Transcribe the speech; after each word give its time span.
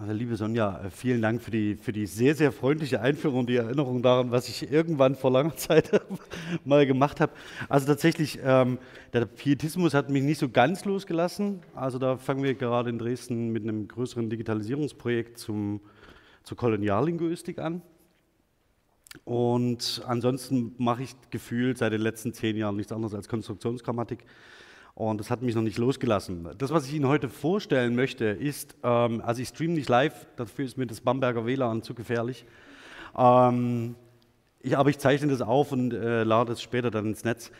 Also, 0.00 0.12
liebe 0.12 0.36
Sonja, 0.36 0.80
äh, 0.84 0.90
vielen 0.90 1.20
Dank 1.20 1.42
für 1.42 1.50
die, 1.50 1.74
für 1.74 1.92
die 1.92 2.06
sehr, 2.06 2.36
sehr 2.36 2.52
freundliche 2.52 3.00
Einführung 3.00 3.40
und 3.40 3.48
die 3.48 3.56
Erinnerung 3.56 4.00
daran, 4.00 4.30
was 4.30 4.48
ich 4.48 4.70
irgendwann 4.70 5.16
vor 5.16 5.32
langer 5.32 5.56
Zeit 5.56 5.90
mal 6.64 6.86
gemacht 6.86 7.20
habe. 7.20 7.32
Also 7.68 7.88
tatsächlich, 7.88 8.38
ähm, 8.44 8.78
der 9.12 9.26
Pietismus 9.26 9.94
hat 9.94 10.08
mich 10.08 10.22
nicht 10.22 10.38
so 10.38 10.50
ganz 10.50 10.84
losgelassen. 10.84 11.62
Also 11.74 11.98
da 11.98 12.16
fangen 12.16 12.44
wir 12.44 12.54
gerade 12.54 12.90
in 12.90 12.98
Dresden 13.00 13.50
mit 13.50 13.64
einem 13.64 13.88
größeren 13.88 14.30
Digitalisierungsprojekt 14.30 15.36
zum, 15.36 15.80
zur 16.44 16.56
Koloniallinguistik 16.56 17.58
an. 17.58 17.82
Und 19.24 20.02
ansonsten 20.06 20.76
mache 20.78 21.02
ich 21.02 21.16
gefühlt 21.30 21.76
seit 21.78 21.92
den 21.92 22.02
letzten 22.02 22.32
zehn 22.32 22.56
Jahren 22.56 22.76
nichts 22.76 22.92
anderes 22.92 23.14
als 23.14 23.28
Konstruktionsgrammatik. 23.28 24.20
Und 24.98 25.18
das 25.18 25.30
hat 25.30 25.42
mich 25.42 25.54
noch 25.54 25.62
nicht 25.62 25.78
losgelassen. 25.78 26.48
Das, 26.58 26.72
was 26.72 26.88
ich 26.88 26.94
Ihnen 26.94 27.06
heute 27.06 27.28
vorstellen 27.28 27.94
möchte, 27.94 28.24
ist, 28.24 28.74
ähm, 28.82 29.22
also 29.24 29.40
ich 29.40 29.46
streame 29.46 29.74
nicht 29.74 29.88
live, 29.88 30.26
dafür 30.34 30.64
ist 30.64 30.76
mir 30.76 30.88
das 30.88 31.00
Bamberger 31.00 31.46
WLAN 31.46 31.84
zu 31.84 31.94
gefährlich. 31.94 32.44
Ähm, 33.16 33.94
ich, 34.58 34.76
aber 34.76 34.90
ich 34.90 34.98
zeichne 34.98 35.28
das 35.28 35.40
auf 35.40 35.70
und 35.70 35.94
äh, 35.94 36.24
lade 36.24 36.50
es 36.50 36.60
später 36.60 36.90
dann 36.90 37.06
ins 37.06 37.22
Netz. 37.22 37.52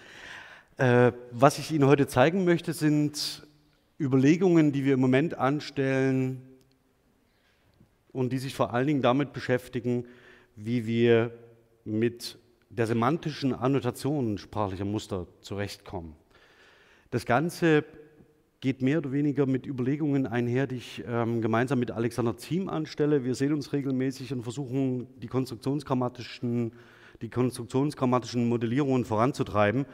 Äh, 0.79 1.12
was 1.30 1.60
ich 1.60 1.70
Ihnen 1.70 1.87
heute 1.87 2.09
zeigen 2.09 2.45
möchte, 2.45 2.73
sind 2.73 3.46
Überlegungen, 4.01 4.73
die 4.73 4.84
wir 4.84 4.95
im 4.95 5.01
Moment 5.01 5.34
anstellen 5.38 6.43
und 8.10 8.32
die 8.32 8.38
sich 8.38 8.57
vor 8.57 8.74
allen 8.74 8.88
Dingen 8.88 9.02
damit 9.02 9.32
beschäftigen, 9.32 10.07
wie 10.57 10.88
wir 10.88 11.30
mit 11.84 12.37
der 12.68 12.88
semantischen 12.88 13.55
Annotation 13.55 14.38
sprachlicher 14.38 14.84
Muster 14.84 15.29
zurechtkommen. 15.41 16.16
Das 17.11 17.25
Ganze 17.25 17.85
geht 18.61 18.83
mehr 18.83 18.98
oder 18.98 19.12
weniger 19.12 19.47
mit 19.47 19.65
Überlegungen 19.66 20.27
einher, 20.27 20.66
die 20.66 20.77
ich 20.77 21.03
ähm, 21.09 21.41
gemeinsam 21.41 21.79
mit 21.79 21.91
Alexander 21.91 22.37
Ziem 22.37 22.69
anstelle. 22.69 23.25
Wir 23.25 23.35
sehen 23.35 23.55
uns 23.55 23.73
regelmäßig 23.73 24.30
und 24.35 24.43
versuchen, 24.43 25.07
die 25.19 25.27
konstruktionsgrammatischen, 25.27 26.73
die 27.23 27.30
konstruktionsgrammatischen 27.30 28.47
Modellierungen 28.47 29.07
voranzutreiben. 29.07 29.87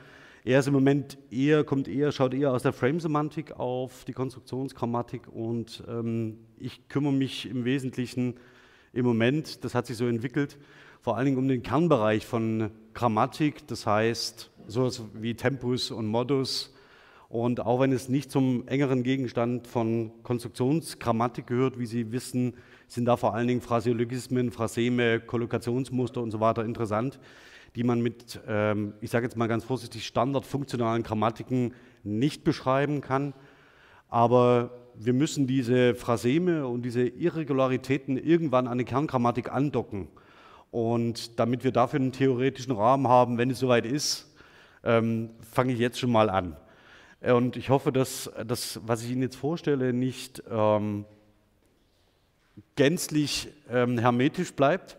Er 0.42 0.58
ist 0.58 0.66
im 0.66 0.75
Moment 0.75 1.16
eher, 1.30 1.62
kommt 1.62 1.86
eher, 1.86 2.11
schaut 2.11 2.34
eher 2.34 2.53
aus 2.53 2.64
der 2.64 2.72
Frame-Semantik 2.72 3.53
auf 3.53 4.05
die 4.05 4.12
Konstruktionsgrammatik 4.12 5.28
und 5.28 5.84
ähm, 5.86 6.38
ich 6.58 6.88
kümmere 6.88 7.12
mich 7.12 7.48
im 7.48 7.64
Wesentlichen 7.64 8.34
im 8.92 9.06
Moment, 9.06 9.64
das 9.64 9.77
hat 9.77 9.86
sich 9.86 9.97
so 9.97 10.08
entwickelt, 10.08 10.58
vor 11.00 11.16
allen 11.16 11.27
Dingen 11.27 11.38
um 11.38 11.47
den 11.47 11.62
Kernbereich 11.62 12.27
von 12.27 12.72
Grammatik, 12.92 13.69
das 13.69 13.86
heißt 13.86 14.50
sowas 14.66 15.03
wie 15.14 15.34
Tempus 15.34 15.92
und 15.92 16.08
Modus, 16.08 16.73
und 17.34 17.66
auch 17.66 17.80
wenn 17.80 17.90
es 17.90 18.08
nicht 18.08 18.30
zum 18.30 18.68
engeren 18.68 19.02
Gegenstand 19.02 19.66
von 19.66 20.12
Konstruktionsgrammatik 20.22 21.48
gehört, 21.48 21.80
wie 21.80 21.86
Sie 21.86 22.12
wissen, 22.12 22.54
sind 22.86 23.06
da 23.06 23.16
vor 23.16 23.34
allen 23.34 23.48
Dingen 23.48 23.60
Phraseologismen, 23.60 24.52
Phraseme, 24.52 25.18
Kollokationsmuster 25.18 26.22
und 26.22 26.30
so 26.30 26.38
weiter 26.38 26.64
interessant, 26.64 27.18
die 27.74 27.82
man 27.82 28.00
mit, 28.00 28.38
ähm, 28.46 28.94
ich 29.00 29.10
sage 29.10 29.26
jetzt 29.26 29.36
mal 29.36 29.48
ganz 29.48 29.64
vorsichtig, 29.64 30.06
standardfunktionalen 30.06 31.02
Grammatiken 31.02 31.74
nicht 32.04 32.44
beschreiben 32.44 33.00
kann. 33.00 33.34
Aber 34.08 34.70
wir 34.94 35.12
müssen 35.12 35.48
diese 35.48 35.96
Phraseme 35.96 36.69
und 36.69 36.82
diese 36.82 37.02
Irregularitäten 37.02 38.16
irgendwann 38.16 38.69
an 38.69 38.78
die 38.78 38.84
Kerngrammatik 38.84 39.52
andocken. 39.52 40.06
Und 40.70 41.41
damit 41.41 41.64
wir 41.64 41.72
dafür 41.72 41.98
einen 41.98 42.12
theoretischen 42.12 42.76
Rahmen 42.76 43.08
haben, 43.08 43.38
wenn 43.38 43.50
es 43.50 43.58
soweit 43.58 43.86
ist, 43.86 44.32
ähm, 44.84 45.30
fange 45.41 45.72
ich 45.72 45.80
jetzt 45.80 45.98
schon 45.98 46.12
mal 46.12 46.30
an. 46.30 46.56
Und 47.33 47.56
ich 47.56 47.70
hoffe, 47.70 47.91
dass 47.91 48.30
das, 48.47 48.80
was 48.84 49.03
ich 49.03 49.11
Ihnen 49.11 49.22
jetzt 49.22 49.36
vorstelle, 49.36 49.94
nicht 49.94 50.42
ähm, 50.50 51.06
gänzlich 52.77 53.48
ähm, 53.70 53.98
hermetisch 53.98 54.53
bleibt 54.53 54.98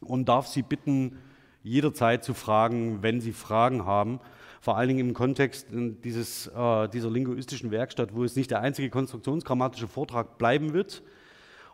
und 0.00 0.28
darf 0.28 0.46
Sie 0.46 0.62
bitten, 0.62 1.18
jederzeit 1.62 2.24
zu 2.24 2.34
fragen, 2.34 3.02
wenn 3.02 3.20
Sie 3.20 3.32
Fragen 3.32 3.84
haben. 3.84 4.20
Vor 4.60 4.76
allen 4.76 4.88
Dingen 4.88 5.08
im 5.08 5.14
Kontext 5.14 5.68
dieses, 5.70 6.46
äh, 6.48 6.88
dieser 6.88 7.10
linguistischen 7.10 7.70
Werkstatt, 7.70 8.14
wo 8.14 8.24
es 8.24 8.36
nicht 8.36 8.50
der 8.50 8.60
einzige 8.60 8.90
konstruktionsgrammatische 8.90 9.88
Vortrag 9.88 10.36
bleiben 10.36 10.74
wird. 10.74 11.02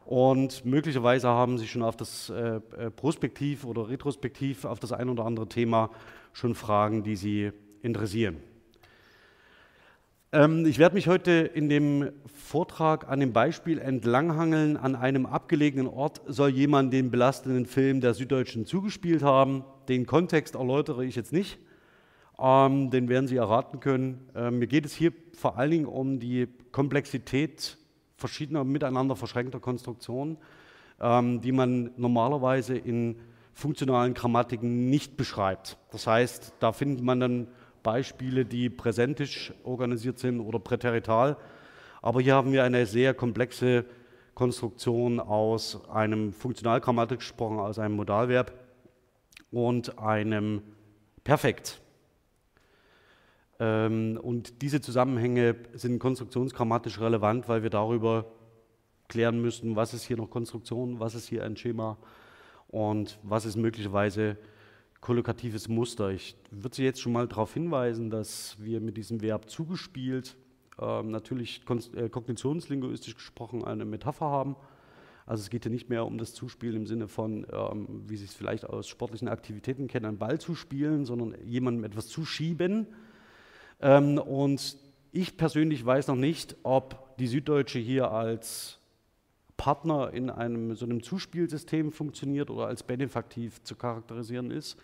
Und 0.05 0.65
möglicherweise 0.65 1.29
haben 1.29 1.59
Sie 1.59 1.67
schon 1.67 1.83
auf 1.83 1.97
das 1.97 2.31
äh, 2.31 2.61
äh 2.79 2.91
Prospektiv 2.91 3.65
oder 3.65 3.89
Retrospektiv 3.89 4.65
auf 4.65 4.79
das 4.79 4.93
ein 4.93 5.09
oder 5.09 5.25
andere 5.25 5.49
Thema 5.49 5.91
schon 6.33 6.55
Fragen, 6.55 7.03
die 7.03 7.17
Sie 7.17 7.51
interessieren. 7.83 8.37
Ähm, 10.33 10.67
ich 10.67 10.79
werde 10.79 10.97
mich 10.97 11.07
heute 11.07 11.31
in 11.33 11.69
dem 11.69 12.11
Vortrag 12.27 13.09
an 13.09 13.21
dem 13.21 13.33
Beispiel 13.33 13.79
entlanghangeln. 13.79 14.77
An 14.77 14.97
einem 14.97 15.27
abgelegenen 15.27 15.87
Ort 15.87 16.21
soll 16.27 16.51
jemand 16.51 16.93
den 16.93 17.11
belastenden 17.11 17.67
Film 17.67 18.01
der 18.01 18.15
Süddeutschen 18.15 18.67
zugespielt 18.67 19.23
haben. 19.23 19.65
Den 19.89 20.07
Kontext 20.07 20.57
erläutere 20.57 21.05
ich 21.05 21.15
jetzt 21.15 21.33
nicht. 21.33 21.59
Ähm, 22.39 22.91
den 22.91 23.09
werden 23.09 23.29
Sie 23.29 23.37
erraten 23.37 23.79
können. 23.81 24.29
Ähm, 24.35 24.59
mir 24.59 24.67
geht 24.67 24.85
es 24.85 24.95
hier 24.95 25.13
vor 25.33 25.59
allen 25.59 25.71
Dingen 25.71 25.87
um 25.87 26.19
die 26.19 26.49
Komplexität 26.73 27.79
verschiedener 28.17 28.65
miteinander 28.65 29.15
verschränkter 29.15 29.61
Konstruktionen, 29.61 30.39
die 30.99 31.53
man 31.53 31.91
normalerweise 31.99 32.75
in 32.75 33.17
funktionalen 33.53 34.15
Grammatiken 34.15 34.89
nicht 34.89 35.19
beschreibt. 35.19 35.77
Das 35.91 36.07
heißt, 36.07 36.55
da 36.59 36.73
findet 36.73 37.05
man 37.05 37.21
dann 37.21 37.49
Beispiele, 37.87 38.45
die 38.45 38.69
präsentisch 38.69 39.55
organisiert 39.63 40.19
sind 40.19 40.41
oder 40.41 40.59
präterital. 40.59 41.37
Aber 42.03 42.21
hier 42.21 42.35
haben 42.35 42.51
wir 42.51 42.65
eine 42.65 42.85
sehr 42.85 43.15
komplexe 43.15 43.85
Konstruktion 44.35 45.21
aus 45.21 45.89
einem 45.89 46.33
Funktionalgrammatik 46.33 47.21
gesprochen, 47.21 47.61
aus 47.61 47.79
einem 47.79 47.95
Modalverb 47.95 48.53
und 49.53 50.01
einem 50.01 50.63
Perfekt. 51.23 51.81
Ähm, 53.61 54.19
und 54.21 54.63
diese 54.63 54.81
Zusammenhänge 54.81 55.55
sind 55.75 56.01
konstruktionsgrammatisch 56.01 57.01
relevant, 57.01 57.49
weil 57.49 57.63
wir 57.63 57.71
darüber 57.71 58.27
klären 59.09 59.41
müssen, 59.41 59.77
was 59.77 59.95
ist 59.95 60.03
hier 60.03 60.17
noch 60.17 60.29
Konstruktion, 60.29 60.99
was 60.99 61.15
ist 61.15 61.29
hier 61.29 61.45
ein 61.45 61.57
Schema 61.57 61.99
und 62.67 63.21
was 63.23 63.45
ist 63.45 63.57
möglicherweise 63.57 64.37
kollokatives 65.06 65.69
Muster. 65.69 66.11
Ich 66.11 66.34
würde 66.50 66.75
Sie 66.75 66.83
jetzt 66.83 67.00
schon 67.00 67.12
mal 67.12 67.28
darauf 67.28 67.55
hinweisen, 67.55 68.11
dass 68.11 68.56
wir 68.59 68.81
mit 68.81 68.97
diesem 68.97 69.22
Verb 69.22 69.49
zugespielt 69.49 70.37
ähm, 70.81 71.12
natürlich 71.12 71.62
äh, 71.94 72.09
kognitionslinguistisch 72.09 73.15
gesprochen 73.15 73.65
eine 73.65 73.84
Metapher 73.84 74.27
haben. 74.27 74.56
Also 75.25 75.43
es 75.43 75.50
geht 75.50 75.65
ja 75.65 75.71
nicht 75.71 75.89
mehr 75.89 76.05
um 76.05 76.19
das 76.19 76.34
Zuspielen 76.34 76.75
im 76.75 76.87
Sinne 76.89 77.06
von, 77.06 77.47
ähm, 77.53 78.03
wie 78.09 78.16
Sie 78.16 78.25
es 78.25 78.34
vielleicht 78.34 78.65
aus 78.65 78.89
sportlichen 78.89 79.28
Aktivitäten 79.28 79.87
kennen, 79.87 80.06
einen 80.06 80.19
Ball 80.19 80.41
zu 80.41 80.56
spielen, 80.56 81.05
sondern 81.05 81.37
jemandem 81.45 81.84
etwas 81.84 82.09
zuschieben. 82.09 82.89
Ähm, 83.81 84.19
und 84.19 84.77
ich 85.12 85.37
persönlich 85.37 85.87
weiß 85.87 86.09
noch 86.09 86.16
nicht, 86.16 86.56
ob 86.65 87.16
die 87.19 87.28
Süddeutsche 87.28 87.78
hier 87.78 88.11
als 88.11 88.81
Partner 89.56 90.12
in 90.12 90.31
einem 90.31 90.75
so 90.75 90.84
einem 90.84 91.03
Zuspielsystem 91.03 91.93
funktioniert 91.93 92.50
oder 92.50 92.67
als 92.67 92.83
benefaktiv 92.83 93.62
zu 93.62 93.75
charakterisieren 93.75 94.50
ist. 94.50 94.77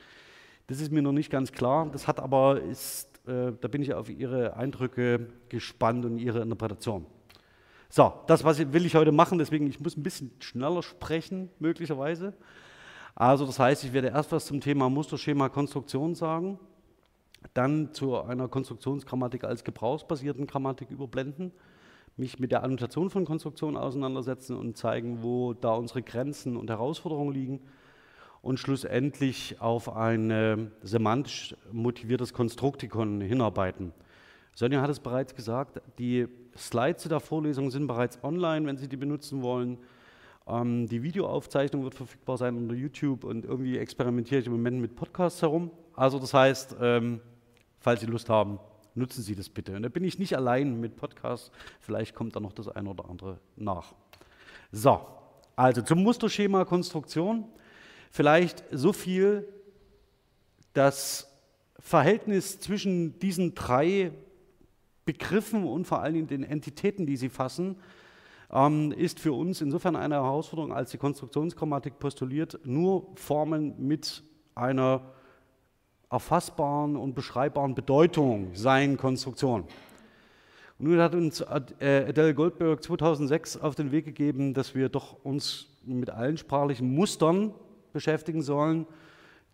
Das 0.66 0.80
ist 0.80 0.92
mir 0.92 1.02
noch 1.02 1.12
nicht 1.12 1.30
ganz 1.30 1.52
klar. 1.52 1.88
Das 1.92 2.06
hat 2.08 2.20
aber, 2.20 2.60
ist, 2.60 3.08
äh, 3.26 3.52
da 3.60 3.68
bin 3.68 3.82
ich 3.82 3.92
auf 3.94 4.08
Ihre 4.08 4.56
Eindrücke 4.56 5.28
gespannt 5.48 6.04
und 6.04 6.18
Ihre 6.18 6.40
Interpretation. 6.40 7.06
So, 7.88 8.12
das 8.26 8.42
was 8.42 8.58
will 8.72 8.86
ich 8.86 8.94
heute 8.94 9.12
machen, 9.12 9.38
deswegen 9.38 9.66
ich 9.66 9.78
muss 9.78 9.98
ein 9.98 10.02
bisschen 10.02 10.30
schneller 10.40 10.82
sprechen, 10.82 11.50
möglicherweise. 11.58 12.32
Also 13.14 13.44
das 13.44 13.58
heißt, 13.58 13.84
ich 13.84 13.92
werde 13.92 14.08
erst 14.08 14.32
was 14.32 14.46
zum 14.46 14.62
Thema 14.62 14.88
Musterschema 14.88 15.50
Konstruktion 15.50 16.14
sagen, 16.14 16.58
dann 17.52 17.92
zu 17.92 18.18
einer 18.22 18.48
Konstruktionsgrammatik 18.48 19.44
als 19.44 19.64
gebrauchsbasierten 19.64 20.46
Grammatik 20.46 20.90
überblenden 20.90 21.52
mich 22.16 22.38
mit 22.38 22.52
der 22.52 22.62
Annotation 22.62 23.10
von 23.10 23.24
Konstruktionen 23.24 23.76
auseinandersetzen 23.76 24.56
und 24.56 24.76
zeigen, 24.76 25.22
wo 25.22 25.54
da 25.54 25.74
unsere 25.74 26.02
Grenzen 26.02 26.56
und 26.56 26.70
Herausforderungen 26.70 27.32
liegen 27.32 27.60
und 28.42 28.58
schlussendlich 28.58 29.60
auf 29.60 29.94
ein 29.94 30.70
semantisch 30.82 31.54
motiviertes 31.70 32.32
Konstruktikon 32.32 33.20
hinarbeiten. 33.20 33.92
Sonja 34.54 34.82
hat 34.82 34.90
es 34.90 35.00
bereits 35.00 35.34
gesagt, 35.34 35.80
die 35.98 36.28
Slides 36.56 37.04
der 37.04 37.20
Vorlesung 37.20 37.70
sind 37.70 37.86
bereits 37.86 38.22
online, 38.22 38.66
wenn 38.66 38.76
Sie 38.76 38.88
die 38.88 38.98
benutzen 38.98 39.42
wollen. 39.42 39.78
Ähm, 40.46 40.86
die 40.88 41.02
Videoaufzeichnung 41.02 41.84
wird 41.84 41.94
verfügbar 41.94 42.36
sein 42.36 42.56
unter 42.56 42.74
YouTube 42.74 43.24
und 43.24 43.46
irgendwie 43.46 43.78
experimentiere 43.78 44.40
ich 44.40 44.46
im 44.46 44.52
Moment 44.52 44.80
mit 44.80 44.94
Podcasts 44.94 45.40
herum. 45.40 45.70
Also 45.94 46.18
das 46.18 46.34
heißt, 46.34 46.76
ähm, 46.80 47.20
falls 47.80 48.00
Sie 48.00 48.06
Lust 48.06 48.28
haben, 48.28 48.58
nutzen 48.94 49.22
Sie 49.22 49.34
das 49.34 49.48
bitte. 49.48 49.76
Und 49.76 49.82
da 49.82 49.88
bin 49.88 50.04
ich 50.04 50.18
nicht 50.18 50.36
allein 50.36 50.80
mit 50.80 50.96
Podcasts, 50.96 51.50
vielleicht 51.80 52.14
kommt 52.14 52.36
da 52.36 52.40
noch 52.40 52.52
das 52.52 52.68
eine 52.68 52.90
oder 52.90 53.08
andere 53.08 53.38
nach. 53.56 53.94
So, 54.70 55.06
also 55.56 55.82
zum 55.82 56.02
Musterschema 56.02 56.64
Konstruktion. 56.64 57.44
Vielleicht 58.10 58.64
so 58.70 58.92
viel, 58.92 59.48
das 60.74 61.28
Verhältnis 61.78 62.60
zwischen 62.60 63.18
diesen 63.18 63.54
drei 63.54 64.12
Begriffen 65.04 65.64
und 65.64 65.86
vor 65.86 66.00
allen 66.00 66.14
Dingen 66.14 66.26
den 66.26 66.44
Entitäten, 66.44 67.06
die 67.06 67.16
sie 67.16 67.28
fassen, 67.28 67.76
ähm, 68.50 68.92
ist 68.92 69.18
für 69.18 69.32
uns 69.32 69.60
insofern 69.60 69.96
eine 69.96 70.16
Herausforderung, 70.16 70.72
als 70.72 70.90
die 70.90 70.98
Konstruktionsgrammatik 70.98 71.98
postuliert, 71.98 72.60
nur 72.64 73.08
Formen 73.16 73.74
mit 73.78 74.22
einer 74.54 75.12
erfassbaren 76.12 76.96
und 76.96 77.14
beschreibbaren 77.14 77.74
Bedeutung 77.74 78.54
seien 78.54 78.96
Konstruktion. 78.96 79.62
Und 80.78 80.88
nun 80.88 81.00
hat 81.00 81.14
uns 81.14 81.40
äh, 81.40 82.04
Adele 82.08 82.34
Goldberg 82.34 82.82
2006 82.82 83.56
auf 83.56 83.74
den 83.74 83.92
Weg 83.92 84.04
gegeben, 84.04 84.52
dass 84.54 84.74
wir 84.74 84.88
doch 84.88 85.16
uns 85.24 85.68
mit 85.84 86.10
allen 86.10 86.36
sprachlichen 86.36 86.94
Mustern 86.94 87.54
beschäftigen 87.92 88.42
sollen, 88.42 88.86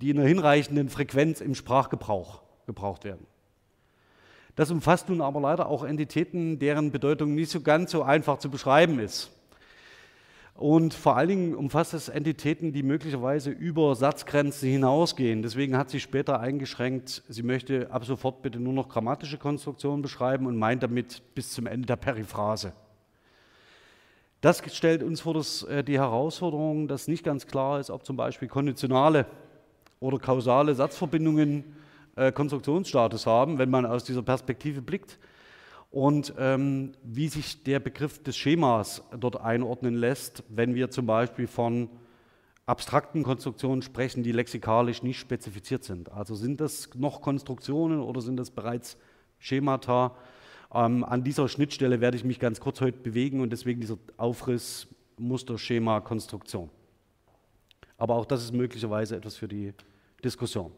die 0.01 0.11
in 0.11 0.19
einer 0.19 0.29
hinreichenden 0.29 0.89
Frequenz 0.89 1.41
im 1.41 1.55
Sprachgebrauch 1.55 2.43
gebraucht 2.67 3.05
werden. 3.05 3.27
Das 4.57 4.71
umfasst 4.71 5.09
nun 5.09 5.21
aber 5.21 5.41
leider 5.41 5.69
auch 5.69 5.85
Entitäten, 5.85 6.59
deren 6.59 6.91
Bedeutung 6.91 7.35
nicht 7.35 7.51
so 7.51 7.61
ganz 7.61 7.93
so 7.93 8.03
einfach 8.03 8.39
zu 8.39 8.51
beschreiben 8.51 8.99
ist. 8.99 9.31
Und 10.59 10.93
vor 10.93 11.17
allen 11.17 11.29
Dingen 11.29 11.55
umfasst 11.55 11.95
es 11.95 12.09
Entitäten, 12.09 12.73
die 12.73 12.83
möglicherweise 12.83 13.51
über 13.51 13.95
Satzgrenzen 13.95 14.69
hinausgehen. 14.69 15.41
Deswegen 15.41 15.77
hat 15.77 15.89
sie 15.89 16.01
später 16.01 16.41
eingeschränkt, 16.41 17.23
sie 17.29 17.45
möchte 17.45 17.93
ab 17.93 18.05
sofort 18.05 18.43
bitte 18.43 18.59
nur 18.59 18.73
noch 18.73 18.89
grammatische 18.89 19.39
Konstruktionen 19.39 20.03
beschreiben 20.03 20.47
und 20.47 20.57
meint 20.57 20.83
damit 20.83 21.23
bis 21.37 21.53
zum 21.53 21.69
Ende 21.69 21.87
der 21.87 21.95
Periphrase. 21.95 22.73
Das 24.41 24.61
stellt 24.75 25.05
uns 25.05 25.21
vor 25.21 25.35
das, 25.35 25.63
äh, 25.63 25.85
die 25.85 26.01
Herausforderung, 26.01 26.89
dass 26.89 27.07
nicht 27.07 27.23
ganz 27.23 27.47
klar 27.47 27.79
ist, 27.79 27.89
ob 27.89 28.05
zum 28.05 28.17
Beispiel 28.17 28.49
konditionale 28.49 29.27
oder 30.01 30.19
kausale 30.19 30.75
Satzverbindungen 30.75 31.77
äh, 32.17 32.33
Konstruktionsstatus 32.33 33.27
haben, 33.27 33.59
wenn 33.59 33.71
man 33.71 33.87
aus 33.87 34.03
dieser 34.03 34.23
Perspektive 34.23 34.83
blickt. 34.83 35.21
Und 35.91 36.35
ähm, 36.39 36.93
wie 37.03 37.29
sich 37.29 37.63
der 37.63 37.81
Begriff 37.81 38.23
des 38.23 38.37
Schemas 38.37 39.03
dort 39.19 39.41
einordnen 39.41 39.95
lässt, 39.95 40.45
wenn 40.49 40.75
wir 40.75 40.91
zum 40.91 41.07
Beispiel 41.07 41.47
von 41.47 41.89
abstrakten 42.67 43.23
Konstruktionen 43.23 43.81
sprechen, 43.81 44.23
die 44.23 44.33
lexikalisch 44.33 45.03
nicht 45.03 45.19
spezifiziert 45.19 45.85
sind. 45.85 46.13
Also 46.13 46.35
sind 46.35 46.61
das 46.61 46.91
noch 46.95 47.23
Konstruktionen 47.23 48.01
oder 48.01 48.21
sind 48.21 48.37
das 48.37 48.51
bereits 48.51 48.99
Schemata? 49.39 50.15
Ähm, 50.75 51.03
an 51.05 51.25
dieser 51.25 51.49
Schnittstelle 51.49 52.03
werde 52.03 52.19
ich 52.19 52.25
mich 52.25 52.39
ganz 52.39 52.61
kurz 52.61 52.83
heute 52.83 52.99
bewegen 52.99 53.41
und 53.41 53.51
deswegen 53.51 53.81
dieser 53.81 53.97
Aufriss 54.19 54.87
Muster, 55.17 55.57
Schema, 55.57 56.01
Konstruktion. 56.01 56.69
Aber 57.97 58.17
auch 58.17 58.27
das 58.27 58.45
ist 58.45 58.53
möglicherweise 58.53 59.17
etwas 59.17 59.37
für 59.37 59.49
die 59.49 59.73
Diskussion. 60.23 60.71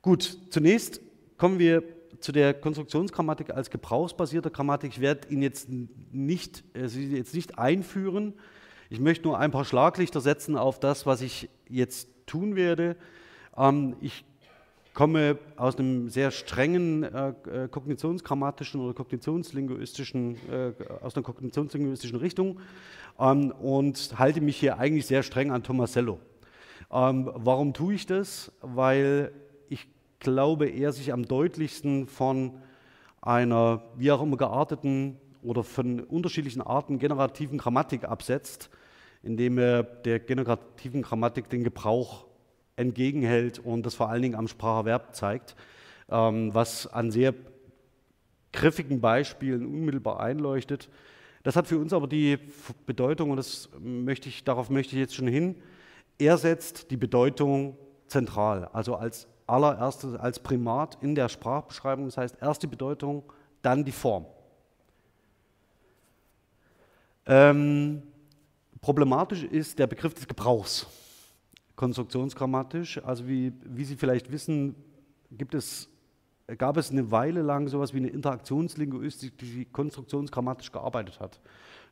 Gut, 0.00 0.38
zunächst 0.50 1.00
kommen 1.36 1.58
wir 1.58 1.82
zu 2.20 2.32
der 2.32 2.54
Konstruktionsgrammatik 2.54 3.50
als 3.50 3.70
gebrauchsbasierte 3.70 4.50
Grammatik. 4.50 4.92
Ich 4.92 5.00
werde 5.00 5.28
ihn 5.28 5.42
jetzt 5.42 5.68
nicht, 5.70 6.64
äh, 6.74 6.88
Sie 6.88 7.14
jetzt 7.16 7.34
nicht 7.34 7.58
einführen. 7.58 8.34
Ich 8.90 9.00
möchte 9.00 9.26
nur 9.26 9.38
ein 9.38 9.50
paar 9.50 9.64
Schlaglichter 9.64 10.20
setzen 10.20 10.56
auf 10.56 10.78
das, 10.78 11.06
was 11.06 11.20
ich 11.20 11.48
jetzt 11.68 12.08
tun 12.26 12.56
werde. 12.56 12.96
Ähm, 13.56 13.96
ich 14.00 14.24
komme 14.92 15.38
aus 15.56 15.76
einem 15.76 16.08
sehr 16.08 16.30
strengen 16.30 17.02
äh, 17.02 17.28
äh 17.28 17.68
kognitionsgrammatischen 17.68 18.80
oder 18.80 18.94
kognitionslinguistischen, 18.94 20.36
äh, 20.50 20.72
aus 21.02 21.16
einer 21.16 21.24
kognitionslinguistischen 21.24 22.18
Richtung 22.18 22.60
ähm, 23.18 23.50
und 23.50 24.18
halte 24.18 24.40
mich 24.40 24.56
hier 24.56 24.78
eigentlich 24.78 25.06
sehr 25.06 25.22
streng 25.22 25.50
an 25.50 25.62
Tomasello. 25.62 26.20
Ähm, 26.92 27.30
warum 27.34 27.74
tue 27.74 27.94
ich 27.94 28.06
das? 28.06 28.52
Weil 28.60 29.32
glaube, 30.24 30.66
er 30.66 30.92
sich 30.92 31.12
am 31.12 31.24
deutlichsten 31.24 32.08
von 32.08 32.58
einer 33.22 33.82
wie 33.96 34.10
auch 34.10 34.20
immer 34.20 34.36
gearteten 34.36 35.16
oder 35.42 35.62
von 35.62 36.00
unterschiedlichen 36.00 36.60
Arten 36.60 36.98
generativen 36.98 37.58
Grammatik 37.58 38.04
absetzt, 38.04 38.70
indem 39.22 39.58
er 39.58 39.82
der 39.82 40.18
generativen 40.18 41.02
Grammatik 41.02 41.48
den 41.48 41.62
Gebrauch 41.62 42.26
entgegenhält 42.76 43.58
und 43.60 43.86
das 43.86 43.94
vor 43.94 44.08
allen 44.08 44.22
Dingen 44.22 44.34
am 44.34 44.48
Spracherwerb 44.48 45.14
zeigt, 45.14 45.54
ähm, 46.08 46.52
was 46.52 46.86
an 46.86 47.10
sehr 47.10 47.34
griffigen 48.52 49.00
Beispielen 49.00 49.64
unmittelbar 49.64 50.20
einleuchtet. 50.20 50.88
Das 51.42 51.56
hat 51.56 51.66
für 51.66 51.78
uns 51.78 51.92
aber 51.92 52.08
die 52.08 52.38
Bedeutung, 52.86 53.30
und 53.30 53.36
das 53.36 53.68
möchte 53.78 54.28
ich, 54.28 54.44
darauf 54.44 54.70
möchte 54.70 54.96
ich 54.96 55.00
jetzt 55.00 55.14
schon 55.14 55.28
hin, 55.28 55.56
er 56.18 56.38
setzt 56.38 56.90
die 56.90 56.96
Bedeutung 56.96 57.76
zentral, 58.06 58.68
also 58.72 58.96
als 58.96 59.26
allererstes 59.46 60.14
als 60.14 60.38
Primat 60.38 60.98
in 61.00 61.14
der 61.14 61.28
Sprachbeschreibung. 61.28 62.06
Das 62.06 62.16
heißt, 62.16 62.36
erst 62.40 62.62
die 62.62 62.66
Bedeutung, 62.66 63.22
dann 63.62 63.84
die 63.84 63.92
Form. 63.92 64.26
Ähm, 67.26 68.02
problematisch 68.80 69.44
ist 69.44 69.78
der 69.78 69.86
Begriff 69.86 70.14
des 70.14 70.28
Gebrauchs, 70.28 70.86
konstruktionsgrammatisch. 71.76 73.02
Also 73.02 73.26
wie, 73.26 73.52
wie 73.64 73.84
Sie 73.84 73.96
vielleicht 73.96 74.30
wissen, 74.30 74.74
gibt 75.30 75.54
es, 75.54 75.88
gab 76.58 76.76
es 76.76 76.90
eine 76.90 77.10
Weile 77.10 77.42
lang 77.42 77.68
sowas 77.68 77.94
wie 77.94 77.98
eine 77.98 78.08
Interaktionslinguistik, 78.08 79.38
die 79.38 79.64
konstruktionsgrammatisch 79.66 80.70
gearbeitet 80.70 81.20
hat. 81.20 81.40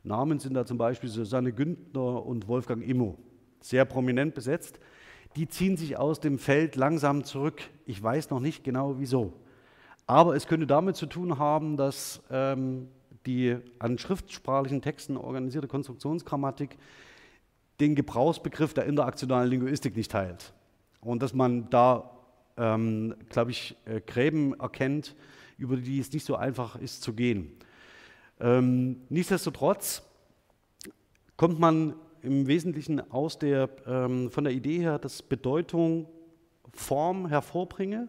Namen 0.03 0.39
sind 0.39 0.53
da 0.53 0.65
zum 0.65 0.77
Beispiel 0.77 1.09
Susanne 1.09 1.53
Güntner 1.53 2.25
und 2.25 2.47
Wolfgang 2.47 2.83
Immo, 2.83 3.17
sehr 3.61 3.85
prominent 3.85 4.35
besetzt 4.35 4.79
die 5.35 5.47
ziehen 5.47 5.77
sich 5.77 5.97
aus 5.97 6.19
dem 6.19 6.37
Feld 6.39 6.75
langsam 6.75 7.23
zurück. 7.23 7.61
Ich 7.85 8.01
weiß 8.01 8.29
noch 8.29 8.39
nicht 8.39 8.63
genau 8.63 8.99
wieso. 8.99 9.33
Aber 10.05 10.35
es 10.35 10.47
könnte 10.47 10.67
damit 10.67 10.95
zu 10.95 11.05
tun 11.05 11.39
haben, 11.39 11.77
dass 11.77 12.21
ähm, 12.29 12.89
die 13.25 13.57
an 13.79 13.97
schriftsprachlichen 13.97 14.81
Texten 14.81 15.17
organisierte 15.17 15.67
Konstruktionsgrammatik 15.67 16.77
den 17.79 17.95
Gebrauchsbegriff 17.95 18.73
der 18.73 18.85
interaktionalen 18.85 19.49
Linguistik 19.49 19.95
nicht 19.95 20.11
teilt. 20.11 20.53
Und 21.01 21.23
dass 21.23 21.33
man 21.33 21.69
da, 21.69 22.09
ähm, 22.57 23.15
glaube 23.29 23.51
ich, 23.51 23.75
äh, 23.85 24.01
Gräben 24.01 24.53
erkennt, 24.59 25.15
über 25.57 25.77
die 25.77 25.99
es 25.99 26.11
nicht 26.11 26.25
so 26.25 26.35
einfach 26.35 26.75
ist 26.75 27.01
zu 27.01 27.13
gehen. 27.13 27.51
Ähm, 28.39 29.01
nichtsdestotrotz 29.09 30.03
kommt 31.37 31.59
man 31.59 31.95
im 32.23 32.47
Wesentlichen 32.47 33.11
aus 33.11 33.37
der, 33.37 33.69
ähm, 33.85 34.31
von 34.31 34.45
der 34.45 34.53
Idee 34.53 34.79
her, 34.79 34.97
dass 34.97 35.21
Bedeutung 35.21 36.07
Form 36.73 37.27
hervorbringe. 37.27 38.07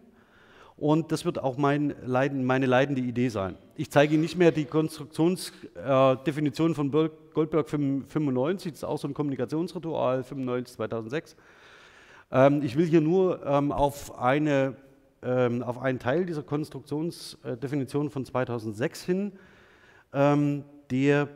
Und 0.77 1.11
das 1.11 1.25
wird 1.25 1.39
auch 1.39 1.57
mein 1.57 1.93
Leiden, 2.05 2.43
meine 2.43 2.65
leidende 2.65 3.01
Idee 3.01 3.29
sein. 3.29 3.57
Ich 3.75 3.91
zeige 3.91 4.13
Ihnen 4.13 4.23
nicht 4.23 4.37
mehr 4.37 4.51
die 4.51 4.65
Konstruktionsdefinition 4.65 6.71
äh, 6.71 6.75
von 6.75 6.91
Goldberg 7.33 7.69
95, 7.69 8.71
das 8.71 8.79
ist 8.79 8.83
auch 8.83 8.97
so 8.97 9.07
ein 9.07 9.13
Kommunikationsritual 9.13 10.23
95 10.23 10.75
2006. 10.75 11.35
Ähm, 12.31 12.61
ich 12.63 12.75
will 12.75 12.85
hier 12.85 13.01
nur 13.01 13.45
ähm, 13.45 13.71
auf, 13.71 14.19
eine, 14.19 14.75
ähm, 15.21 15.63
auf 15.63 15.77
einen 15.77 15.99
Teil 15.99 16.25
dieser 16.25 16.43
Konstruktionsdefinition 16.43 18.09
von 18.09 18.25
2006 18.25 19.03
hin, 19.03 19.33
ähm, 20.13 20.63
der 20.89 21.29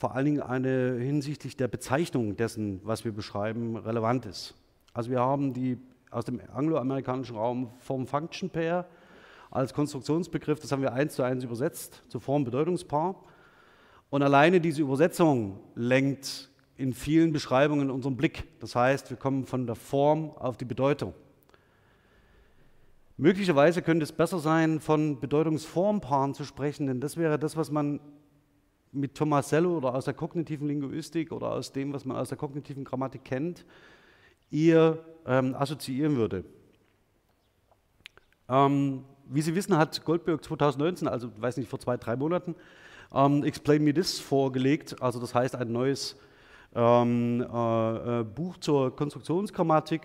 vor 0.00 0.14
allen 0.14 0.24
Dingen 0.24 0.40
eine 0.40 0.94
hinsichtlich 0.94 1.58
der 1.58 1.68
Bezeichnung 1.68 2.34
dessen, 2.34 2.80
was 2.84 3.04
wir 3.04 3.12
beschreiben, 3.12 3.76
relevant 3.76 4.24
ist. 4.24 4.54
Also 4.94 5.10
wir 5.10 5.20
haben 5.20 5.52
die 5.52 5.76
aus 6.10 6.24
dem 6.24 6.40
angloamerikanischen 6.54 7.36
Raum 7.36 7.68
Form 7.80 8.06
Function 8.06 8.48
Pair 8.48 8.86
als 9.50 9.74
Konstruktionsbegriff, 9.74 10.58
das 10.58 10.72
haben 10.72 10.80
wir 10.80 10.94
eins 10.94 11.16
zu 11.16 11.22
eins 11.22 11.44
übersetzt 11.44 12.02
zu 12.08 12.18
Form 12.18 12.44
Bedeutungspaar. 12.44 13.14
Und 14.08 14.22
alleine 14.22 14.58
diese 14.58 14.80
Übersetzung 14.80 15.60
lenkt 15.74 16.48
in 16.78 16.94
vielen 16.94 17.34
Beschreibungen 17.34 17.90
unseren 17.90 18.16
Blick. 18.16 18.44
Das 18.58 18.74
heißt, 18.74 19.10
wir 19.10 19.18
kommen 19.18 19.44
von 19.44 19.66
der 19.66 19.76
Form 19.76 20.30
auf 20.30 20.56
die 20.56 20.64
Bedeutung. 20.64 21.12
Möglicherweise 23.18 23.82
könnte 23.82 24.04
es 24.04 24.12
besser 24.12 24.38
sein, 24.38 24.80
von 24.80 25.20
Bedeutungsformpaaren 25.20 26.32
zu 26.32 26.44
sprechen, 26.44 26.86
denn 26.86 27.02
das 27.02 27.18
wäre 27.18 27.38
das, 27.38 27.54
was 27.54 27.70
man 27.70 28.00
mit 28.92 29.14
Tomasello 29.14 29.76
oder 29.76 29.94
aus 29.94 30.04
der 30.04 30.14
kognitiven 30.14 30.66
Linguistik 30.66 31.32
oder 31.32 31.52
aus 31.52 31.72
dem, 31.72 31.92
was 31.92 32.04
man 32.04 32.16
aus 32.16 32.28
der 32.28 32.38
kognitiven 32.38 32.84
Grammatik 32.84 33.24
kennt, 33.24 33.64
eher 34.50 34.98
ähm, 35.26 35.54
assoziieren 35.54 36.16
würde. 36.16 36.44
Ähm, 38.48 39.04
wie 39.26 39.42
Sie 39.42 39.54
wissen, 39.54 39.76
hat 39.76 40.04
Goldberg 40.04 40.42
2019, 40.42 41.06
also 41.06 41.30
weiß 41.38 41.56
nicht, 41.56 41.68
vor 41.68 41.78
zwei, 41.78 41.96
drei 41.96 42.16
Monaten, 42.16 42.56
ähm, 43.14 43.44
Explain 43.44 43.84
Me 43.84 43.94
This 43.94 44.18
vorgelegt. 44.18 45.00
Also 45.00 45.20
das 45.20 45.34
heißt 45.34 45.54
ein 45.54 45.70
neues 45.70 46.16
ähm, 46.74 47.46
äh, 47.52 48.20
äh, 48.20 48.24
Buch 48.24 48.56
zur 48.58 48.94
Konstruktionsgrammatik. 48.94 50.02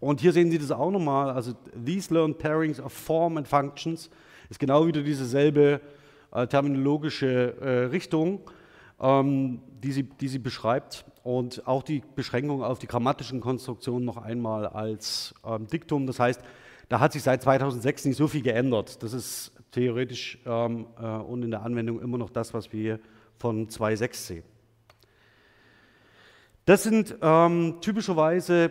Und 0.00 0.20
hier 0.20 0.32
sehen 0.32 0.50
Sie 0.50 0.58
das 0.58 0.70
auch 0.70 0.90
nochmal. 0.90 1.30
Also 1.30 1.52
These 1.84 2.14
Learned 2.14 2.38
Pairings 2.38 2.80
of 2.80 2.92
Form 2.92 3.36
and 3.36 3.46
Functions 3.46 4.08
ist 4.48 4.58
genau 4.58 4.86
wieder 4.86 5.02
dieselbe 5.02 5.80
terminologische 6.30 7.56
äh, 7.60 7.68
Richtung, 7.86 8.40
ähm, 9.00 9.62
die, 9.82 9.92
sie, 9.92 10.02
die 10.04 10.28
sie 10.28 10.38
beschreibt 10.38 11.04
und 11.22 11.66
auch 11.66 11.82
die 11.82 12.02
Beschränkung 12.14 12.62
auf 12.62 12.78
die 12.78 12.86
grammatischen 12.86 13.40
Konstruktionen 13.40 14.04
noch 14.04 14.16
einmal 14.16 14.66
als 14.66 15.34
ähm, 15.44 15.66
Diktum. 15.66 16.06
Das 16.06 16.18
heißt, 16.20 16.40
da 16.88 17.00
hat 17.00 17.12
sich 17.12 17.22
seit 17.22 17.42
2006 17.42 18.06
nicht 18.06 18.16
so 18.16 18.28
viel 18.28 18.42
geändert. 18.42 19.02
Das 19.02 19.12
ist 19.12 19.52
theoretisch 19.70 20.38
ähm, 20.46 20.86
äh, 21.00 21.04
und 21.06 21.42
in 21.42 21.50
der 21.50 21.62
Anwendung 21.62 22.00
immer 22.00 22.18
noch 22.18 22.30
das, 22.30 22.54
was 22.54 22.72
wir 22.72 22.98
von 23.38 23.68
2.6 23.68 24.14
sehen. 24.14 24.44
Das 26.64 26.82
sind 26.82 27.16
ähm, 27.22 27.76
typischerweise 27.80 28.68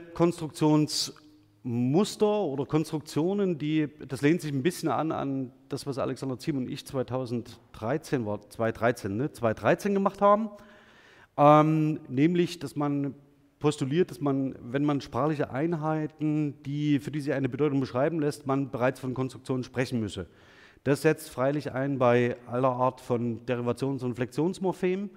Konstruktionsmuster 1.68 2.42
oder 2.42 2.66
Konstruktionen, 2.66 3.58
die, 3.58 3.90
das 4.08 4.22
lehnt 4.22 4.42
sich 4.42 4.54
ein 4.54 4.64
bisschen 4.64 4.90
an 4.90 5.12
an 5.12 5.52
das, 5.70 5.86
was 5.86 5.98
Alexander 5.98 6.40
Ziem 6.40 6.58
und 6.58 6.70
ich 6.70 6.86
2013, 6.86 8.26
war 8.26 8.40
2013, 8.50 9.18
ne, 9.18 9.32
2013 9.32 9.94
gemacht 9.94 10.22
haben. 10.22 10.50
Ähm, 11.36 12.00
nämlich, 12.08 12.60
dass 12.60 12.76
man 12.76 13.14
postuliert, 13.60 14.12
dass 14.12 14.22
man, 14.22 14.56
wenn 14.62 14.86
man 14.86 15.02
sprachliche 15.02 15.52
Einheiten, 15.52 16.56
die, 16.64 17.00
für 17.00 17.12
die 17.12 17.20
sich 17.20 17.34
eine 17.34 17.50
Bedeutung 17.50 17.80
beschreiben 17.80 18.20
lässt, 18.20 18.48
man 18.48 18.72
bereits 18.72 19.00
von 19.00 19.14
Konstruktionen 19.14 19.64
sprechen 19.64 20.00
müsse. 20.00 20.28
Das 20.84 21.02
setzt 21.02 21.30
freilich 21.30 21.74
ein 21.74 21.98
bei 21.98 22.38
aller 22.48 22.70
Art 22.72 23.02
von 23.02 23.46
Derivations- 23.46 24.04
und 24.04 24.16
Flexionsmorphemen 24.16 25.10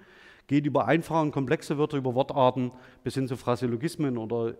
geht 0.50 0.66
über 0.66 0.88
einfache 0.88 1.22
und 1.22 1.30
komplexe 1.30 1.78
Wörter, 1.78 1.96
über 1.96 2.16
Wortarten 2.16 2.72
bis 3.04 3.14
hin 3.14 3.28
zu 3.28 3.36
Phraseologismen 3.36 4.18
oder 4.18 4.54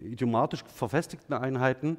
idiomatisch 0.00 0.64
verfestigten 0.64 1.32
Einheiten. 1.32 1.96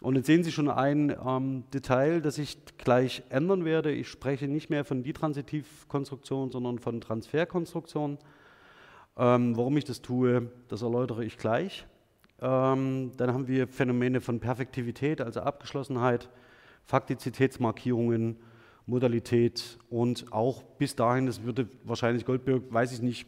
Und 0.00 0.16
jetzt 0.16 0.24
sehen 0.24 0.42
Sie 0.42 0.50
schon 0.50 0.70
ein 0.70 1.14
ähm, 1.26 1.64
Detail, 1.74 2.22
das 2.22 2.38
ich 2.38 2.56
gleich 2.78 3.22
ändern 3.28 3.66
werde. 3.66 3.92
Ich 3.92 4.08
spreche 4.08 4.48
nicht 4.48 4.70
mehr 4.70 4.86
von 4.86 5.02
Ditransitivkonstruktion, 5.02 6.50
sondern 6.50 6.78
von 6.78 7.02
Transferkonstruktion. 7.02 8.16
Ähm, 9.18 9.54
warum 9.54 9.76
ich 9.76 9.84
das 9.84 10.00
tue, 10.00 10.50
das 10.68 10.80
erläutere 10.80 11.26
ich 11.26 11.36
gleich. 11.36 11.86
Ähm, 12.40 13.12
dann 13.18 13.34
haben 13.34 13.48
wir 13.48 13.68
Phänomene 13.68 14.22
von 14.22 14.40
Perfektivität, 14.40 15.20
also 15.20 15.40
Abgeschlossenheit, 15.40 16.30
Faktizitätsmarkierungen, 16.84 18.38
Modalität 18.86 19.78
und 19.90 20.32
auch 20.32 20.62
bis 20.62 20.94
dahin, 20.94 21.26
das 21.26 21.42
würde 21.42 21.68
wahrscheinlich 21.82 22.24
Goldberg, 22.24 22.62
weiß 22.70 22.92
ich 22.92 23.02
nicht, 23.02 23.26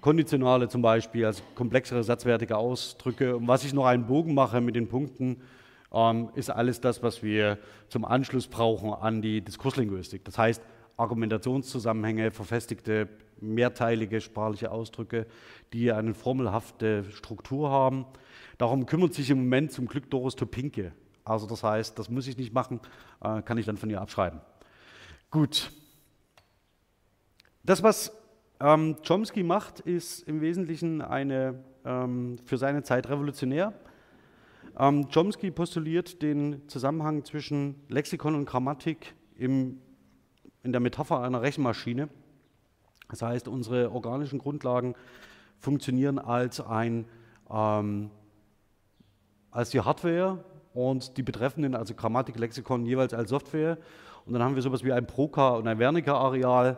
konditionale 0.00 0.68
zum 0.68 0.80
Beispiel, 0.80 1.26
also 1.26 1.42
komplexere 1.54 2.02
satzwertige 2.04 2.56
Ausdrücke. 2.56 3.36
Und 3.36 3.48
was 3.48 3.64
ich 3.64 3.72
noch 3.72 3.86
einen 3.86 4.06
Bogen 4.06 4.34
mache 4.34 4.60
mit 4.60 4.76
den 4.76 4.88
Punkten, 4.88 5.42
ähm, 5.92 6.30
ist 6.34 6.50
alles 6.50 6.80
das, 6.80 7.02
was 7.02 7.22
wir 7.22 7.58
zum 7.88 8.04
Anschluss 8.04 8.46
brauchen 8.46 8.92
an 8.92 9.22
die 9.22 9.40
Diskurslinguistik. 9.40 10.24
Das 10.24 10.38
heißt, 10.38 10.62
Argumentationszusammenhänge, 10.96 12.30
verfestigte, 12.30 13.08
mehrteilige 13.40 14.20
sprachliche 14.20 14.70
Ausdrücke, 14.70 15.26
die 15.72 15.90
eine 15.90 16.14
formelhafte 16.14 17.04
Struktur 17.10 17.70
haben. 17.70 18.06
Darum 18.58 18.86
kümmert 18.86 19.14
sich 19.14 19.30
im 19.30 19.38
Moment 19.38 19.72
zum 19.72 19.86
Glück 19.86 20.08
Doris 20.10 20.36
Topinke 20.36 20.92
also 21.24 21.46
das 21.46 21.62
heißt, 21.62 21.98
das 21.98 22.10
muss 22.10 22.26
ich 22.26 22.36
nicht 22.36 22.52
machen, 22.52 22.80
äh, 23.22 23.42
kann 23.42 23.56
ich 23.58 23.66
dann 23.66 23.76
von 23.76 23.90
ihr 23.90 24.00
abschreiben. 24.00 24.40
Gut. 25.30 25.72
Das, 27.62 27.82
was 27.82 28.12
ähm, 28.60 28.96
Chomsky 29.06 29.42
macht, 29.42 29.80
ist 29.80 30.20
im 30.28 30.40
Wesentlichen 30.40 31.00
eine, 31.00 31.64
ähm, 31.84 32.38
für 32.44 32.58
seine 32.58 32.82
Zeit 32.82 33.08
revolutionär. 33.08 33.72
Ähm, 34.78 35.08
Chomsky 35.08 35.50
postuliert 35.50 36.20
den 36.20 36.68
Zusammenhang 36.68 37.24
zwischen 37.24 37.76
Lexikon 37.88 38.34
und 38.34 38.44
Grammatik 38.44 39.14
im, 39.36 39.80
in 40.62 40.72
der 40.72 40.80
Metapher 40.80 41.20
einer 41.20 41.42
Rechenmaschine. 41.42 42.08
Das 43.08 43.22
heißt, 43.22 43.48
unsere 43.48 43.92
organischen 43.92 44.38
Grundlagen 44.38 44.94
funktionieren 45.58 46.18
als, 46.18 46.60
ein, 46.60 47.06
ähm, 47.50 48.10
als 49.50 49.70
die 49.70 49.80
Hardware 49.80 50.44
und 50.74 51.16
die 51.16 51.22
betreffenden, 51.22 51.74
also 51.74 51.94
Grammatik, 51.94 52.38
Lexikon, 52.38 52.84
jeweils 52.84 53.14
als 53.14 53.30
Software. 53.30 53.78
Und 54.26 54.32
dann 54.32 54.42
haben 54.42 54.56
wir 54.56 54.62
sowas 54.62 54.84
wie 54.84 54.92
ein 54.92 55.06
Proka 55.06 55.50
und 55.50 55.68
ein 55.68 55.78
Wernicke-Areal. 55.78 56.76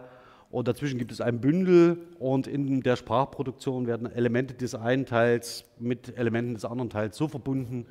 Und 0.50 0.69
dazwischen 0.69 0.99
gibt 0.99 1.11
es 1.11 1.21
ein 1.21 1.41
Bündel 1.41 1.99
und 2.19 2.47
in 2.47 2.83
der 2.83 2.97
Sprachproduktion 2.97 3.87
werden 3.87 4.11
Elemente 4.11 4.55
des 4.55 4.75
einen 4.75 5.07
Teils 5.07 5.65
mit 5.79 6.17
Elementen 6.17 6.55
des 6.55 6.65
anderen 6.65 6.91
Teils 6.91 7.17
so 7.17 7.26
verbunden, 7.26 7.87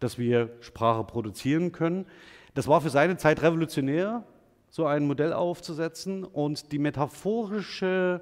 dass 0.00 0.18
wir 0.18 0.50
Sprache 0.60 1.04
produzieren 1.04 1.72
können. 1.72 2.04
Das 2.54 2.68
war 2.68 2.80
für 2.80 2.90
seine 2.90 3.16
Zeit 3.16 3.42
revolutionär, 3.42 4.24
so 4.70 4.86
ein 4.86 5.06
Modell 5.06 5.32
aufzusetzen. 5.32 6.24
Und 6.24 6.72
die 6.72 6.78
metaphorische, 6.78 8.20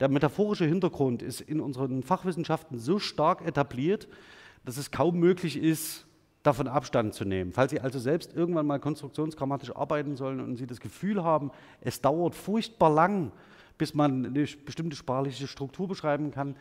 der 0.00 0.08
metaphorische 0.08 0.64
Hintergrund 0.64 1.20
ist 1.20 1.40
in 1.40 1.60
unseren 1.60 2.02
Fachwissenschaften 2.02 2.78
so 2.78 2.98
stark 2.98 3.46
etabliert, 3.46 4.08
dass 4.64 4.76
es 4.76 4.90
kaum 4.90 5.18
möglich 5.18 5.56
ist, 5.56 6.06
davon 6.44 6.68
Abstand 6.68 7.14
zu 7.14 7.24
nehmen. 7.24 7.52
Falls 7.52 7.72
Sie 7.72 7.80
also 7.80 7.98
selbst 7.98 8.36
irgendwann 8.36 8.66
mal 8.66 8.78
konstruktionsgrammatisch 8.78 9.74
arbeiten 9.74 10.14
sollen 10.14 10.40
und 10.40 10.56
Sie 10.56 10.66
das 10.66 10.78
Gefühl 10.78 11.24
haben, 11.24 11.50
es 11.80 12.00
dauert 12.00 12.36
furchtbar 12.36 12.90
lang, 12.90 13.32
bis 13.78 13.94
man 13.94 14.26
eine 14.26 14.46
bestimmte 14.64 14.94
sprachliche 14.94 15.48
Struktur 15.48 15.88
beschreiben 15.88 16.30
kann, 16.30 16.54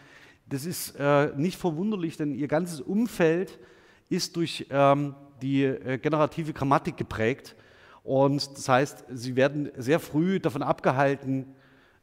das 0.47 0.65
ist 0.65 0.95
äh, 0.97 1.31
nicht 1.35 1.57
verwunderlich, 1.57 2.17
denn 2.17 2.33
Ihr 2.33 2.47
ganzes 2.47 2.81
Umfeld 2.81 3.59
ist 4.09 4.35
durch 4.35 4.67
ähm, 4.69 5.15
die 5.41 5.63
äh, 5.63 5.97
generative 5.97 6.53
Grammatik 6.53 6.97
geprägt. 6.97 7.55
Und 8.03 8.57
das 8.57 8.67
heißt, 8.67 9.05
Sie 9.09 9.35
werden 9.35 9.69
sehr 9.77 9.99
früh 9.99 10.39
davon 10.39 10.63
abgehalten, 10.63 11.55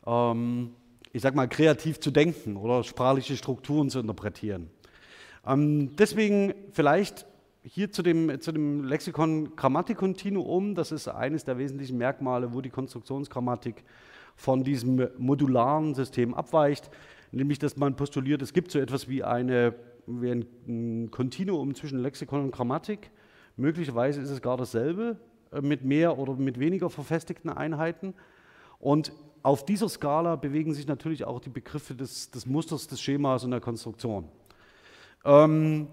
ähm, 0.07 0.75
ich 1.13 1.23
sage 1.23 1.37
mal, 1.37 1.49
kreativ 1.49 1.99
zu 1.99 2.11
denken 2.11 2.57
oder 2.57 2.85
sprachliche 2.85 3.37
Strukturen 3.37 3.91
zu 3.91 4.01
interpretieren. 4.01 4.71
Ähm, 5.47 5.97
deswegen 5.97 6.55
vielleicht 6.73 7.27
hier 7.63 7.93
zu 7.93 8.03
dem, 8.03 8.41
zu 8.41 8.53
dem 8.53 8.85
Lexikon 8.85 9.55
Grammatikkontinuum, 9.57 10.75
das 10.75 10.93
ist 10.93 11.09
eines 11.09 11.45
der 11.45 11.59
wesentlichen 11.59 11.99
Merkmale, 11.99 12.55
wo 12.55 12.61
die 12.61 12.71
Konstruktionsgrammatik 12.71 13.85
von 14.35 14.65
diesem 14.65 15.09
modularen 15.19 15.95
System 15.95 16.35
abweicht, 16.35 16.91
nämlich 17.33 17.59
dass 17.59 17.77
man 17.77 17.97
postuliert, 17.97 18.41
es 18.43 18.53
gibt 18.53 18.71
so 18.71 18.79
etwas 18.79 19.09
wie, 19.09 19.23
eine, 19.23 19.75
wie 20.07 20.31
ein 20.31 21.11
Kontinuum 21.11 21.75
zwischen 21.75 21.99
Lexikon 21.99 22.45
und 22.45 22.51
Grammatik. 22.51 23.11
Möglicherweise 23.57 24.23
ist 24.23 24.31
es 24.31 24.41
gar 24.41 24.57
dasselbe, 24.57 25.19
äh, 25.53 25.61
mit 25.61 25.85
mehr 25.85 26.19
oder 26.19 26.35
mit 26.35 26.59
weniger 26.59 26.89
verfestigten 26.89 27.51
Einheiten. 27.51 28.15
Und 28.79 29.13
auf 29.43 29.65
dieser 29.67 29.89
Skala 29.89 30.37
bewegen 30.37 30.73
sich 30.73 30.87
natürlich 30.87 31.25
auch 31.25 31.41
die 31.41 31.51
Begriffe 31.51 31.95
des, 31.95 32.31
des 32.31 32.47
Musters, 32.47 32.87
des 32.87 33.01
Schemas 33.01 33.45
und 33.45 33.51
der 33.51 33.61
Konstruktion. 33.61 34.29
Ähm, 35.25 35.89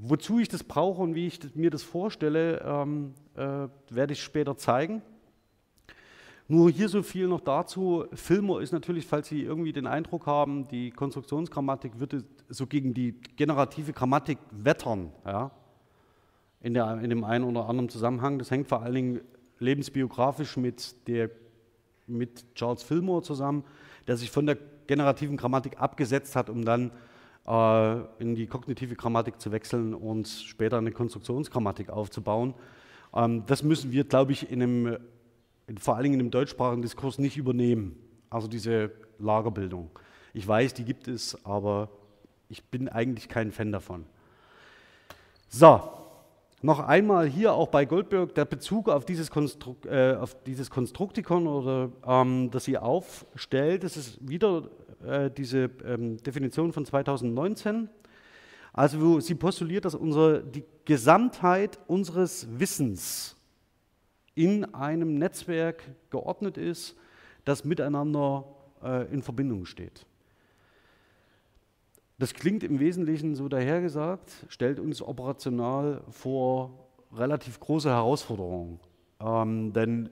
Wozu 0.00 0.38
ich 0.38 0.48
das 0.48 0.62
brauche 0.62 1.02
und 1.02 1.16
wie 1.16 1.26
ich 1.26 1.40
mir 1.56 1.70
das 1.70 1.82
vorstelle, 1.82 2.62
ähm, 2.64 3.14
äh, 3.34 3.66
werde 3.90 4.12
ich 4.12 4.22
später 4.22 4.56
zeigen. 4.56 5.02
Nur 6.46 6.70
hier 6.70 6.88
so 6.88 7.02
viel 7.02 7.26
noch 7.26 7.40
dazu. 7.40 8.06
Filmer 8.12 8.60
ist 8.60 8.72
natürlich, 8.72 9.06
falls 9.06 9.28
Sie 9.28 9.42
irgendwie 9.42 9.72
den 9.72 9.88
Eindruck 9.88 10.26
haben, 10.26 10.68
die 10.68 10.92
Konstruktionsgrammatik 10.92 11.98
würde 11.98 12.24
so 12.48 12.66
gegen 12.66 12.94
die 12.94 13.20
generative 13.36 13.92
Grammatik 13.92 14.38
wettern, 14.52 15.12
ja, 15.26 15.50
in, 16.60 16.74
der, 16.74 17.00
in 17.00 17.10
dem 17.10 17.24
einen 17.24 17.44
oder 17.44 17.68
anderen 17.68 17.88
Zusammenhang. 17.88 18.38
Das 18.38 18.52
hängt 18.52 18.68
vor 18.68 18.82
allen 18.82 18.94
Dingen 18.94 19.20
lebensbiografisch 19.58 20.56
mit, 20.56 21.08
der, 21.08 21.28
mit 22.06 22.54
Charles 22.54 22.84
Fillmore 22.84 23.22
zusammen, 23.22 23.64
der 24.06 24.16
sich 24.16 24.30
von 24.30 24.46
der 24.46 24.56
generativen 24.86 25.36
Grammatik 25.36 25.80
abgesetzt 25.80 26.36
hat, 26.36 26.48
um 26.48 26.64
dann 26.64 26.92
in 28.18 28.34
die 28.34 28.46
kognitive 28.46 28.94
Grammatik 28.94 29.40
zu 29.40 29.52
wechseln 29.52 29.94
und 29.94 30.28
später 30.28 30.76
eine 30.76 30.92
Konstruktionsgrammatik 30.92 31.88
aufzubauen. 31.88 32.54
Ähm, 33.14 33.44
das 33.46 33.62
müssen 33.62 33.92
wir, 33.92 34.04
glaube 34.04 34.32
ich, 34.32 34.50
in 34.50 34.62
einem, 34.62 34.98
vor 35.78 36.02
Dingen 36.02 36.14
in 36.14 36.26
dem 36.26 36.30
deutschsprachigen 36.30 36.82
Diskurs 36.82 37.18
nicht 37.18 37.36
übernehmen. 37.36 37.96
Also 38.30 38.48
diese 38.48 38.90
Lagerbildung. 39.18 39.90
Ich 40.34 40.46
weiß, 40.46 40.74
die 40.74 40.84
gibt 40.84 41.08
es, 41.08 41.42
aber 41.44 41.88
ich 42.48 42.64
bin 42.64 42.88
eigentlich 42.88 43.28
kein 43.28 43.50
Fan 43.50 43.72
davon. 43.72 44.04
So, 45.48 45.80
noch 46.60 46.80
einmal 46.80 47.26
hier 47.26 47.54
auch 47.54 47.68
bei 47.68 47.84
Goldberg 47.84 48.34
der 48.34 48.44
Bezug 48.44 48.88
auf 48.88 49.04
dieses, 49.04 49.30
Konstruk 49.30 49.86
äh, 49.86 50.14
auf 50.14 50.36
dieses 50.44 50.70
Konstruktikon, 50.70 51.46
oder, 51.46 51.90
ähm, 52.06 52.50
das 52.50 52.64
sie 52.64 52.76
aufstellt. 52.76 53.84
Das 53.84 53.96
ist 53.96 54.18
wieder 54.28 54.68
äh, 55.06 55.30
diese 55.30 55.70
ähm, 55.84 56.16
Definition 56.18 56.72
von 56.72 56.84
2019. 56.84 57.88
Also 58.72 59.00
wo 59.00 59.20
sie 59.20 59.34
postuliert, 59.34 59.84
dass 59.84 59.94
unsere, 59.94 60.42
die 60.42 60.64
Gesamtheit 60.84 61.78
unseres 61.86 62.46
Wissens 62.58 63.36
in 64.34 64.72
einem 64.74 65.18
Netzwerk 65.18 65.82
geordnet 66.10 66.56
ist, 66.56 66.96
das 67.44 67.64
miteinander 67.64 68.44
äh, 68.82 69.12
in 69.12 69.22
Verbindung 69.22 69.64
steht. 69.64 70.06
Das 72.18 72.34
klingt 72.34 72.62
im 72.62 72.80
Wesentlichen 72.80 73.34
so 73.34 73.48
dahergesagt, 73.48 74.46
stellt 74.48 74.80
uns 74.80 75.02
operational 75.02 76.02
vor 76.10 76.88
relativ 77.12 77.58
große 77.60 77.88
Herausforderungen. 77.88 78.80
Ähm, 79.20 79.72
denn 79.72 80.10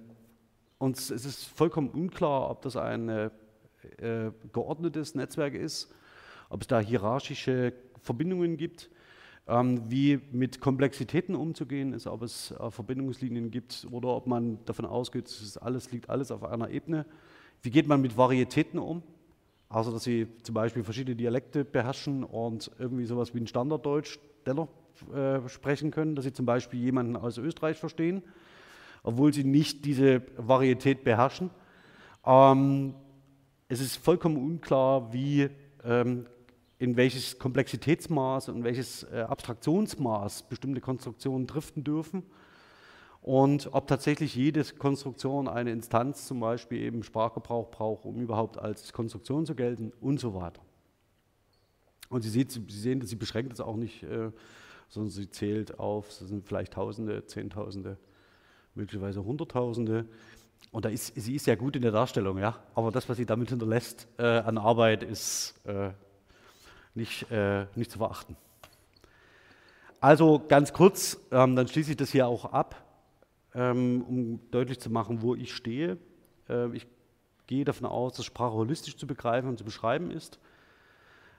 uns 0.78 1.11
es 1.11 1.25
ist 1.25 1.45
vollkommen 1.45 1.90
unklar, 1.90 2.50
ob 2.50 2.62
das 2.62 2.76
eine 2.76 3.31
äh, 3.99 4.31
geordnetes 4.52 5.14
Netzwerk 5.14 5.55
ist, 5.55 5.95
ob 6.49 6.62
es 6.62 6.66
da 6.69 6.81
hierarchische 6.81 7.73
Verbindungen 8.00 8.57
gibt. 8.57 8.90
ähm, 9.49 9.83
wie 9.88 10.21
mit 10.33 10.61
Komplexitäten 10.61 11.35
umzugehen 11.35 11.93
ist, 11.93 12.07
ob 12.07 12.23
es 12.23 12.50
äh, 12.52 12.71
Verbindungslinien 12.71 13.50
gibt 13.50 13.87
oder 13.90 14.09
ob 14.09 14.26
man 14.26 14.59
davon 14.64 14.85
ausgeht, 14.85 15.26
es 15.28 15.57
alles, 15.57 15.93
liegt 15.93 16.11
alles 16.11 16.31
auf 16.31 16.43
einer 16.45 16.71
Ebene. 16.71 17.07
Wie 17.62 17.71
geht 17.71 17.87
man 17.87 18.00
mit 18.00 18.16
Varietäten 18.16 18.78
um? 18.78 19.02
Also, 19.69 19.93
dass 19.93 20.05
Sie 20.05 20.26
zum 20.43 20.55
Beispiel 20.55 20.85
verschiedene 20.85 21.16
Dialekte 21.16 21.64
beherrschen 21.64 22.25
und 22.25 22.71
irgendwie 22.78 23.05
sowas 23.05 23.35
wie 23.35 23.40
ein 23.40 23.47
Standarddeutsch 23.47 24.19
dennoch 24.47 24.69
äh, 25.14 25.49
sprechen 25.49 25.90
können, 25.90 26.14
dass 26.14 26.25
Sie 26.25 26.33
zum 26.33 26.47
Beispiel 26.47 26.81
jemanden 26.81 27.16
aus 27.16 27.38
Österreich 27.38 27.76
verstehen, 27.76 28.23
obwohl 29.02 29.33
Sie 29.33 29.45
nicht 29.45 29.85
diese 29.85 30.23
Varietät 30.37 31.05
beherrschen. 31.05 31.50
Ähm, 32.25 32.95
es 33.68 33.80
ist 33.80 33.96
vollkommen 33.96 34.37
unklar, 34.37 35.12
wie 35.12 35.49
ähm, 35.85 36.26
in 36.78 36.96
welches 36.96 37.38
Komplexitätsmaß 37.38 38.50
und 38.50 38.64
welches 38.64 39.04
äh, 39.04 39.25
Abstraktionsmaß 39.28 40.44
bestimmte 40.44 40.80
Konstruktionen 40.80 41.46
driften 41.46 41.82
dürfen 41.85 42.23
und 43.23 43.70
ob 43.73 43.88
tatsächlich 43.88 44.35
jede 44.35 44.62
Konstruktion 44.64 45.49
eine 45.49 45.73
Instanz 45.73 46.26
zum 46.26 46.38
Beispiel 46.38 46.80
eben 46.82 47.02
Sprachgebrauch 47.02 47.70
braucht, 47.70 48.04
um 48.04 48.20
überhaupt 48.20 48.58
als 48.58 48.92
Konstruktion 48.92 49.46
zu 49.46 49.54
gelten 49.54 49.92
und 50.00 50.20
so 50.20 50.35
weiter. 50.35 50.62
Und 52.08 52.23
Sie, 52.23 52.30
sieht, 52.30 52.52
Sie 52.52 52.62
sehen, 52.68 53.04
sie 53.04 53.16
beschränkt 53.16 53.52
es 53.52 53.61
auch 53.61 53.76
nicht, 53.76 54.04
äh, 54.04 54.30
sondern 54.88 55.11
sie 55.11 55.28
zählt 55.28 55.80
auf, 55.80 56.08
es 56.08 56.18
sind 56.18 56.46
vielleicht 56.46 56.75
Tausende, 56.75 57.26
Zehntausende, 57.26 57.96
möglicherweise 58.76 59.25
Hunderttausende. 59.25 60.06
Und 60.72 60.84
da 60.84 60.88
ist, 60.88 61.12
sie 61.16 61.36
ist 61.36 61.44
sehr 61.44 61.56
gut 61.56 61.76
in 61.76 61.82
der 61.82 61.92
Darstellung, 61.92 62.38
ja. 62.38 62.58
Aber 62.75 62.90
das, 62.90 63.08
was 63.08 63.16
sie 63.16 63.26
damit 63.26 63.48
hinterlässt 63.48 64.08
äh, 64.18 64.25
an 64.25 64.58
Arbeit, 64.58 65.02
ist 65.02 65.54
äh, 65.64 65.90
nicht, 66.94 67.30
äh, 67.30 67.66
nicht 67.75 67.90
zu 67.90 67.98
verachten. 67.98 68.36
Also 70.00 70.42
ganz 70.46 70.72
kurz, 70.72 71.18
ähm, 71.30 71.56
dann 71.56 71.66
schließe 71.68 71.92
ich 71.92 71.96
das 71.96 72.10
hier 72.10 72.26
auch 72.26 72.44
ab, 72.46 72.84
ähm, 73.54 74.04
um 74.06 74.50
deutlich 74.50 74.78
zu 74.78 74.90
machen, 74.90 75.22
wo 75.22 75.34
ich 75.34 75.54
stehe. 75.54 75.98
Äh, 76.48 76.75
ich 76.76 76.86
gehe 77.46 77.64
davon 77.64 77.86
aus, 77.86 78.14
dass 78.14 78.26
Sprache 78.26 78.52
holistisch 78.52 78.96
zu 78.96 79.06
begreifen 79.06 79.48
und 79.48 79.58
zu 79.58 79.64
beschreiben 79.64 80.10
ist. 80.10 80.38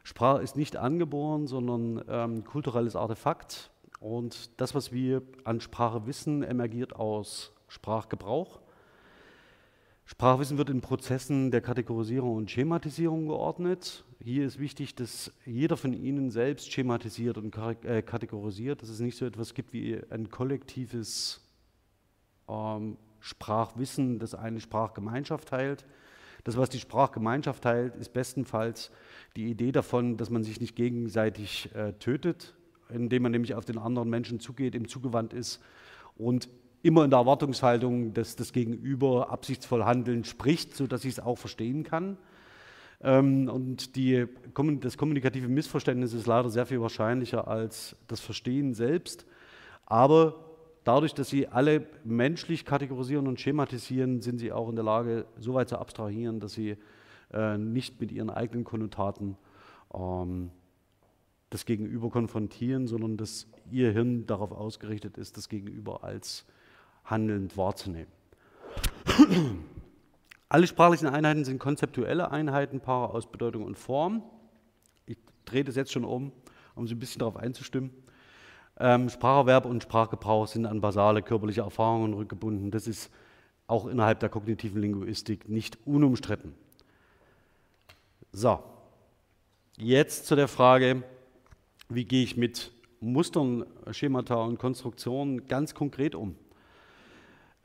Sprache 0.04 0.42
ist 0.42 0.56
nicht 0.56 0.78
angeboren, 0.78 1.48
sondern 1.48 2.04
ähm, 2.08 2.44
kulturelles 2.44 2.96
Artefakt. 2.96 3.72
Und 4.00 4.60
das, 4.60 4.74
was 4.74 4.92
wir 4.92 5.22
an 5.44 5.60
Sprache 5.60 6.08
wissen, 6.08 6.44
emergiert 6.44 6.96
aus 6.96 7.52
Sprachgebrauch. 7.68 8.60
Sprachwissen 10.10 10.58
wird 10.58 10.70
in 10.70 10.80
Prozessen 10.80 11.52
der 11.52 11.60
Kategorisierung 11.60 12.38
und 12.38 12.50
Schematisierung 12.50 13.28
geordnet. 13.28 14.06
Hier 14.24 14.46
ist 14.46 14.58
wichtig, 14.58 14.96
dass 14.96 15.34
jeder 15.46 15.76
von 15.76 15.92
Ihnen 15.92 16.32
selbst 16.32 16.72
schematisiert 16.72 17.38
und 17.38 17.54
äh, 17.84 18.02
kategorisiert, 18.02 18.82
dass 18.82 18.88
es 18.88 19.02
nicht 19.02 19.18
so 19.18 19.26
etwas 19.26 19.54
gibt 19.54 19.74
wie 19.74 20.00
ein 20.10 20.30
kollektives 20.30 21.42
ähm, 22.48 22.96
Sprachwissen, 23.20 24.18
das 24.18 24.34
eine 24.34 24.62
Sprachgemeinschaft 24.62 25.50
teilt. 25.50 25.86
Das, 26.46 26.56
was 26.56 26.70
die 26.70 26.80
Sprachgemeinschaft 26.80 27.64
teilt, 27.64 27.94
ist 27.98 28.14
bestenfalls 28.14 28.92
die 29.36 29.50
Idee 29.50 29.74
davon, 29.74 30.16
dass 30.16 30.30
man 30.30 30.46
sich 30.46 30.62
nicht 30.62 30.78
gegenseitig 30.78 31.76
äh, 31.76 31.92
tötet, 32.00 32.56
indem 32.88 33.24
man 33.24 33.34
nämlich 33.34 33.56
auf 33.56 33.66
den 33.66 33.78
anderen 33.78 34.10
Menschen 34.10 34.40
zugeht, 34.40 34.74
ihm 34.74 34.88
zugewandt 34.88 35.34
ist 35.34 35.62
und 36.16 36.48
immer 36.84 37.04
in 37.04 37.10
der 37.10 37.20
Erwartungshaltung, 37.20 38.14
dass 38.14 38.36
das 38.36 38.54
Gegenüber 38.54 39.32
absichtsvoll 39.32 39.84
handeln 39.84 40.24
spricht, 40.24 40.76
sodass 40.76 41.06
ich 41.06 41.14
es 41.14 41.20
auch 41.20 41.38
verstehen 41.38 41.84
kann. 41.84 42.18
Ähm, 43.02 43.50
und 43.50 43.96
die, 43.96 44.26
das 44.82 44.98
kommunikative 44.98 45.48
Missverständnis 45.48 46.14
ist 46.14 46.28
leider 46.28 46.50
sehr 46.50 46.66
viel 46.66 46.82
wahrscheinlicher 46.82 47.48
als 47.48 47.96
das 48.08 48.20
Verstehen 48.20 48.74
selbst. 48.74 49.26
Aber 49.86 50.36
dadurch, 50.84 51.14
dass 51.14 51.30
sie 51.30 51.48
alle 51.48 51.86
menschlich 52.04 52.66
kategorisieren 52.66 53.28
und 53.28 53.40
schematisieren, 53.40 54.22
sind 54.22 54.40
sie 54.40 54.52
auch 54.52 54.70
in 54.70 54.76
der 54.76 54.86
Lage, 54.86 55.26
so 55.40 55.54
weit 55.54 55.70
zu 55.70 55.78
abstrahieren, 55.78 56.40
dass 56.40 56.54
sie 56.54 56.78
äh, 57.34 57.58
nicht 57.58 58.00
mit 58.00 58.12
ihren 58.12 58.30
eigenen 58.30 58.64
Konnotaten 58.64 59.38
ähm, 59.94 60.52
das 61.50 61.66
Gegenüber 61.66 62.10
konfrontieren, 62.10 62.88
sondern 62.88 63.18
dass 63.18 63.48
ihr 63.72 63.92
Hirn 63.92 64.26
darauf 64.26 64.52
ausgerichtet 64.52 65.18
ist, 65.18 65.38
das 65.38 65.50
Gegenüber 65.50 66.04
als 66.04 66.46
handelnd 67.08 67.58
wahrzunehmen. 67.58 68.12
Alle 70.50 70.68
sprachlichen 70.68 71.08
Einheiten 71.08 71.44
sind 71.44 71.60
konzeptuelle 71.60 72.32
Einheiten, 72.32 72.80
Paare 72.80 73.14
aus 73.14 73.30
Bedeutung 73.30 73.64
und 73.64 73.78
Form. 73.78 74.24
Ich 75.06 75.18
drehe 75.46 75.64
das 75.64 75.76
jetzt 75.76 75.92
schon 75.92 76.06
um, 76.06 76.32
um 76.76 76.88
Sie 76.88 76.96
ein 76.96 77.00
bisschen 77.00 77.20
darauf 77.20 77.36
einzustimmen. 77.36 77.92
Ähm, 78.80 79.10
Spracherwerb 79.10 79.66
und 79.66 79.84
Sprachgebrauch 79.84 80.48
sind 80.48 80.66
an 80.66 80.82
basale 80.82 81.22
körperliche 81.22 81.62
Erfahrungen 81.62 82.14
rückgebunden. 82.14 82.72
Das 82.72 82.88
ist 82.88 83.10
auch 83.66 83.88
innerhalb 83.88 84.20
der 84.20 84.30
kognitiven 84.30 84.82
Linguistik 84.82 85.50
nicht 85.50 85.78
unumstritten. 85.86 86.54
So, 88.32 88.60
jetzt 89.78 90.28
zu 90.28 90.36
der 90.36 90.48
Frage, 90.48 91.04
wie 91.90 92.06
gehe 92.06 92.24
ich 92.24 92.38
mit 92.38 92.72
Mustern, 93.00 93.66
Schemata 93.92 94.36
und 94.36 94.60
Konstruktionen 94.60 95.48
ganz 95.48 95.74
konkret 95.74 96.16
um? 96.16 96.36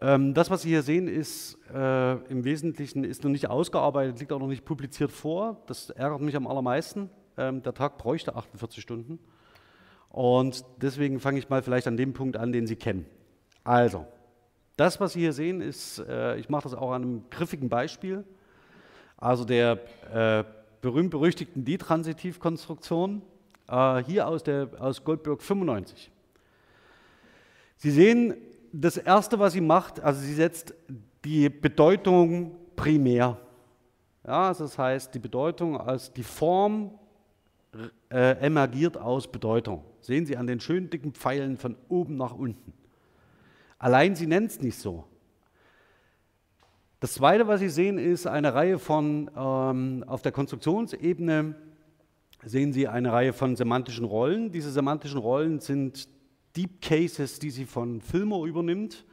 Ähm, 0.02 0.34
das, 0.34 0.50
was 0.50 0.62
Sie 0.62 0.70
hier 0.70 0.82
sehen, 0.82 1.06
ist 1.06 1.56
äh, 1.72 2.14
im 2.24 2.42
Wesentlichen 2.42 3.04
ist 3.04 3.22
noch 3.22 3.30
nicht 3.30 3.48
ausgearbeitet, 3.48 4.18
liegt 4.18 4.32
auch 4.32 4.40
noch 4.40 4.48
nicht 4.48 4.64
publiziert 4.64 5.12
vor. 5.12 5.62
Das 5.68 5.90
ärgert 5.90 6.20
mich 6.20 6.34
am 6.34 6.48
allermeisten. 6.48 7.08
Ähm, 7.38 7.62
der 7.62 7.72
Tag 7.72 7.98
bräuchte 7.98 8.34
48 8.34 8.82
Stunden. 8.82 9.20
Und 10.08 10.64
deswegen 10.78 11.20
fange 11.20 11.38
ich 11.38 11.48
mal 11.48 11.62
vielleicht 11.62 11.86
an 11.86 11.96
dem 11.96 12.14
Punkt 12.14 12.36
an, 12.36 12.50
den 12.50 12.66
Sie 12.66 12.74
kennen. 12.74 13.06
Also, 13.62 14.04
das, 14.76 14.98
was 14.98 15.12
Sie 15.12 15.20
hier 15.20 15.32
sehen, 15.32 15.60
ist, 15.60 16.00
äh, 16.00 16.36
ich 16.36 16.48
mache 16.48 16.64
das 16.64 16.74
auch 16.74 16.90
an 16.90 17.02
einem 17.02 17.30
griffigen 17.30 17.68
Beispiel, 17.68 18.24
also 19.18 19.44
der 19.44 19.78
äh, 20.12 20.42
berühmt-berüchtigten 20.80 21.64
Detransitivkonstruktion, 21.64 23.22
äh, 23.68 24.02
hier 24.02 24.26
aus, 24.26 24.42
der, 24.42 24.68
aus 24.80 25.04
Goldberg 25.04 25.42
95. 25.42 26.10
Sie 27.76 27.90
sehen, 27.92 28.34
das 28.72 28.96
Erste, 28.96 29.38
was 29.38 29.52
sie 29.52 29.60
macht, 29.60 30.00
also 30.00 30.20
sie 30.20 30.34
setzt 30.34 30.74
die 31.24 31.48
Bedeutung 31.48 32.56
primär. 32.74 33.38
Ja, 34.26 34.48
also 34.48 34.64
das 34.64 34.78
heißt, 34.78 35.14
die 35.14 35.18
Bedeutung 35.18 35.78
als 35.78 36.12
die 36.12 36.22
Form 36.22 36.98
äh, 38.10 38.38
emergiert 38.38 38.96
aus 38.96 39.30
Bedeutung. 39.30 39.84
Sehen 40.00 40.26
Sie 40.26 40.36
an 40.36 40.46
den 40.46 40.60
schönen 40.60 40.90
dicken 40.90 41.12
Pfeilen 41.12 41.56
von 41.56 41.76
oben 41.88 42.16
nach 42.16 42.34
unten. 42.34 42.72
Allein 43.78 44.14
sie 44.14 44.26
nennt 44.26 44.50
es 44.50 44.60
nicht 44.60 44.78
so. 44.78 45.04
Das 47.00 47.14
Zweite, 47.14 47.48
was 47.48 47.60
Sie 47.60 47.68
sehen, 47.68 47.98
ist 47.98 48.26
eine 48.26 48.54
Reihe 48.54 48.78
von, 48.78 49.30
ähm, 49.36 50.04
auf 50.06 50.22
der 50.22 50.30
Konstruktionsebene 50.30 51.56
sehen 52.44 52.72
Sie 52.72 52.86
eine 52.86 53.12
Reihe 53.12 53.32
von 53.32 53.56
semantischen 53.56 54.04
Rollen. 54.04 54.52
Diese 54.52 54.70
semantischen 54.70 55.18
Rollen 55.18 55.58
sind 55.60 56.08
Deep 56.56 56.80
Cases, 56.80 57.38
die 57.38 57.50
sie 57.50 57.64
von 57.64 58.00
Filmo 58.00 58.46
übernimmt. 58.46 59.04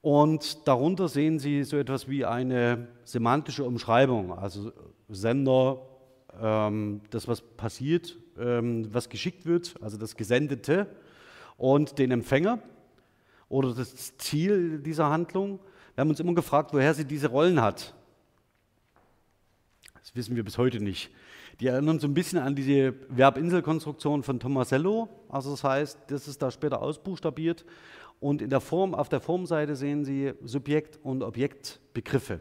Und 0.00 0.66
darunter 0.68 1.08
sehen 1.08 1.38
Sie 1.38 1.64
so 1.64 1.76
etwas 1.76 2.08
wie 2.08 2.24
eine 2.24 2.88
semantische 3.04 3.64
Umschreibung, 3.64 4.32
also 4.32 4.72
Sender, 5.08 5.82
ähm, 6.40 7.00
das, 7.10 7.26
was 7.26 7.40
passiert, 7.40 8.16
ähm, 8.38 8.88
was 8.92 9.08
geschickt 9.08 9.44
wird, 9.44 9.74
also 9.80 9.96
das 9.96 10.16
Gesendete 10.16 10.86
und 11.56 11.98
den 11.98 12.12
Empfänger 12.12 12.60
oder 13.48 13.74
das 13.74 14.16
Ziel 14.18 14.78
dieser 14.78 15.10
Handlung. 15.10 15.58
Wir 15.94 16.02
haben 16.02 16.10
uns 16.10 16.20
immer 16.20 16.34
gefragt, 16.34 16.72
woher 16.72 16.94
sie 16.94 17.04
diese 17.04 17.28
Rollen 17.28 17.60
hat. 17.60 17.94
Das 19.94 20.14
wissen 20.14 20.36
wir 20.36 20.44
bis 20.44 20.58
heute 20.58 20.80
nicht. 20.80 21.10
Die 21.60 21.66
erinnern 21.66 21.98
so 21.98 22.06
ein 22.06 22.14
bisschen 22.14 22.38
an 22.38 22.54
diese 22.54 22.94
Verbinselkonstruktion 23.14 24.22
von 24.22 24.38
Tomasello. 24.38 25.08
Also 25.28 25.50
das 25.50 25.64
heißt, 25.64 25.98
das 26.08 26.28
ist 26.28 26.40
da 26.40 26.50
später 26.50 26.80
ausbuchstabiert. 26.80 27.64
Und 28.20 28.42
in 28.42 28.50
der 28.50 28.60
Form, 28.60 28.94
auf 28.94 29.08
der 29.08 29.20
Formseite 29.20 29.76
sehen 29.76 30.04
Sie 30.04 30.32
Subjekt- 30.42 30.98
und 31.02 31.22
Objektbegriffe. 31.22 32.40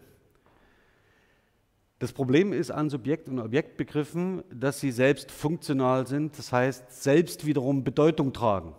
Das 2.00 2.14
Problem 2.14 2.54
ist 2.54 2.70
an 2.70 2.92
Subjekt- 2.92 3.28
und 3.28 3.40
Objektbegriffen, 3.40 4.44
dass 4.54 4.80
sie 4.80 4.92
selbst 4.92 5.32
funktional 5.32 6.06
sind, 6.06 6.38
das 6.38 6.54
heißt 6.54 7.02
selbst 7.02 7.48
wiederum 7.48 7.84
Bedeutung 7.84 8.34
tragen. 8.34 8.76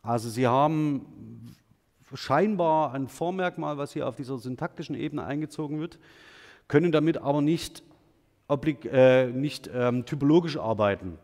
Also 0.00 0.30
sie 0.30 0.46
haben 0.46 1.54
scheinbar 2.14 2.94
ein 2.94 3.06
Vormerkmal, 3.06 3.76
was 3.76 3.92
hier 3.92 4.08
auf 4.08 4.16
dieser 4.16 4.38
syntaktischen 4.38 4.94
Ebene 4.94 5.24
eingezogen 5.24 5.78
wird, 5.78 5.98
können 6.68 6.90
damit 6.90 7.18
aber 7.18 7.42
nicht 7.42 7.82
oblig, 8.50 8.84
äh, 8.86 9.26
nicht 9.26 9.70
ähm, 9.72 10.04
typologisch 10.04 10.56
arbeiten. 10.56 11.18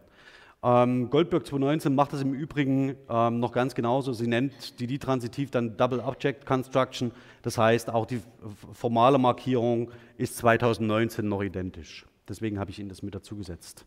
Ähm, 0.62 1.10
Goldberg 1.10 1.46
2019 1.46 1.94
macht 1.94 2.12
das 2.12 2.22
im 2.22 2.32
Übrigen 2.32 2.96
ähm, 3.08 3.40
noch 3.40 3.52
ganz 3.52 3.74
genauso. 3.74 4.12
Sie 4.12 4.26
nennt 4.26 4.80
die 4.80 4.86
D-Transitiv 4.86 5.50
dann 5.50 5.76
Double 5.76 6.00
Object 6.00 6.46
Construction. 6.46 7.12
Das 7.42 7.58
heißt, 7.58 7.90
auch 7.90 8.06
die 8.06 8.20
formale 8.72 9.18
Markierung 9.18 9.90
ist 10.16 10.36
2019 10.38 11.28
noch 11.28 11.42
identisch. 11.42 12.06
Deswegen 12.28 12.58
habe 12.58 12.70
ich 12.70 12.78
Ihnen 12.78 12.88
das 12.88 13.02
mit 13.02 13.14
dazu 13.14 13.36
gesetzt. 13.36 13.86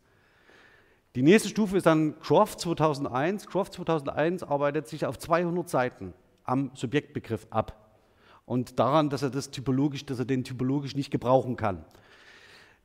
Die 1.16 1.24
nächste 1.24 1.50
Stufe 1.50 1.76
ist 1.76 1.86
dann 1.86 2.20
Croft 2.20 2.60
2001. 2.62 3.48
Croft 3.48 3.74
2001 3.74 4.44
arbeitet 4.44 4.88
sich 4.88 5.06
auf 5.06 5.18
200 5.18 5.68
Seiten 5.68 6.14
am 6.46 6.72
Subjektbegriff 6.76 7.48
ab 7.50 7.90
und 8.46 8.80
daran, 8.80 9.10
dass 9.10 9.22
er, 9.22 9.32
das 9.32 9.52
typologisch, 9.52 10.06
dass 10.06 10.20
er 10.20 10.26
den 10.26 10.44
typologisch 10.44 10.96
nicht 10.96 11.12
gebrauchen 11.12 11.56
kann. 11.56 11.84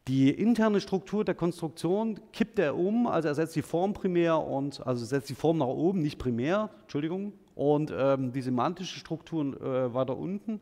Die 0.06 0.28
interne 0.28 0.82
Struktur 0.82 1.24
der 1.24 1.34
Konstruktion 1.34 2.20
kippt 2.30 2.58
er 2.58 2.76
um, 2.76 3.06
also 3.06 3.28
er 3.28 3.34
setzt 3.34 3.56
die 3.56 3.62
Form 3.62 3.94
primär 3.94 4.38
und 4.38 4.86
also 4.86 5.02
setzt 5.02 5.30
die 5.30 5.34
Form 5.34 5.56
nach 5.58 5.66
oben, 5.66 6.02
nicht 6.02 6.18
primär, 6.18 6.68
Entschuldigung, 6.82 7.32
und 7.54 7.90
ähm, 7.96 8.30
die 8.30 8.42
semantische 8.42 8.98
Struktur 8.98 9.58
äh, 9.62 9.94
weiter 9.94 10.18
unten. 10.18 10.60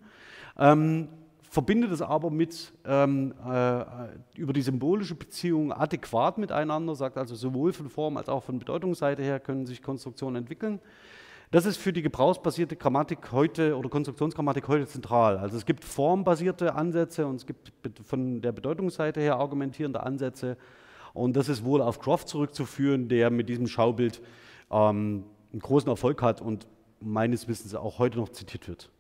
Ähm, 0.57 1.09
verbindet 1.51 1.91
es 1.91 2.03
aber 2.03 2.31
mit 2.31 2.73
ähm, 2.87 3.35
äh, 3.45 3.85
über 4.37 4.53
die 4.53 4.63
symbolische 4.63 5.17
Beziehung 5.17 5.73
adäquat 5.73 6.39
miteinander, 6.39 6.95
sagt 6.95 7.19
also 7.19 7.35
sowohl 7.35 7.73
von 7.73 7.91
Form 7.91 8.19
als 8.19 8.29
auch 8.29 8.45
von 8.45 8.61
Bedeutungsseite 8.61 9.23
her 9.23 9.41
können 9.41 9.67
sich 9.67 9.83
Konstruktionen 9.83 10.37
entwickeln. 10.37 10.79
Das 11.53 11.67
ist 11.67 11.77
für 11.77 11.93
die 11.93 12.01
gebrauchsbasierte 12.01 12.77
Grammatik 12.77 13.31
heute 13.31 13.77
oder 13.77 13.91
Konstruktionsgrammatik 13.91 14.69
heute 14.69 14.87
zentral. 14.87 15.37
Also 15.37 15.59
es 15.59 15.67
gibt 15.67 15.85
formbasierte 15.85 16.75
Ansätze 16.75 17.27
und 17.27 17.37
es 17.37 17.47
gibt 17.47 17.71
von 18.07 18.41
der 18.41 18.53
Bedeutungsseite 18.53 19.21
her 19.21 19.37
argumentierende 19.37 20.03
Ansätze. 20.03 20.57
Und 21.13 21.37
das 21.37 21.51
ist 21.51 21.63
wohl 21.63 21.83
auf 21.83 22.01
Croft 22.01 22.29
zurückzuführen, 22.29 23.11
der 23.11 23.29
mit 23.29 23.51
diesem 23.51 23.67
Schaubild 23.67 24.23
ähm, 24.71 25.25
einen 25.53 25.61
großen 25.61 25.91
Erfolg 25.91 26.23
hat 26.23 26.41
und 26.41 26.67
meines 27.01 27.47
Wissens 27.49 27.75
auch 27.75 27.99
heute 27.99 28.17
noch 28.17 28.31
zitiert 28.31 28.67
wird. 28.67 28.91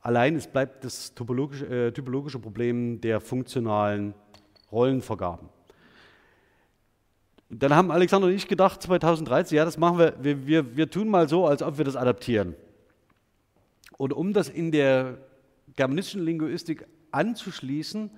Allein 0.00 0.34
es 0.34 0.48
bleibt 0.48 0.84
das 0.84 1.14
typologische, 1.14 1.66
äh, 1.66 1.92
typologische 1.92 2.40
Problem 2.40 3.00
der 3.00 3.20
funktionalen 3.20 4.12
Rollenvergaben. 4.72 5.50
Dann 7.48 7.74
haben 7.74 7.90
Alexander 7.90 8.26
und 8.26 8.34
ich 8.34 8.48
gedacht, 8.48 8.82
2013, 8.82 9.56
ja, 9.56 9.64
das 9.64 9.78
machen 9.78 9.98
wir, 9.98 10.14
wir, 10.20 10.46
wir, 10.46 10.76
wir 10.76 10.90
tun 10.90 11.08
mal 11.08 11.28
so, 11.28 11.46
als 11.46 11.62
ob 11.62 11.78
wir 11.78 11.84
das 11.84 11.94
adaptieren. 11.94 12.54
Und 13.96 14.12
um 14.12 14.32
das 14.32 14.48
in 14.48 14.72
der 14.72 15.18
germanistischen 15.76 16.24
Linguistik 16.24 16.86
anzuschließen, 17.12 18.10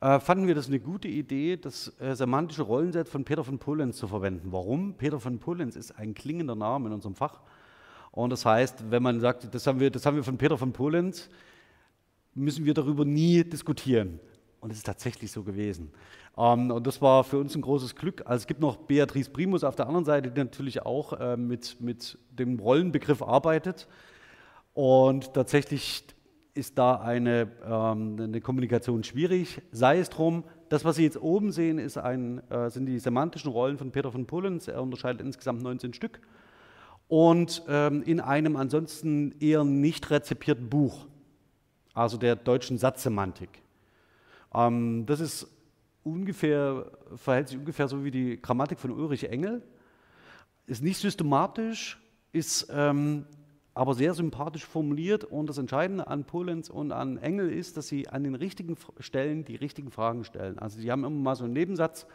äh, 0.00 0.20
fanden 0.20 0.46
wir 0.46 0.54
das 0.54 0.66
eine 0.66 0.80
gute 0.80 1.08
Idee, 1.08 1.56
das 1.56 1.92
äh, 2.00 2.14
semantische 2.14 2.62
Rollenset 2.62 3.08
von 3.08 3.24
Peter 3.24 3.42
von 3.42 3.58
Polenz 3.58 3.96
zu 3.96 4.06
verwenden. 4.06 4.48
Warum? 4.50 4.94
Peter 4.94 5.18
von 5.18 5.38
Polenz 5.38 5.76
ist 5.76 5.92
ein 5.92 6.12
klingender 6.12 6.54
Name 6.54 6.88
in 6.88 6.94
unserem 6.94 7.14
Fach. 7.14 7.40
Und 8.10 8.30
das 8.30 8.44
heißt, 8.44 8.90
wenn 8.90 9.02
man 9.02 9.20
sagt, 9.20 9.54
das 9.54 9.66
haben 9.66 9.80
wir, 9.80 9.90
das 9.90 10.04
haben 10.04 10.16
wir 10.16 10.24
von 10.24 10.36
Peter 10.36 10.58
von 10.58 10.72
Polenz, 10.72 11.30
müssen 12.34 12.64
wir 12.64 12.74
darüber 12.74 13.04
nie 13.04 13.42
diskutieren. 13.44 14.20
Und 14.62 14.70
es 14.70 14.78
ist 14.78 14.86
tatsächlich 14.86 15.32
so 15.32 15.42
gewesen. 15.42 15.90
Ähm, 16.38 16.70
und 16.70 16.86
das 16.86 17.02
war 17.02 17.24
für 17.24 17.38
uns 17.38 17.56
ein 17.56 17.62
großes 17.62 17.96
Glück. 17.96 18.22
Also 18.24 18.42
es 18.42 18.46
gibt 18.46 18.60
noch 18.60 18.76
Beatrice 18.76 19.28
Primus 19.28 19.64
auf 19.64 19.74
der 19.74 19.88
anderen 19.88 20.04
Seite, 20.04 20.30
die 20.30 20.38
natürlich 20.38 20.86
auch 20.86 21.14
äh, 21.14 21.36
mit, 21.36 21.80
mit 21.80 22.16
dem 22.30 22.60
Rollenbegriff 22.60 23.22
arbeitet. 23.22 23.88
Und 24.72 25.34
tatsächlich 25.34 26.04
ist 26.54 26.78
da 26.78 26.94
eine, 26.94 27.50
ähm, 27.66 28.16
eine 28.20 28.40
Kommunikation 28.40 29.02
schwierig. 29.02 29.60
Sei 29.72 29.98
es 29.98 30.10
drum, 30.10 30.44
das, 30.68 30.84
was 30.84 30.94
Sie 30.94 31.02
jetzt 31.02 31.20
oben 31.20 31.50
sehen, 31.50 31.80
ein, 31.96 32.48
äh, 32.48 32.70
sind 32.70 32.86
die 32.86 33.00
semantischen 33.00 33.50
Rollen 33.50 33.78
von 33.78 33.90
Peter 33.90 34.12
von 34.12 34.26
Pullens. 34.26 34.68
Er 34.68 34.80
unterscheidet 34.80 35.22
insgesamt 35.22 35.62
19 35.62 35.92
Stück. 35.92 36.20
Und 37.08 37.64
ähm, 37.66 38.04
in 38.04 38.20
einem 38.20 38.54
ansonsten 38.54 39.34
eher 39.40 39.64
nicht 39.64 40.08
rezipierten 40.08 40.70
Buch, 40.70 41.08
also 41.94 42.16
der 42.16 42.36
deutschen 42.36 42.78
Satzsemantik. 42.78 43.60
Ähm, 44.54 45.06
das 45.06 45.20
ist 45.20 45.46
ungefähr, 46.04 46.90
verhält 47.16 47.48
sich 47.48 47.58
ungefähr 47.58 47.88
so 47.88 48.04
wie 48.04 48.10
die 48.10 48.40
Grammatik 48.40 48.78
von 48.78 48.90
Ulrich 48.90 49.28
Engel. 49.28 49.62
Ist 50.66 50.82
nicht 50.82 50.98
systematisch, 50.98 52.00
ist 52.32 52.68
ähm, 52.72 53.26
aber 53.74 53.94
sehr 53.94 54.14
sympathisch 54.14 54.64
formuliert. 54.64 55.24
Und 55.24 55.48
das 55.48 55.58
Entscheidende 55.58 56.06
an 56.06 56.24
Polenz 56.24 56.68
und 56.68 56.92
an 56.92 57.18
Engel 57.18 57.50
ist, 57.50 57.76
dass 57.76 57.88
sie 57.88 58.08
an 58.08 58.24
den 58.24 58.34
richtigen 58.34 58.76
Stellen 59.00 59.44
die 59.44 59.56
richtigen 59.56 59.90
Fragen 59.90 60.24
stellen. 60.24 60.58
Also 60.58 60.80
sie 60.80 60.90
haben 60.90 61.04
immer 61.04 61.10
mal 61.10 61.36
so 61.36 61.44
einen 61.44 61.54
Nebensatz. 61.54 62.06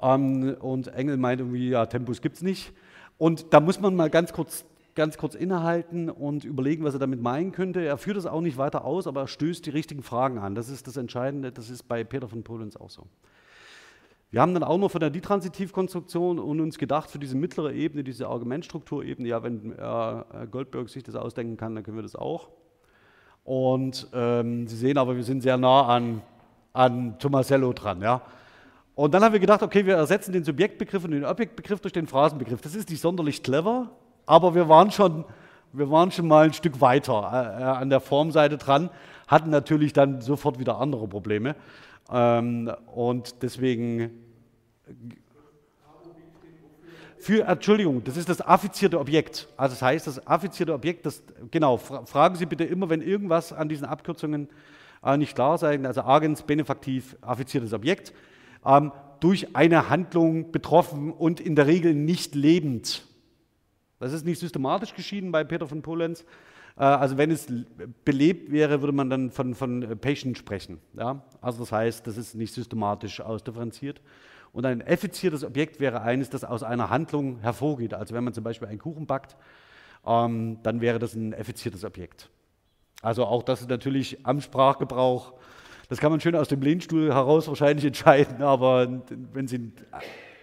Ähm, 0.00 0.56
und 0.60 0.88
Engel 0.88 1.16
meint 1.16 1.40
irgendwie, 1.40 1.70
ja, 1.70 1.86
Tempus 1.86 2.20
gibt 2.20 2.36
es 2.36 2.42
nicht. 2.42 2.72
Und 3.16 3.52
da 3.52 3.60
muss 3.60 3.80
man 3.80 3.96
mal 3.96 4.10
ganz 4.10 4.32
kurz 4.32 4.64
ganz 4.98 5.16
kurz 5.16 5.36
innehalten 5.36 6.10
und 6.10 6.44
überlegen, 6.44 6.82
was 6.82 6.92
er 6.92 7.00
damit 7.00 7.22
meinen 7.22 7.52
könnte. 7.52 7.80
Er 7.80 7.96
führt 7.96 8.16
es 8.16 8.26
auch 8.26 8.40
nicht 8.40 8.58
weiter 8.58 8.84
aus, 8.84 9.06
aber 9.06 9.22
er 9.22 9.28
stößt 9.28 9.64
die 9.64 9.70
richtigen 9.70 10.02
Fragen 10.02 10.38
an. 10.38 10.56
Das 10.56 10.68
ist 10.68 10.88
das 10.88 10.96
Entscheidende, 10.96 11.52
das 11.52 11.70
ist 11.70 11.84
bei 11.84 12.02
Peter 12.02 12.28
von 12.28 12.42
Polenz 12.42 12.76
auch 12.76 12.90
so. 12.90 13.06
Wir 14.30 14.42
haben 14.42 14.52
dann 14.52 14.64
auch 14.64 14.76
noch 14.76 14.90
von 14.90 15.00
der 15.00 15.10
Ditransitivkonstruktion 15.10 16.40
und 16.40 16.60
uns 16.60 16.78
gedacht, 16.78 17.10
für 17.10 17.20
diese 17.20 17.36
mittlere 17.36 17.72
Ebene, 17.72 18.02
diese 18.02 18.26
Argumentstrukturebene, 18.26 19.28
ja, 19.28 19.42
wenn 19.42 19.72
äh, 19.72 20.46
Goldberg 20.50 20.88
sich 20.88 21.04
das 21.04 21.14
ausdenken 21.14 21.56
kann, 21.56 21.76
dann 21.76 21.84
können 21.84 21.96
wir 21.96 22.02
das 22.02 22.16
auch. 22.16 22.48
Und 23.44 24.08
ähm, 24.12 24.66
Sie 24.66 24.76
sehen 24.76 24.98
aber, 24.98 25.14
wir 25.16 25.22
sind 25.22 25.42
sehr 25.42 25.56
nah 25.56 25.86
an, 25.86 26.22
an 26.72 27.18
Tomasello 27.20 27.72
dran. 27.72 28.02
Ja? 28.02 28.20
Und 28.96 29.14
dann 29.14 29.22
haben 29.22 29.32
wir 29.32 29.40
gedacht, 29.40 29.62
okay, 29.62 29.86
wir 29.86 29.94
ersetzen 29.94 30.32
den 30.32 30.42
Subjektbegriff 30.42 31.04
und 31.04 31.12
den 31.12 31.24
Objektbegriff 31.24 31.78
durch 31.78 31.92
den 31.92 32.08
Phrasenbegriff. 32.08 32.60
Das 32.60 32.74
ist 32.74 32.90
nicht 32.90 33.00
sonderlich 33.00 33.44
clever, 33.44 33.92
aber 34.28 34.54
wir 34.54 34.68
waren 34.68 34.90
schon, 34.90 35.24
wir 35.72 35.90
waren 35.90 36.12
schon 36.12 36.28
mal 36.28 36.44
ein 36.44 36.52
Stück 36.52 36.80
weiter 36.80 37.30
äh, 37.32 37.62
äh, 37.62 37.64
an 37.64 37.88
der 37.88 38.00
Formseite 38.00 38.58
dran, 38.58 38.90
hatten 39.26 39.50
natürlich 39.50 39.92
dann 39.94 40.20
sofort 40.20 40.58
wieder 40.58 40.78
andere 40.78 41.08
Probleme. 41.08 41.56
Ähm, 42.12 42.70
und 42.94 43.42
deswegen 43.42 44.10
für, 47.16 47.46
Entschuldigung, 47.46 48.04
das 48.04 48.16
ist 48.16 48.28
das 48.28 48.40
affizierte 48.40 49.00
Objekt. 49.00 49.48
Also 49.56 49.74
das 49.74 49.82
heißt, 49.82 50.06
das 50.06 50.26
affizierte 50.26 50.74
Objekt, 50.74 51.06
das, 51.06 51.22
genau, 51.50 51.78
fragen 51.78 52.36
Sie 52.36 52.46
bitte 52.46 52.64
immer, 52.64 52.90
wenn 52.90 53.00
irgendwas 53.00 53.52
an 53.52 53.68
diesen 53.68 53.86
Abkürzungen 53.86 54.48
äh, 55.02 55.16
nicht 55.16 55.34
klar 55.34 55.56
sein, 55.56 55.86
also 55.86 56.02
agens, 56.02 56.42
benefaktiv, 56.42 57.16
affiziertes 57.22 57.72
Objekt, 57.72 58.12
ähm, 58.64 58.92
durch 59.20 59.56
eine 59.56 59.88
Handlung 59.88 60.52
betroffen 60.52 61.12
und 61.12 61.40
in 61.40 61.56
der 61.56 61.66
Regel 61.66 61.94
nicht 61.94 62.34
lebend. 62.34 63.07
Das 63.98 64.12
ist 64.12 64.24
nicht 64.24 64.38
systematisch 64.38 64.94
geschieden 64.94 65.32
bei 65.32 65.44
Peter 65.44 65.66
von 65.66 65.82
Polenz. 65.82 66.24
Äh, 66.76 66.82
also 66.82 67.18
wenn 67.18 67.30
es 67.30 67.46
belebt 68.04 68.52
wäre, 68.52 68.80
würde 68.80 68.92
man 68.92 69.10
dann 69.10 69.30
von, 69.30 69.54
von 69.54 69.98
Patient 70.00 70.38
sprechen. 70.38 70.78
Ja? 70.96 71.22
Also 71.40 71.60
das 71.60 71.72
heißt, 71.72 72.06
das 72.06 72.16
ist 72.16 72.34
nicht 72.34 72.54
systematisch 72.54 73.20
ausdifferenziert. 73.20 74.00
Und 74.52 74.64
ein 74.64 74.80
effiziertes 74.80 75.44
Objekt 75.44 75.78
wäre 75.78 76.02
eines, 76.02 76.30
das 76.30 76.44
aus 76.44 76.62
einer 76.62 76.90
Handlung 76.90 77.40
hervorgeht. 77.40 77.94
Also 77.94 78.14
wenn 78.14 78.24
man 78.24 78.32
zum 78.32 78.44
Beispiel 78.44 78.68
einen 78.68 78.78
Kuchen 78.78 79.06
backt, 79.06 79.36
ähm, 80.06 80.58
dann 80.62 80.80
wäre 80.80 80.98
das 80.98 81.14
ein 81.14 81.32
effiziertes 81.32 81.84
Objekt. 81.84 82.30
Also 83.02 83.24
auch 83.26 83.42
das 83.42 83.60
ist 83.60 83.70
natürlich 83.70 84.24
am 84.24 84.40
Sprachgebrauch, 84.40 85.34
das 85.88 86.00
kann 86.00 86.10
man 86.10 86.20
schön 86.20 86.34
aus 86.34 86.48
dem 86.48 86.60
Lehnstuhl 86.60 87.12
heraus 87.12 87.48
wahrscheinlich 87.48 87.84
entscheiden, 87.86 88.42
aber 88.42 89.02
wenn 89.32 89.46
Sie 89.46 89.72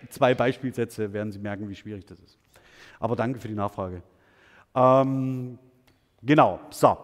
zwei 0.09 0.33
Beispielsätze, 0.33 1.13
werden 1.13 1.31
Sie 1.31 1.39
merken, 1.39 1.69
wie 1.69 1.75
schwierig 1.75 2.05
das 2.05 2.19
ist. 2.19 2.37
Aber 2.99 3.15
danke 3.15 3.39
für 3.39 3.47
die 3.47 3.55
Nachfrage. 3.55 4.01
Ähm, 4.73 5.57
genau, 6.21 6.59
so. 6.69 6.97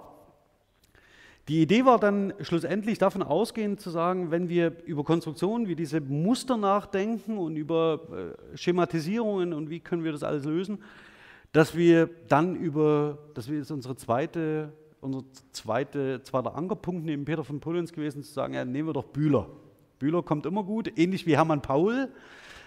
Die 1.47 1.61
Idee 1.61 1.85
war 1.85 1.99
dann 1.99 2.33
schlussendlich 2.41 2.97
davon 2.97 3.23
ausgehend 3.23 3.81
zu 3.81 3.89
sagen, 3.89 4.31
wenn 4.31 4.47
wir 4.47 4.73
über 4.85 5.03
Konstruktionen 5.03 5.67
wie 5.67 5.75
diese 5.75 5.99
Muster 5.99 6.55
nachdenken 6.55 7.37
und 7.37 7.55
über 7.55 8.35
äh, 8.53 8.57
Schematisierungen 8.57 9.53
und 9.53 9.69
wie 9.69 9.79
können 9.79 10.03
wir 10.03 10.11
das 10.11 10.23
alles 10.23 10.45
lösen, 10.45 10.83
dass 11.51 11.75
wir 11.75 12.09
dann 12.27 12.55
über, 12.55 13.17
das 13.33 13.49
ist 13.49 13.71
unsere 13.71 13.95
zweite, 13.95 14.71
unser 15.01 15.23
zweite, 15.51 16.21
zweiter 16.23 16.55
Ankerpunkt 16.55 17.03
neben 17.03 17.25
Peter 17.25 17.43
von 17.43 17.59
Pullens 17.59 17.91
gewesen, 17.91 18.23
zu 18.23 18.31
sagen, 18.31 18.53
ja, 18.53 18.63
nehmen 18.63 18.87
wir 18.87 18.93
doch 18.93 19.05
Bühler. 19.05 19.47
Bühler 19.99 20.23
kommt 20.23 20.45
immer 20.45 20.63
gut, 20.63 20.97
ähnlich 20.97 21.25
wie 21.25 21.35
Hermann 21.35 21.61
Paul. 21.61 22.09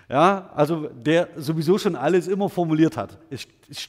Ja, 0.08 0.50
also 0.54 0.88
der 0.88 1.28
sowieso 1.36 1.78
schon 1.78 1.96
alles 1.96 2.28
immer 2.28 2.48
formuliert 2.48 2.96
hat. 2.96 3.18
Es, 3.30 3.46
es, 3.70 3.88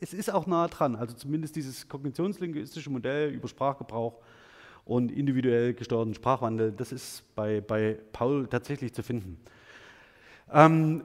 es 0.00 0.14
ist 0.14 0.32
auch 0.32 0.46
nah 0.46 0.68
dran, 0.68 0.94
also 0.94 1.14
zumindest 1.14 1.56
dieses 1.56 1.88
kognitionslinguistische 1.88 2.90
Modell 2.90 3.30
über 3.30 3.48
Sprachgebrauch 3.48 4.14
und 4.84 5.10
individuell 5.10 5.74
gesteuerten 5.74 6.14
Sprachwandel, 6.14 6.72
das 6.72 6.92
ist 6.92 7.24
bei, 7.34 7.60
bei 7.60 7.98
Paul 8.12 8.46
tatsächlich 8.46 8.92
zu 8.92 9.02
finden. 9.02 9.38
Ähm, 10.52 11.04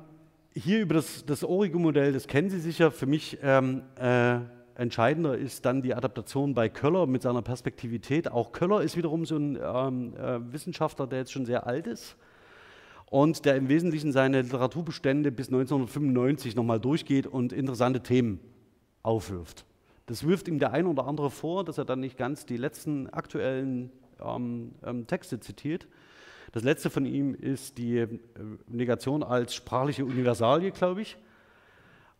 hier 0.53 0.81
über 0.81 0.95
das, 0.95 1.25
das 1.25 1.43
Origo-Modell, 1.43 2.13
das 2.13 2.27
kennen 2.27 2.49
Sie 2.49 2.59
sicher, 2.59 2.91
für 2.91 3.05
mich 3.05 3.37
ähm, 3.41 3.83
äh, 3.99 4.39
entscheidender 4.75 5.37
ist 5.37 5.65
dann 5.65 5.81
die 5.81 5.93
Adaptation 5.93 6.53
bei 6.53 6.69
Köller 6.69 7.07
mit 7.07 7.23
seiner 7.23 7.41
Perspektivität. 7.41 8.31
Auch 8.31 8.51
Köller 8.51 8.81
ist 8.81 8.97
wiederum 8.97 9.25
so 9.25 9.37
ein 9.37 9.57
ähm, 9.61 10.15
äh, 10.15 10.51
Wissenschaftler, 10.51 11.07
der 11.07 11.19
jetzt 11.19 11.31
schon 11.31 11.45
sehr 11.45 11.65
alt 11.65 11.87
ist 11.87 12.15
und 13.09 13.45
der 13.45 13.55
im 13.55 13.69
Wesentlichen 13.69 14.11
seine 14.11 14.41
Literaturbestände 14.41 15.31
bis 15.31 15.47
1995 15.47 16.55
nochmal 16.55 16.79
durchgeht 16.79 17.27
und 17.27 17.53
interessante 17.53 18.01
Themen 18.01 18.39
aufwirft. 19.03 19.65
Das 20.07 20.25
wirft 20.25 20.47
ihm 20.47 20.59
der 20.59 20.71
ein 20.71 20.85
oder 20.85 21.05
andere 21.05 21.29
vor, 21.29 21.63
dass 21.63 21.77
er 21.77 21.85
dann 21.85 21.99
nicht 21.99 22.17
ganz 22.17 22.45
die 22.45 22.57
letzten 22.57 23.09
aktuellen 23.09 23.91
ähm, 24.23 24.71
ähm, 24.85 25.07
Texte 25.07 25.39
zitiert. 25.39 25.87
Das 26.51 26.63
letzte 26.63 26.89
von 26.89 27.05
ihm 27.05 27.35
ist 27.35 27.77
die 27.77 27.97
äh, 27.97 28.07
Negation 28.67 29.23
als 29.23 29.53
sprachliche 29.53 30.05
Universalie, 30.05 30.71
glaube 30.71 31.01
ich. 31.01 31.17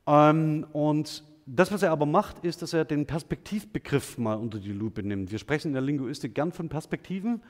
Ähm, 0.06 0.66
und 0.74 1.24
das, 1.46 1.72
was 1.72 1.82
er 1.82 1.92
aber 1.92 2.06
macht, 2.06 2.44
ist, 2.44 2.62
dass 2.62 2.74
er 2.74 2.84
den 2.84 3.06
Perspektivbegriff 3.06 4.18
mal 4.18 4.36
unter 4.36 4.60
die 4.60 4.74
Lupe 4.74 5.02
nimmt. 5.02 5.32
Wir 5.32 5.40
sprechen 5.40 5.70
in 5.70 5.74
der 5.74 5.82
Linguistik 5.82 6.36
gern 6.36 6.52
von 6.52 6.68
Perspektiven. 6.68 7.42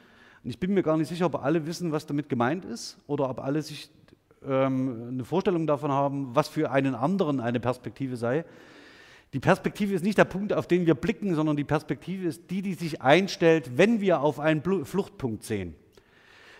Und 0.47 0.51
ich 0.51 0.61
bin 0.61 0.73
mir 0.73 0.81
gar 0.81 0.95
nicht 0.95 1.09
sicher, 1.09 1.25
ob 1.25 1.43
alle 1.43 1.67
wissen, 1.67 1.91
was 1.91 2.05
damit 2.05 2.29
gemeint 2.29 2.63
ist 2.63 2.97
oder 3.05 3.29
ob 3.29 3.41
alle 3.43 3.61
sich 3.61 3.89
ähm, 4.47 5.07
eine 5.09 5.25
Vorstellung 5.25 5.67
davon 5.67 5.91
haben, 5.91 6.33
was 6.37 6.47
für 6.47 6.71
einen 6.71 6.95
anderen 6.95 7.41
eine 7.41 7.59
Perspektive 7.59 8.15
sei. 8.15 8.45
Die 9.33 9.41
Perspektive 9.41 9.93
ist 9.93 10.05
nicht 10.05 10.17
der 10.17 10.23
Punkt, 10.23 10.53
auf 10.53 10.65
den 10.65 10.85
wir 10.85 10.95
blicken, 10.95 11.35
sondern 11.35 11.57
die 11.57 11.65
Perspektive 11.65 12.25
ist 12.29 12.49
die, 12.49 12.61
die 12.61 12.75
sich 12.75 13.01
einstellt, 13.01 13.77
wenn 13.77 13.99
wir 13.99 14.21
auf 14.21 14.39
einen 14.39 14.63
Fluchtpunkt 14.85 15.43
sehen. 15.43 15.75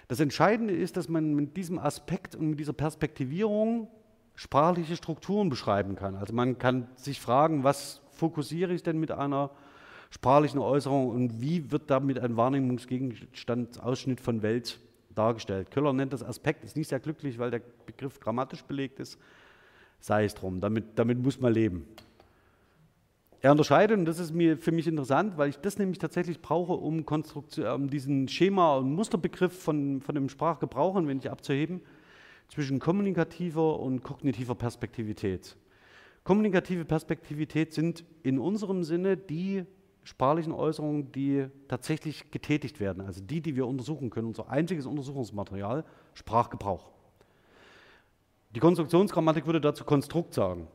Das 0.10 0.20
Entscheidende 0.20 0.76
ist, 0.76 0.98
dass 0.98 1.08
man 1.08 1.34
mit 1.34 1.56
diesem 1.56 1.80
Aspekt 1.80 2.36
und 2.36 2.50
mit 2.50 2.60
dieser 2.60 2.74
Perspektivierung 2.74 3.88
sprachliche 4.36 4.98
Strukturen 4.98 5.48
beschreiben 5.48 5.96
kann. 5.96 6.16
Also 6.16 6.34
man 6.34 6.58
kann 6.58 6.90
sich 6.98 7.22
fragen, 7.22 7.64
was 7.64 8.02
fokussiere 8.12 8.74
ich 8.74 8.84
denn 8.84 9.00
mit 9.00 9.12
einer 9.12 9.50
sprachlichen 10.10 10.60
Äußerung 10.60 11.10
und 11.10 11.42
wie 11.42 11.72
wird 11.72 11.90
damit 11.90 12.20
ein 12.20 12.38
Wahrnehmungsgegenstand, 12.38 13.82
Ausschnitt 13.82 14.22
von 14.22 14.42
Welt 14.42 14.80
dargestellt. 15.16 15.72
Köller 15.72 15.94
nennt 15.94 16.14
das 16.14 16.24
Aspekt, 16.24 16.64
ist 16.64 16.76
nicht 16.76 16.88
sehr 16.88 17.00
glücklich, 17.00 17.40
weil 17.40 17.52
der 17.52 17.62
Begriff 17.86 18.20
grammatisch 18.20 18.64
belegt 18.64 19.00
ist. 19.00 19.18
Sei 20.00 20.26
es 20.26 20.36
drum, 20.36 20.62
damit, 20.62 20.86
damit 20.96 21.20
muss 21.20 21.40
man 21.40 21.54
leben. 21.54 21.88
Er 23.42 23.52
unterscheidet, 23.52 23.98
und 23.98 24.06
das 24.06 24.20
ist 24.20 24.34
mir 24.34 24.58
für 24.58 24.72
mich 24.72 24.88
interessant, 24.88 25.38
weil 25.38 25.50
ich 25.50 25.58
das 25.58 25.78
nämlich 25.78 26.00
tatsächlich 26.00 26.42
brauche, 26.42 26.74
um, 26.74 27.06
um 27.06 27.90
diesen 27.90 28.28
Schema- 28.28 28.78
und 28.78 28.94
Musterbegriff 28.94 29.62
von, 29.62 30.02
von 30.02 30.16
dem 30.16 30.30
Sprachgebrauch 30.30 30.96
ein 30.96 31.08
wenig 31.08 31.30
abzuheben, 31.30 31.82
zwischen 32.48 32.80
kommunikativer 32.80 33.80
und 33.80 34.04
kognitiver 34.04 34.56
Perspektivität. 34.56 35.56
Kommunikative 36.24 36.84
Perspektivität 36.84 37.74
sind 37.74 38.04
in 38.24 38.40
unserem 38.40 38.84
Sinne 38.84 39.18
die 39.18 39.66
sprachlichen 40.08 40.54
Äußerungen, 40.54 41.12
die 41.12 41.48
tatsächlich 41.68 42.32
getätigt 42.32 42.80
werden, 42.80 43.06
also 43.06 43.22
die, 43.22 43.42
die 43.42 43.58
wir 43.58 43.68
untersuchen 43.68 44.10
können, 44.10 44.28
unser 44.28 44.50
einziges 44.50 44.86
Untersuchungsmaterial, 44.86 45.84
Sprachgebrauch. 46.14 46.90
Die 48.56 48.62
Konstruktionsgrammatik 48.62 49.46
würde 49.46 49.60
dazu 49.60 49.84
Konstrukt 49.84 50.34
sagen. 50.34 50.70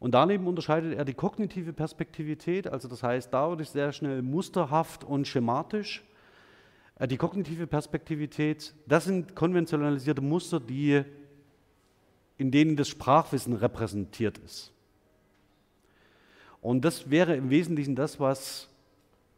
Und 0.00 0.14
daneben 0.14 0.48
unterscheidet 0.48 0.98
er 0.98 1.04
die 1.04 1.14
kognitive 1.14 1.72
Perspektivität, 1.72 2.66
also 2.66 2.88
das 2.88 3.04
heißt, 3.04 3.32
da 3.32 3.48
würde 3.48 3.62
ich 3.62 3.70
sehr 3.70 3.92
schnell 3.92 4.20
musterhaft 4.20 5.04
und 5.04 5.28
schematisch. 5.28 6.02
Äh, 6.96 7.06
die 7.06 7.16
kognitive 7.16 7.68
Perspektivität, 7.68 8.74
das 8.88 9.04
sind 9.04 9.36
konventionalisierte 9.36 10.20
Muster, 10.20 10.58
die, 10.58 11.04
in 12.36 12.50
denen 12.50 12.74
das 12.74 12.88
Sprachwissen 12.88 13.54
repräsentiert 13.54 14.38
ist. 14.38 14.73
Und 16.64 16.82
das 16.82 17.10
wäre 17.10 17.36
im 17.36 17.50
Wesentlichen 17.50 17.94
das, 17.94 18.18
was 18.18 18.70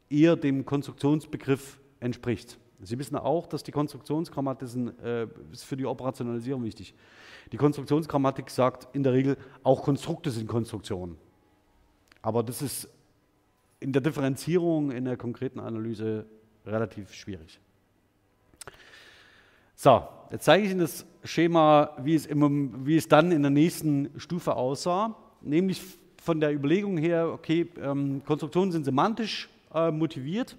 eher 0.09 0.37
dem 0.37 0.65
Konstruktionsbegriff 0.65 1.81
entspricht. 1.99 2.57
Sie 2.81 2.97
wissen 3.01 3.17
auch, 3.17 3.49
dass 3.49 3.65
die 3.65 3.73
Konstruktionsgrammatik 3.73 4.69
äh, 5.03 5.27
ist 5.51 5.65
für 5.65 5.77
die 5.77 5.87
Operationalisierung 5.87 6.63
wichtig. 6.63 6.95
Die 7.51 7.57
Konstruktionsgrammatik 7.57 8.49
sagt 8.49 8.95
in 8.95 9.03
der 9.03 9.13
Regel, 9.13 9.37
auch 9.65 9.83
Konstrukte 9.83 10.31
sind 10.31 10.47
Konstruktionen. 10.47 11.19
Aber 12.23 12.45
das 12.45 12.63
ist 12.63 12.89
in 13.81 13.93
der 13.93 14.03
Differenzierung, 14.03 14.93
in 14.93 15.05
der 15.05 15.17
konkreten 15.17 15.59
Analyse 15.59 16.27
relativ 16.65 17.13
schwierig. 17.13 17.59
So, 19.75 20.07
jetzt 20.31 20.45
zeige 20.45 20.65
ich 20.65 20.71
Ihnen 20.71 20.81
das 20.81 21.05
Schema, 21.25 21.91
wie 21.99 22.15
es, 22.15 22.25
im, 22.25 22.87
wie 22.87 22.97
es 22.97 23.09
dann 23.09 23.33
in 23.33 23.43
der 23.43 23.51
nächsten 23.51 24.11
Stufe 24.17 24.55
aussah, 24.55 25.17
nämlich 25.41 25.83
von 26.27 26.41
der 26.41 26.53
Überlegung 26.53 26.99
her, 26.99 27.31
okay, 27.33 27.69
ähm, 27.81 28.21
Konstruktionen 28.27 28.73
sind 28.73 28.85
semantisch 28.85 29.49
äh, 29.73 29.93
motiviert 29.93 30.57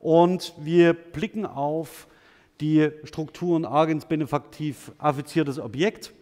und 0.00 0.52
wir 0.58 0.92
blicken 0.92 1.46
auf 1.46 2.08
die 2.60 2.90
Strukturen 3.04 3.64
Agens 3.64 4.06
benefaktiv 4.06 4.90
affiziertes 4.98 5.60
Objekt. 5.60 6.12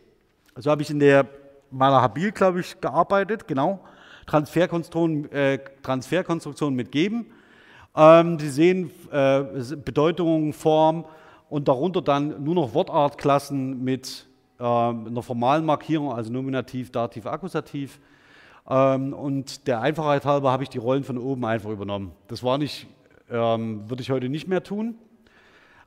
So 0.56 0.70
habe 0.70 0.82
ich 0.82 0.90
in 0.90 0.98
der 0.98 1.26
meiner 1.70 2.06
glaube 2.10 2.60
ich, 2.60 2.78
gearbeitet, 2.78 3.48
genau. 3.48 3.80
Transferkonstruktion, 4.26 5.32
äh, 5.32 5.58
Transferkonstruktion 5.82 6.74
mit 6.74 6.92
geben. 6.92 7.26
Ähm, 7.96 8.38
Sie 8.38 8.50
sehen 8.50 8.90
äh, 9.10 9.42
Bedeutung, 9.76 10.52
Form 10.52 11.06
und 11.48 11.68
darunter 11.68 12.02
dann 12.02 12.44
nur 12.44 12.54
noch 12.54 12.74
Wortartklassen 12.74 13.82
mit 13.82 14.26
äh, 14.58 14.64
einer 14.64 15.22
formalen 15.22 15.64
Markierung, 15.64 16.12
also 16.12 16.30
Nominativ, 16.30 16.92
Dativ, 16.92 17.24
Akkusativ. 17.24 17.98
Ähm, 18.68 19.12
und 19.12 19.66
der 19.66 19.80
Einfachheit 19.80 20.24
halber 20.24 20.50
habe 20.50 20.62
ich 20.62 20.68
die 20.68 20.78
Rollen 20.78 21.04
von 21.04 21.18
oben 21.18 21.44
einfach 21.44 21.70
übernommen. 21.70 22.12
Das 22.28 22.42
war 22.42 22.58
nicht, 22.58 22.86
ähm, 23.30 23.88
würde 23.88 24.02
ich 24.02 24.10
heute 24.10 24.28
nicht 24.28 24.48
mehr 24.48 24.62
tun, 24.62 24.96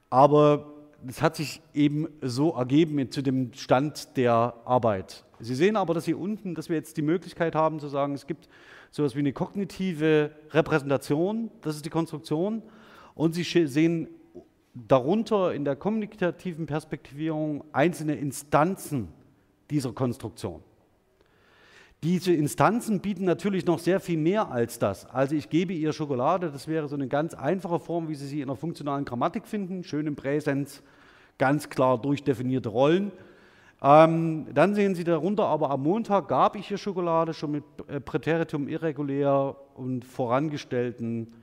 aber 0.09 0.65
es 1.07 1.21
hat 1.21 1.35
sich 1.35 1.61
eben 1.73 2.07
so 2.21 2.53
ergeben 2.55 3.11
zu 3.11 3.21
dem 3.21 3.53
Stand 3.53 4.17
der 4.17 4.53
Arbeit. 4.65 5.25
Sie 5.39 5.55
sehen 5.55 5.77
aber, 5.77 5.93
dass 5.93 6.05
hier 6.05 6.19
unten, 6.19 6.55
dass 6.55 6.67
wir 6.67 6.75
jetzt 6.75 6.97
die 6.97 7.01
Möglichkeit 7.01 7.55
haben 7.55 7.79
zu 7.79 7.87
sagen, 7.87 8.13
es 8.13 8.27
gibt 8.27 8.49
so 8.91 9.03
etwas 9.03 9.15
wie 9.15 9.19
eine 9.19 9.33
kognitive 9.33 10.31
Repräsentation, 10.51 11.51
das 11.61 11.75
ist 11.75 11.85
die 11.85 11.89
Konstruktion, 11.89 12.61
und 13.15 13.33
Sie 13.33 13.43
sehen 13.43 14.07
darunter 14.73 15.53
in 15.53 15.65
der 15.65 15.75
kommunikativen 15.75 16.65
Perspektivierung 16.65 17.63
einzelne 17.73 18.15
Instanzen 18.15 19.09
dieser 19.69 19.91
Konstruktion. 19.91 20.61
Diese 22.01 22.31
Instanzen 22.31 23.01
bieten 23.01 23.25
natürlich 23.25 23.65
noch 23.65 23.79
sehr 23.79 23.99
viel 23.99 24.17
mehr 24.17 24.51
als 24.51 24.79
das. 24.79 25.05
Also 25.09 25.35
ich 25.35 25.49
gebe 25.49 25.73
ihr 25.73 25.91
Schokolade, 25.91 26.49
das 26.49 26.69
wäre 26.69 26.87
so 26.87 26.95
eine 26.95 27.09
ganz 27.09 27.33
einfache 27.33 27.79
Form, 27.79 28.07
wie 28.07 28.15
Sie 28.15 28.27
sie 28.27 28.39
in 28.39 28.47
der 28.47 28.55
funktionalen 28.55 29.03
Grammatik 29.03 29.45
finden, 29.45 29.83
schön 29.83 30.07
im 30.07 30.15
Präsens, 30.15 30.81
ganz 31.37 31.69
klar 31.69 32.01
durchdefinierte 32.01 32.69
Rollen. 32.69 33.11
Ähm, 33.81 34.47
dann 34.53 34.75
sehen 34.75 34.95
Sie 34.95 35.03
darunter 35.03 35.45
aber 35.45 35.71
am 35.71 35.83
Montag 35.83 36.29
gab 36.29 36.55
ich 36.55 36.71
ihr 36.71 36.77
Schokolade 36.77 37.33
schon 37.33 37.51
mit 37.51 37.63
äh, 37.89 37.99
Präteritum 37.99 38.69
irregulär 38.69 39.57
und 39.75 40.05
vorangestellten 40.05 41.33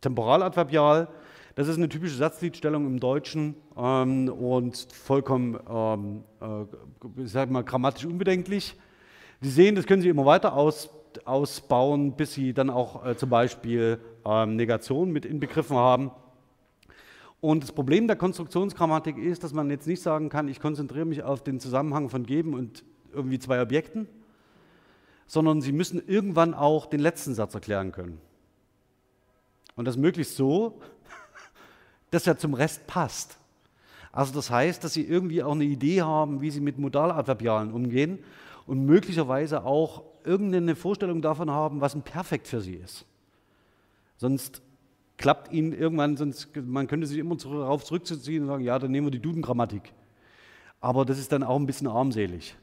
Temporaladverbial. 0.00 1.08
Das 1.56 1.68
ist 1.68 1.76
eine 1.76 1.90
typische 1.90 2.16
Satzliedstellung 2.16 2.86
im 2.86 3.00
Deutschen 3.00 3.54
ähm, 3.76 4.28
und 4.28 4.88
vollkommen, 4.92 5.58
ähm, 5.70 6.22
äh, 6.40 7.22
ich 7.22 7.32
sag 7.32 7.50
mal, 7.50 7.64
grammatisch 7.64 8.06
unbedenklich. 8.06 8.76
Sie 9.40 9.50
sehen, 9.50 9.74
das 9.74 9.86
können 9.86 10.02
Sie 10.02 10.08
immer 10.08 10.24
weiter 10.24 10.54
aus, 10.54 10.88
ausbauen, 11.24 12.12
bis 12.12 12.34
Sie 12.34 12.52
dann 12.52 12.70
auch 12.70 13.04
äh, 13.04 13.16
zum 13.16 13.28
Beispiel 13.28 14.00
ähm, 14.24 14.56
Negationen 14.56 15.12
mit 15.12 15.24
inbegriffen 15.24 15.76
haben. 15.76 16.10
Und 17.40 17.62
das 17.62 17.72
Problem 17.72 18.06
der 18.06 18.16
Konstruktionsgrammatik 18.16 19.18
ist, 19.18 19.44
dass 19.44 19.52
man 19.52 19.68
jetzt 19.70 19.86
nicht 19.86 20.02
sagen 20.02 20.30
kann, 20.30 20.48
ich 20.48 20.60
konzentriere 20.60 21.04
mich 21.04 21.22
auf 21.22 21.44
den 21.44 21.60
Zusammenhang 21.60 22.08
von 22.08 22.24
geben 22.24 22.54
und 22.54 22.82
irgendwie 23.12 23.38
zwei 23.38 23.60
Objekten, 23.60 24.08
sondern 25.26 25.60
Sie 25.60 25.72
müssen 25.72 26.02
irgendwann 26.06 26.54
auch 26.54 26.86
den 26.86 27.00
letzten 27.00 27.34
Satz 27.34 27.54
erklären 27.54 27.92
können. 27.92 28.20
Und 29.74 29.84
das 29.84 29.98
möglichst 29.98 30.36
so, 30.36 30.80
dass 32.10 32.26
er 32.26 32.38
zum 32.38 32.54
Rest 32.54 32.86
passt. 32.86 33.36
Also 34.12 34.32
das 34.32 34.50
heißt, 34.50 34.82
dass 34.82 34.94
Sie 34.94 35.04
irgendwie 35.04 35.42
auch 35.42 35.52
eine 35.52 35.64
Idee 35.64 36.00
haben, 36.00 36.40
wie 36.40 36.50
Sie 36.50 36.60
mit 36.60 36.78
Modaladverbialen 36.78 37.70
umgehen 37.70 38.20
und 38.66 38.84
möglicherweise 38.84 39.64
auch 39.64 40.02
irgendeine 40.24 40.74
Vorstellung 40.74 41.22
davon 41.22 41.50
haben, 41.50 41.80
was 41.80 41.94
ein 41.94 42.02
Perfekt 42.02 42.48
für 42.48 42.60
sie 42.60 42.74
ist. 42.74 43.06
Sonst 44.16 44.62
klappt 45.18 45.52
ihnen 45.52 45.72
irgendwann, 45.72 46.16
sonst, 46.16 46.54
man 46.56 46.86
könnte 46.86 47.06
sich 47.06 47.18
immer 47.18 47.36
darauf 47.36 47.84
zurückziehen 47.84 48.42
und 48.42 48.48
sagen, 48.48 48.64
ja, 48.64 48.78
dann 48.78 48.90
nehmen 48.90 49.06
wir 49.06 49.10
die 49.12 49.20
Dudengrammatik. 49.20 49.92
Aber 50.80 51.04
das 51.04 51.18
ist 51.18 51.32
dann 51.32 51.42
auch 51.42 51.56
ein 51.56 51.66
bisschen 51.66 51.86
armselig. 51.86 52.56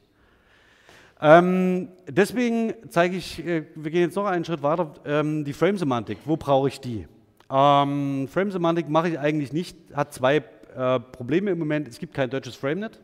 Ähm, 1.20 1.88
deswegen 2.08 2.74
zeige 2.88 3.16
ich, 3.16 3.44
äh, 3.44 3.64
wir 3.74 3.90
gehen 3.90 4.02
jetzt 4.02 4.16
noch 4.16 4.26
einen 4.26 4.44
Schritt 4.44 4.62
weiter, 4.62 4.92
ähm, 5.04 5.44
die 5.44 5.52
Frame-Semantik. 5.52 6.18
Wo 6.24 6.36
brauche 6.36 6.68
ich 6.68 6.80
die? 6.80 7.06
Ähm, 7.50 8.28
Frame-Semantik 8.28 8.88
mache 8.88 9.08
ich 9.08 9.18
eigentlich 9.18 9.52
nicht, 9.52 9.76
hat 9.94 10.12
zwei 10.12 10.42
äh, 10.76 11.00
Probleme 11.00 11.50
im 11.52 11.58
Moment. 11.58 11.88
Es 11.88 11.98
gibt 11.98 12.14
kein 12.14 12.30
deutsches 12.30 12.56
FrameNet. 12.56 13.00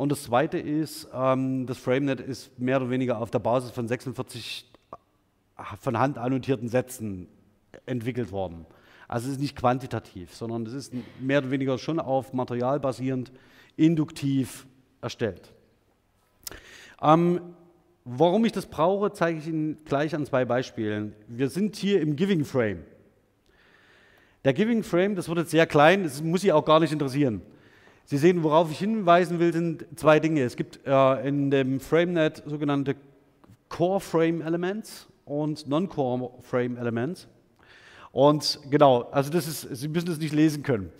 Und 0.00 0.10
das 0.10 0.22
Zweite 0.22 0.56
ist, 0.56 1.10
ähm, 1.12 1.66
das 1.66 1.76
FrameNet 1.76 2.22
ist 2.22 2.58
mehr 2.58 2.80
oder 2.80 2.88
weniger 2.88 3.18
auf 3.18 3.30
der 3.30 3.38
Basis 3.38 3.70
von 3.70 3.86
46 3.86 4.64
von 5.78 5.98
Hand 5.98 6.16
annotierten 6.16 6.70
Sätzen 6.70 7.28
entwickelt 7.84 8.32
worden. 8.32 8.64
Also 9.08 9.26
es 9.26 9.34
ist 9.34 9.42
nicht 9.42 9.56
quantitativ, 9.56 10.34
sondern 10.34 10.64
es 10.64 10.72
ist 10.72 10.94
mehr 11.20 11.40
oder 11.40 11.50
weniger 11.50 11.76
schon 11.76 12.00
auf 12.00 12.32
Material 12.32 12.80
basierend, 12.80 13.30
induktiv 13.76 14.66
erstellt. 15.02 15.52
Ähm, 17.02 17.42
warum 18.06 18.46
ich 18.46 18.52
das 18.52 18.64
brauche, 18.64 19.12
zeige 19.12 19.38
ich 19.38 19.48
Ihnen 19.48 19.84
gleich 19.84 20.14
an 20.14 20.24
zwei 20.24 20.46
Beispielen. 20.46 21.14
Wir 21.28 21.50
sind 21.50 21.76
hier 21.76 22.00
im 22.00 22.16
Giving 22.16 22.46
Frame. 22.46 22.84
Der 24.46 24.54
Giving 24.54 24.82
Frame, 24.82 25.14
das 25.14 25.28
wird 25.28 25.40
jetzt 25.40 25.50
sehr 25.50 25.66
klein, 25.66 26.04
das 26.04 26.22
muss 26.22 26.40
Sie 26.40 26.54
auch 26.54 26.64
gar 26.64 26.80
nicht 26.80 26.90
interessieren. 26.94 27.42
Sie 28.10 28.18
sehen, 28.18 28.42
worauf 28.42 28.72
ich 28.72 28.78
hinweisen 28.80 29.38
will, 29.38 29.52
sind 29.52 29.86
zwei 29.94 30.18
Dinge. 30.18 30.42
Es 30.42 30.56
gibt 30.56 30.80
äh, 30.84 31.28
in 31.28 31.48
dem 31.52 31.78
FrameNet 31.78 32.42
sogenannte 32.44 32.96
Core 33.68 34.00
Frame 34.00 34.40
Elements 34.40 35.06
und 35.24 35.68
Non-Core 35.68 36.32
Frame 36.42 36.76
Elements. 36.76 37.28
Und 38.10 38.58
genau, 38.68 39.02
also 39.12 39.30
das 39.30 39.46
ist, 39.46 39.76
Sie 39.76 39.86
müssen 39.86 40.06
das 40.06 40.18
nicht 40.18 40.34
lesen 40.34 40.64
können. 40.64 40.90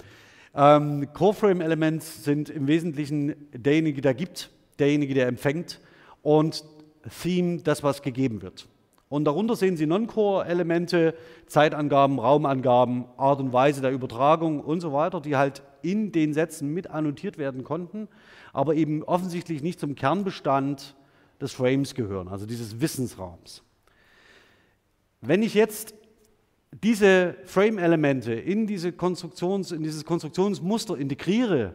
Ähm, 0.54 1.12
Core 1.12 1.34
Frame 1.34 1.62
Elements 1.62 2.22
sind 2.22 2.48
im 2.48 2.68
Wesentlichen 2.68 3.34
derjenige, 3.52 4.02
der 4.02 4.14
gibt, 4.14 4.48
derjenige, 4.78 5.12
der 5.12 5.26
empfängt 5.26 5.80
und 6.22 6.62
Theme, 7.24 7.58
das, 7.62 7.82
was 7.82 8.02
gegeben 8.02 8.40
wird. 8.40 8.68
Und 9.10 9.24
darunter 9.24 9.56
sehen 9.56 9.76
Sie 9.76 9.86
Non-Core-Elemente, 9.86 11.16
Zeitangaben, 11.46 12.20
Raumangaben, 12.20 13.06
Art 13.16 13.40
und 13.40 13.52
Weise 13.52 13.80
der 13.80 13.90
Übertragung 13.90 14.60
und 14.60 14.80
so 14.80 14.92
weiter, 14.92 15.20
die 15.20 15.34
halt 15.34 15.64
in 15.82 16.12
den 16.12 16.32
Sätzen 16.32 16.72
mit 16.72 16.88
annotiert 16.88 17.36
werden 17.36 17.64
konnten, 17.64 18.06
aber 18.52 18.76
eben 18.76 19.02
offensichtlich 19.02 19.62
nicht 19.62 19.80
zum 19.80 19.96
Kernbestand 19.96 20.94
des 21.40 21.52
Frames 21.52 21.96
gehören, 21.96 22.28
also 22.28 22.46
dieses 22.46 22.80
Wissensraums. 22.80 23.64
Wenn 25.20 25.42
ich 25.42 25.54
jetzt 25.54 25.92
diese 26.70 27.34
Frame-Elemente 27.46 28.32
in, 28.32 28.68
diese 28.68 28.92
Konstruktions, 28.92 29.72
in 29.72 29.82
dieses 29.82 30.04
Konstruktionsmuster 30.04 30.96
integriere, 30.96 31.74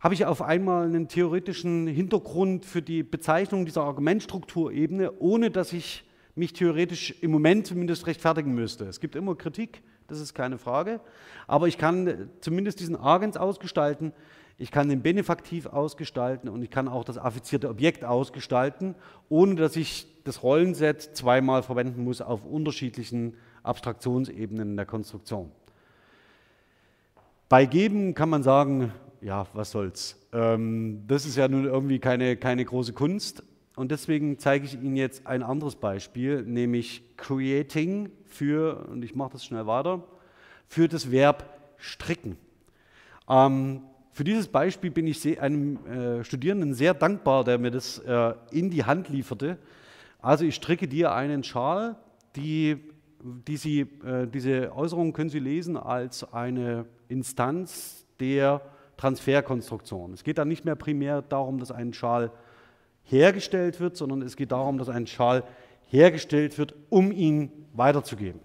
habe 0.00 0.14
ich 0.14 0.26
auf 0.26 0.42
einmal 0.42 0.86
einen 0.86 1.06
theoretischen 1.06 1.86
Hintergrund 1.86 2.64
für 2.64 2.82
die 2.82 3.04
Bezeichnung 3.04 3.64
dieser 3.64 3.82
Argumentstrukturebene, 3.82 5.20
ohne 5.20 5.52
dass 5.52 5.72
ich 5.72 6.04
mich 6.38 6.52
theoretisch 6.52 7.14
im 7.20 7.30
Moment 7.30 7.66
zumindest 7.66 8.06
rechtfertigen 8.06 8.54
müsste. 8.54 8.84
Es 8.86 9.00
gibt 9.00 9.16
immer 9.16 9.34
Kritik, 9.34 9.82
das 10.06 10.20
ist 10.20 10.34
keine 10.34 10.56
Frage, 10.56 11.00
aber 11.46 11.68
ich 11.68 11.76
kann 11.76 12.30
zumindest 12.40 12.80
diesen 12.80 12.96
Agens 12.96 13.36
ausgestalten, 13.36 14.12
ich 14.56 14.70
kann 14.70 14.88
den 14.88 15.02
Benefaktiv 15.02 15.66
ausgestalten 15.66 16.48
und 16.48 16.62
ich 16.62 16.70
kann 16.70 16.88
auch 16.88 17.04
das 17.04 17.18
affizierte 17.18 17.68
Objekt 17.68 18.04
ausgestalten, 18.04 18.94
ohne 19.28 19.54
dass 19.54 19.76
ich 19.76 20.06
das 20.24 20.42
Rollenset 20.42 21.00
zweimal 21.16 21.62
verwenden 21.62 22.02
muss 22.02 22.20
auf 22.20 22.44
unterschiedlichen 22.44 23.34
Abstraktionsebenen 23.62 24.76
der 24.76 24.86
Konstruktion. 24.86 25.52
Bei 27.48 27.66
Geben 27.66 28.14
kann 28.14 28.28
man 28.28 28.42
sagen, 28.42 28.92
ja, 29.20 29.46
was 29.54 29.70
soll's. 29.70 30.20
Ähm, 30.32 31.04
das 31.06 31.24
ist 31.24 31.36
ja 31.36 31.48
nun 31.48 31.64
irgendwie 31.64 31.98
keine, 31.98 32.36
keine 32.36 32.64
große 32.64 32.92
Kunst, 32.92 33.42
und 33.78 33.92
deswegen 33.92 34.38
zeige 34.38 34.66
ich 34.66 34.74
Ihnen 34.74 34.96
jetzt 34.96 35.26
ein 35.28 35.44
anderes 35.44 35.76
Beispiel, 35.76 36.42
nämlich 36.42 37.04
creating 37.16 38.10
für, 38.24 38.88
und 38.88 39.04
ich 39.04 39.14
mache 39.14 39.34
das 39.34 39.44
schnell 39.44 39.68
weiter, 39.68 40.02
für 40.66 40.88
das 40.88 41.12
Verb 41.12 41.44
stricken. 41.76 42.36
Ähm, 43.28 43.82
für 44.10 44.24
dieses 44.24 44.48
Beispiel 44.48 44.90
bin 44.90 45.06
ich 45.06 45.40
einem 45.40 45.86
äh, 45.86 46.24
Studierenden 46.24 46.74
sehr 46.74 46.92
dankbar, 46.92 47.44
der 47.44 47.58
mir 47.58 47.70
das 47.70 48.00
äh, 48.00 48.34
in 48.50 48.68
die 48.68 48.84
Hand 48.84 49.10
lieferte. 49.10 49.58
Also 50.20 50.44
ich 50.44 50.56
stricke 50.56 50.88
dir 50.88 51.12
einen 51.12 51.44
Schal, 51.44 51.94
die, 52.34 52.78
die 53.22 53.56
Sie, 53.56 53.82
äh, 54.04 54.26
diese 54.26 54.74
Äußerung 54.74 55.12
können 55.12 55.30
Sie 55.30 55.38
lesen 55.38 55.76
als 55.76 56.32
eine 56.32 56.84
Instanz 57.08 58.04
der 58.18 58.60
Transferkonstruktion. 58.96 60.14
Es 60.14 60.24
geht 60.24 60.38
dann 60.38 60.48
nicht 60.48 60.64
mehr 60.64 60.74
primär 60.74 61.22
darum, 61.22 61.60
dass 61.60 61.70
ein 61.70 61.92
Schal 61.92 62.32
hergestellt 63.08 63.80
wird, 63.80 63.96
sondern 63.96 64.22
es 64.22 64.36
geht 64.36 64.52
darum, 64.52 64.78
dass 64.78 64.88
ein 64.88 65.06
Schal 65.06 65.44
hergestellt 65.88 66.58
wird, 66.58 66.74
um 66.90 67.10
ihn 67.10 67.50
weiterzugeben. 67.72 68.40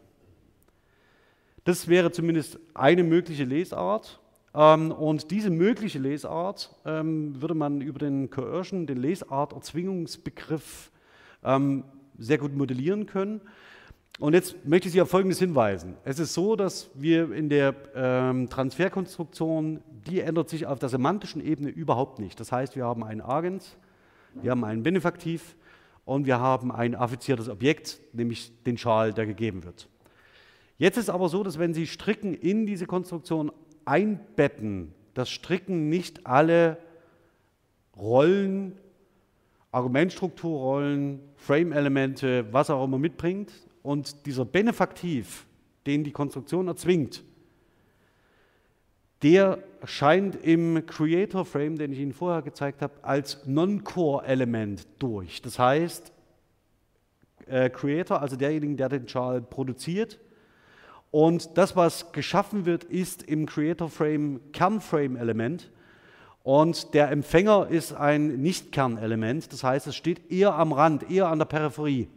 Das 1.65 1.87
wäre 1.87 2.11
zumindest 2.11 2.59
eine 2.73 3.03
mögliche 3.03 3.43
Lesart. 3.43 4.19
Ähm, 4.55 4.91
und 4.91 5.31
diese 5.31 5.49
mögliche 5.49 5.99
Lesart 5.99 6.75
ähm, 6.85 7.41
würde 7.41 7.55
man 7.55 7.81
über 7.81 7.99
den 7.99 8.29
Coercion, 8.29 8.85
den 8.85 8.97
Lesart-Erzwingungsbegriff, 8.97 10.91
ähm, 11.43 11.83
sehr 12.17 12.37
gut 12.37 12.55
modellieren 12.55 13.05
können. 13.05 13.41
Und 14.19 14.33
jetzt 14.33 14.65
möchte 14.65 14.87
ich 14.87 14.93
Sie 14.93 15.01
auf 15.01 15.09
Folgendes 15.09 15.39
hinweisen. 15.39 15.95
Es 16.03 16.19
ist 16.19 16.35
so, 16.35 16.55
dass 16.55 16.91
wir 16.93 17.31
in 17.33 17.49
der 17.49 17.73
Transferkonstruktion, 18.47 19.81
die 20.07 20.19
ändert 20.19 20.49
sich 20.49 20.67
auf 20.67 20.77
der 20.77 20.89
semantischen 20.89 21.43
Ebene 21.43 21.69
überhaupt 21.69 22.19
nicht. 22.19 22.39
Das 22.39 22.51
heißt, 22.51 22.75
wir 22.75 22.85
haben 22.85 23.03
einen 23.03 23.21
Agens, 23.21 23.75
wir 24.41 24.51
haben 24.51 24.63
einen 24.63 24.83
Benefaktiv 24.83 25.55
und 26.05 26.25
wir 26.25 26.39
haben 26.39 26.71
ein 26.71 26.95
affiziertes 26.95 27.49
Objekt, 27.49 27.99
nämlich 28.13 28.51
den 28.63 28.77
Schal, 28.77 29.13
der 29.13 29.25
gegeben 29.25 29.63
wird. 29.63 29.87
Jetzt 30.77 30.97
ist 30.97 31.09
aber 31.09 31.29
so, 31.29 31.43
dass 31.43 31.59
wenn 31.59 31.73
Sie 31.73 31.87
Stricken 31.87 32.33
in 32.33 32.65
diese 32.65 32.87
Konstruktion 32.87 33.51
einbetten, 33.85 34.93
das 35.13 35.29
Stricken 35.29 35.89
nicht 35.89 36.25
alle 36.25 36.77
Rollen, 37.95 38.77
Argumentstrukturrollen, 39.71 41.19
Frame-Elemente, 41.35 42.51
was 42.51 42.69
auch 42.69 42.83
immer 42.83 42.97
mitbringt 42.97 43.51
und 43.81 44.25
dieser 44.25 44.45
Benefaktiv, 44.45 45.45
den 45.85 46.03
die 46.03 46.11
Konstruktion 46.11 46.67
erzwingt, 46.67 47.23
der 49.23 49.59
scheint 49.85 50.35
im 50.43 50.85
Creator 50.85 51.45
Frame, 51.45 51.77
den 51.77 51.93
ich 51.93 51.99
Ihnen 51.99 52.13
vorher 52.13 52.41
gezeigt 52.41 52.81
habe, 52.81 52.93
als 53.01 53.45
Non-Core-Element 53.45 54.85
durch. 54.99 55.41
Das 55.41 55.57
heißt, 55.57 56.11
äh, 57.47 57.69
Creator, 57.69 58.21
also 58.21 58.35
derjenige, 58.35 58.75
der 58.75 58.89
den 58.89 59.07
Char 59.07 59.41
produziert, 59.41 60.19
und 61.11 61.57
das, 61.59 61.75
was 61.75 62.11
geschaffen 62.11 62.65
wird, 62.65 62.85
ist 62.85 63.21
im 63.21 63.45
Creator 63.45 63.87
Frame 63.87 64.39
Kernframe-Element. 64.51 65.69
Und 66.41 66.95
der 66.95 67.11
Empfänger 67.11 67.67
ist 67.69 67.93
ein 67.93 68.41
Nicht-Kernelement, 68.41 69.53
das 69.53 69.63
heißt, 69.63 69.85
es 69.85 69.95
steht 69.95 70.31
eher 70.31 70.55
am 70.55 70.73
Rand, 70.73 71.09
eher 71.11 71.27
an 71.27 71.37
der 71.37 71.45
Peripherie. 71.45 72.07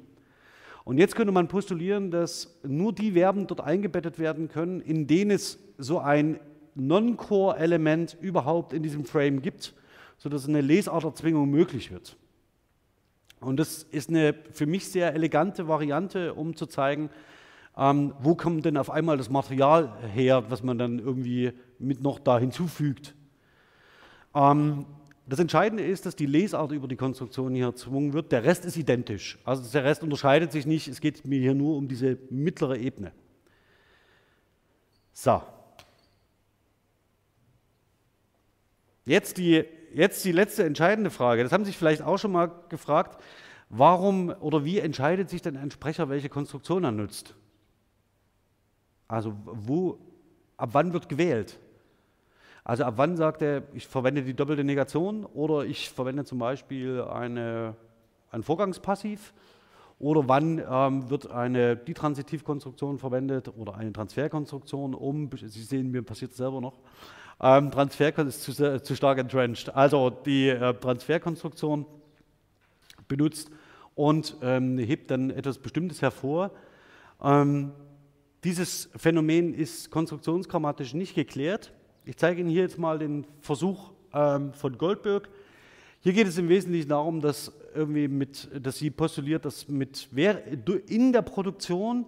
Und 0.85 0.97
jetzt 0.97 1.15
könnte 1.15 1.33
man 1.33 1.47
postulieren, 1.47 2.11
dass 2.11 2.59
nur 2.63 2.93
die 2.95 3.13
Verben 3.13 3.47
dort 3.47 3.61
eingebettet 3.61 4.19
werden 4.19 4.49
können, 4.49 4.81
in 4.81 5.07
denen 5.07 5.33
es 5.33 5.59
so 5.77 5.99
ein 5.99 6.41
Non-Core-Element 6.77 8.17
überhaupt 8.21 8.73
in 8.73 8.83
diesem 8.83 9.05
Frame 9.05 9.43
gibt, 9.43 9.75
sodass 10.19 10.49
eine 10.49 10.61
Lesarterzwingung 10.61 11.51
möglich 11.51 11.91
wird. 11.91 12.17
Und 13.41 13.59
das 13.59 13.83
ist 13.83 14.09
eine 14.09 14.35
für 14.53 14.67
mich 14.67 14.89
sehr 14.89 15.15
elegante 15.15 15.69
Variante, 15.69 16.35
um 16.35 16.57
zu 16.57 16.67
zeigen, 16.67 17.11
ähm, 17.77 18.15
wo 18.21 18.35
kommt 18.35 18.65
denn 18.65 18.77
auf 18.77 18.91
einmal 18.91 19.19
das 19.19 19.29
Material 19.29 19.93
her, 20.13 20.45
was 20.49 20.63
man 20.63 20.79
dann 20.79 20.99
irgendwie 20.99 21.53
mit 21.79 22.01
noch 22.03 22.19
da 22.19 22.39
hinzufügt. 22.39 23.15
Ähm, 24.35 24.87
das 25.29 25.41
Entscheidende 25.41 25.85
ist, 25.85 26.07
dass 26.07 26.15
die 26.15 26.27
Lesart 26.27 26.71
über 26.71 26.87
die 26.87 26.97
Konstruktion 26.97 27.55
hier 27.55 27.67
erzwungen 27.67 28.13
wird. 28.13 28.31
Der 28.31 28.45
Rest 28.45 28.65
ist 28.65 28.77
identisch. 28.77 29.39
Also 29.45 29.69
der 29.71 29.85
Rest 29.85 30.03
unterscheidet 30.03 30.53
sich 30.53 30.67
nicht. 30.67 30.87
Es 30.87 31.01
geht 31.01 31.27
mir 31.27 31.41
hier 31.41 31.55
nur 31.55 31.77
um 31.77 31.89
diese 31.89 32.17
mittlere 32.31 32.79
Ebene. 32.79 33.13
So. 35.13 35.43
Jetzt 39.07 39.39
die, 39.39 39.65
jetzt 39.95 40.25
die 40.25 40.33
letzte 40.33 40.65
entscheidende 40.65 41.11
Frage. 41.11 41.45
Das 41.45 41.53
haben 41.53 41.65
Sie 41.65 41.71
sich 41.71 41.79
vielleicht 41.79 42.03
auch 42.03 42.19
schon 42.19 42.33
mal 42.33 42.51
gefragt. 42.69 43.23
Warum 43.69 44.31
oder 44.41 44.65
wie 44.65 44.81
entscheidet 44.81 45.31
sich 45.31 45.43
denn 45.43 45.57
ein 45.57 45.71
Sprecher, 45.71 46.09
welche 46.09 46.29
Konstruktion 46.29 46.85
er 46.85 46.93
nutzt? 46.93 47.35
Also 49.09 49.33
wo, 49.45 49.99
ab 50.57 50.71
wann 50.73 50.93
wird 50.93 51.09
gewählt? 51.09 51.59
Also 52.65 52.83
ab 52.83 52.95
wann 52.97 53.17
sagt 53.17 53.43
er, 53.43 53.63
ich 53.75 53.87
verwende 53.87 54.23
die 54.23 54.35
doppelte 54.35 54.65
Negation 54.65 55.25
oder 55.25 55.65
ich 55.65 55.89
verwende 55.89 56.25
zum 56.25 56.41
Beispiel 56.41 57.03
eine, 57.03 57.77
ein 58.33 58.43
Vorgangspassiv 58.43 59.33
oder 60.01 60.29
wann 60.29 60.61
ähm, 60.69 61.09
wird 61.09 61.31
eine 61.31 61.77
Ditransitivkonstruktion 61.77 62.99
verwendet 62.99 63.53
oder 63.57 63.77
eine 63.77 63.93
Transferkonstruktion 63.93 64.95
um, 64.95 65.31
Sie 65.33 65.63
sehen, 65.63 65.93
mir 65.93 66.03
passiert 66.03 66.33
es 66.33 66.39
selber 66.39 66.61
noch, 66.61 66.81
ähm, 67.41 67.71
Transfer 67.71 68.17
ist 68.27 68.43
zu, 68.43 68.81
zu, 68.83 68.97
stark 68.97 69.19
entrenched. 69.19 69.75
Also 69.75 70.11
die 70.11 70.49
äh, 70.49 70.75
Transferkonstruktion 70.75 71.87
benutzt 73.09 73.51
und 73.95 74.37
ähm, 74.43 74.79
hebt 74.79 75.11
dann 75.11 75.31
etwas 75.31 75.59
Bestimmtes 75.59 76.03
hervor. 76.03 76.51
Ähm, 77.23 77.73
dieses 78.45 78.91
Phänomen 78.97 79.55
ist 79.55 79.91
konstruktionsgrammatisch 79.91 80.95
nicht 80.95 81.15
geklärt. 81.15 81.73
Ich 82.05 82.17
zeige 82.17 82.41
Ihnen 82.41 82.51
hier 82.51 82.63
jetzt 82.63 82.79
mal 82.79 82.99
den 82.99 83.27
Versuch 83.41 83.91
ähm, 84.15 84.53
von 84.53 84.79
Goldberg. 84.79 85.29
Hier 86.01 86.13
geht 86.13 86.29
es 86.29 86.39
im 86.39 86.49
Wesentlichen 86.49 86.89
darum, 86.89 87.21
dass, 87.21 87.53
irgendwie 87.75 88.07
mit, 88.07 88.49
dass 88.65 88.79
sie 88.79 88.91
postuliert, 88.91 89.45
dass 89.45 89.67
mit, 89.67 90.09
in 90.87 91.13
der 91.13 91.23
Produktion 91.23 92.07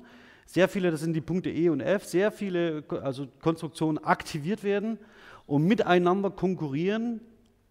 sehr 0.49 0.67
viele, 0.67 0.91
das 0.91 1.01
sind 1.01 1.13
die 1.13 1.21
Punkte 1.21 1.51
E 1.51 1.69
und 1.69 1.83
F, 1.83 2.07
sehr 2.07 2.33
viele 2.33 2.83
also 3.03 3.29
Konstruktionen 3.43 4.03
aktiviert 4.03 4.65
werden 4.65 4.99
und 5.47 5.65
miteinander 5.65 6.31
konkurrieren, 6.31 7.21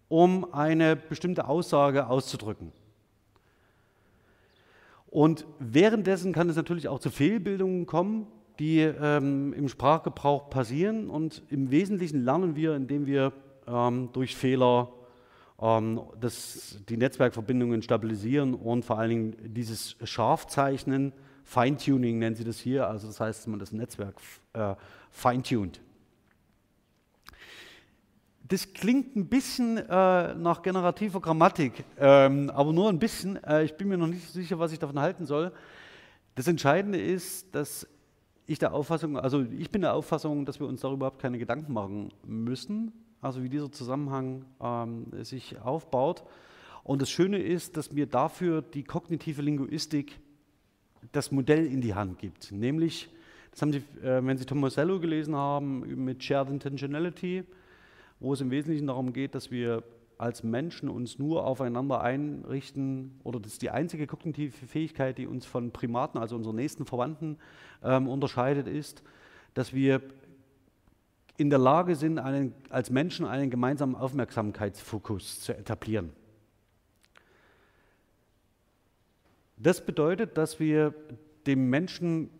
um 0.06 0.54
eine 0.54 0.94
bestimmte 0.94 1.48
Aussage 1.48 2.06
auszudrücken. 2.06 2.70
Und 5.08 5.44
währenddessen 5.58 6.32
kann 6.32 6.48
es 6.48 6.54
natürlich 6.54 6.86
auch 6.86 7.00
zu 7.00 7.10
Fehlbildungen 7.10 7.84
kommen. 7.84 8.28
die 8.60 8.80
ähm, 8.80 9.52
im 9.54 9.68
Sprachgebrauch 9.68 10.48
passieren 10.48 11.10
und 11.10 11.42
im 11.48 11.72
Wesentlichen 11.72 12.24
lernen 12.24 12.54
wir, 12.54 12.76
indem 12.76 13.06
wir 13.06 13.32
ähm, 13.66 14.10
durch 14.12 14.36
Fehler 14.36 14.92
ähm, 15.60 16.00
das, 16.20 16.78
die 16.88 16.96
Netzwerkverbindungen 16.96 17.82
stabilisieren 17.82 18.54
und 18.54 18.84
vor 18.84 18.98
allen 18.98 19.10
Dingen 19.10 19.36
dieses 19.54 19.96
Scharfzeichnen, 20.04 21.12
Feintuning 21.48 22.18
nennen 22.18 22.36
sie 22.36 22.44
das 22.44 22.58
hier, 22.58 22.86
also 22.86 23.06
das 23.06 23.20
heißt, 23.20 23.40
dass 23.40 23.46
man 23.46 23.58
das 23.58 23.72
Netzwerk 23.72 24.16
äh, 24.52 24.74
feintuned. 25.10 25.80
Das 28.46 28.74
klingt 28.74 29.16
ein 29.16 29.28
bisschen 29.30 29.78
äh, 29.78 30.34
nach 30.34 30.60
generativer 30.60 31.22
Grammatik, 31.22 31.84
ähm, 31.98 32.50
aber 32.50 32.74
nur 32.74 32.90
ein 32.90 32.98
bisschen. 32.98 33.42
Äh, 33.44 33.64
ich 33.64 33.74
bin 33.78 33.88
mir 33.88 33.96
noch 33.96 34.08
nicht 34.08 34.28
sicher, 34.28 34.58
was 34.58 34.72
ich 34.72 34.78
davon 34.78 35.00
halten 35.00 35.24
soll. 35.24 35.50
Das 36.34 36.48
Entscheidende 36.48 37.00
ist, 37.00 37.54
dass 37.54 37.88
ich 38.44 38.58
der 38.58 38.74
Auffassung, 38.74 39.18
also 39.18 39.40
ich 39.40 39.70
bin 39.70 39.80
der 39.80 39.94
Auffassung, 39.94 40.44
dass 40.44 40.60
wir 40.60 40.66
uns 40.66 40.82
darüber 40.82 41.06
überhaupt 41.06 41.22
keine 41.22 41.38
Gedanken 41.38 41.72
machen 41.72 42.12
müssen, 42.26 42.92
also 43.22 43.42
wie 43.42 43.48
dieser 43.48 43.72
Zusammenhang 43.72 44.44
ähm, 44.60 45.06
sich 45.24 45.58
aufbaut. 45.62 46.24
Und 46.84 47.00
das 47.00 47.08
Schöne 47.08 47.38
ist, 47.38 47.78
dass 47.78 47.90
mir 47.90 48.06
dafür 48.06 48.60
die 48.60 48.84
kognitive 48.84 49.40
Linguistik 49.40 50.20
das 51.12 51.30
Modell 51.30 51.66
in 51.66 51.80
die 51.80 51.94
Hand 51.94 52.18
gibt. 52.18 52.52
Nämlich, 52.52 53.08
das 53.50 53.62
haben 53.62 53.72
Sie, 53.72 53.82
äh, 54.02 54.24
wenn 54.24 54.36
Sie 54.36 54.44
Tomasello 54.44 55.00
gelesen 55.00 55.34
haben, 55.34 56.04
mit 56.04 56.22
Shared 56.22 56.50
Intentionality, 56.50 57.44
wo 58.20 58.32
es 58.32 58.40
im 58.40 58.50
Wesentlichen 58.50 58.86
darum 58.86 59.12
geht, 59.12 59.34
dass 59.34 59.50
wir 59.50 59.82
als 60.18 60.42
Menschen 60.42 60.88
uns 60.88 61.18
nur 61.18 61.46
aufeinander 61.46 62.00
einrichten, 62.00 63.20
oder 63.22 63.38
das 63.38 63.52
ist 63.52 63.62
die 63.62 63.70
einzige 63.70 64.08
kognitive 64.08 64.66
Fähigkeit, 64.66 65.16
die 65.16 65.28
uns 65.28 65.46
von 65.46 65.70
Primaten, 65.70 66.18
also 66.18 66.34
unseren 66.34 66.56
nächsten 66.56 66.84
Verwandten, 66.84 67.38
ähm, 67.84 68.08
unterscheidet, 68.08 68.66
ist, 68.66 69.04
dass 69.54 69.72
wir 69.72 70.02
in 71.36 71.50
der 71.50 71.60
Lage 71.60 71.94
sind, 71.94 72.18
einen, 72.18 72.52
als 72.68 72.90
Menschen 72.90 73.24
einen 73.24 73.48
gemeinsamen 73.48 73.94
Aufmerksamkeitsfokus 73.94 75.40
zu 75.40 75.56
etablieren. 75.56 76.10
Das 79.58 79.84
bedeutet, 79.84 80.38
dass 80.38 80.60
wir 80.60 80.94
dem 81.46 81.68
Menschen 81.68 82.30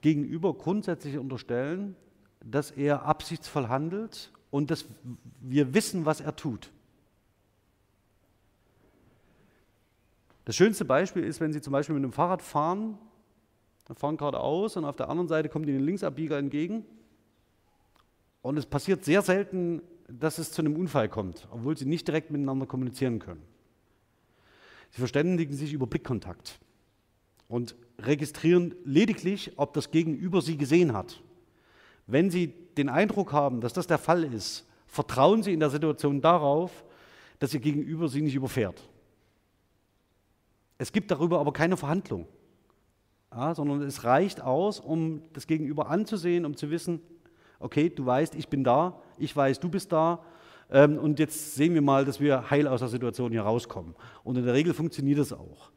gegenüber 0.00 0.54
grundsätzlich 0.54 1.18
unterstellen, 1.18 1.96
dass 2.44 2.70
er 2.70 3.04
absichtsvoll 3.04 3.68
handelt 3.68 4.32
und 4.50 4.70
dass 4.70 4.84
wir 5.40 5.74
wissen, 5.74 6.04
was 6.04 6.20
er 6.20 6.36
tut. 6.36 6.70
Das 10.44 10.56
schönste 10.56 10.84
Beispiel 10.84 11.24
ist, 11.24 11.40
wenn 11.40 11.52
Sie 11.52 11.60
zum 11.60 11.72
Beispiel 11.72 11.94
mit 11.94 12.04
einem 12.04 12.12
Fahrrad 12.12 12.42
fahren, 12.42 12.98
dann 13.86 13.96
fahren 13.96 14.16
geradeaus 14.16 14.76
und 14.76 14.84
auf 14.84 14.96
der 14.96 15.08
anderen 15.08 15.28
Seite 15.28 15.48
kommt 15.48 15.68
Ihnen 15.68 15.78
ein 15.78 15.84
Linksabbieger 15.84 16.38
entgegen. 16.38 16.84
Und 18.42 18.58
es 18.58 18.66
passiert 18.66 19.04
sehr 19.04 19.22
selten, 19.22 19.82
dass 20.08 20.38
es 20.38 20.52
zu 20.52 20.60
einem 20.60 20.76
Unfall 20.76 21.08
kommt, 21.08 21.48
obwohl 21.50 21.76
Sie 21.76 21.86
nicht 21.86 22.06
direkt 22.06 22.30
miteinander 22.30 22.66
kommunizieren 22.66 23.20
können. 23.20 23.42
Sie 24.94 25.00
verständigen 25.00 25.54
sich 25.54 25.72
über 25.72 25.88
Blickkontakt 25.88 26.60
und 27.48 27.74
registrieren 27.98 28.76
lediglich, 28.84 29.50
ob 29.56 29.72
das 29.72 29.90
Gegenüber 29.90 30.40
Sie 30.40 30.56
gesehen 30.56 30.92
hat. 30.92 31.20
Wenn 32.06 32.30
Sie 32.30 32.54
den 32.76 32.88
Eindruck 32.88 33.32
haben, 33.32 33.60
dass 33.60 33.72
das 33.72 33.88
der 33.88 33.98
Fall 33.98 34.22
ist, 34.22 34.64
vertrauen 34.86 35.42
Sie 35.42 35.52
in 35.52 35.58
der 35.58 35.70
Situation 35.70 36.20
darauf, 36.20 36.84
dass 37.40 37.52
Ihr 37.52 37.58
Gegenüber 37.58 38.08
Sie 38.08 38.22
nicht 38.22 38.36
überfährt. 38.36 38.88
Es 40.78 40.92
gibt 40.92 41.10
darüber 41.10 41.40
aber 41.40 41.52
keine 41.52 41.76
Verhandlung, 41.76 42.28
ja, 43.32 43.52
sondern 43.52 43.82
es 43.82 44.04
reicht 44.04 44.40
aus, 44.42 44.78
um 44.78 45.22
das 45.32 45.48
Gegenüber 45.48 45.90
anzusehen, 45.90 46.44
um 46.44 46.56
zu 46.56 46.70
wissen, 46.70 47.00
okay, 47.58 47.90
du 47.90 48.06
weißt, 48.06 48.36
ich 48.36 48.48
bin 48.48 48.62
da, 48.62 49.02
ich 49.18 49.34
weiß, 49.34 49.58
du 49.58 49.68
bist 49.68 49.90
da. 49.90 50.24
Ähm, 50.74 50.98
und 50.98 51.20
jetzt 51.20 51.54
sehen 51.54 51.72
wir 51.72 51.82
mal, 51.82 52.04
dass 52.04 52.20
wir 52.20 52.50
heil 52.50 52.66
aus 52.66 52.80
der 52.80 52.88
Situation 52.88 53.30
hier 53.30 53.42
rauskommen. 53.42 53.94
Und 54.24 54.36
in 54.36 54.44
der 54.44 54.54
Regel 54.54 54.74
funktioniert 54.74 55.20
das 55.20 55.32
auch. 55.32 55.70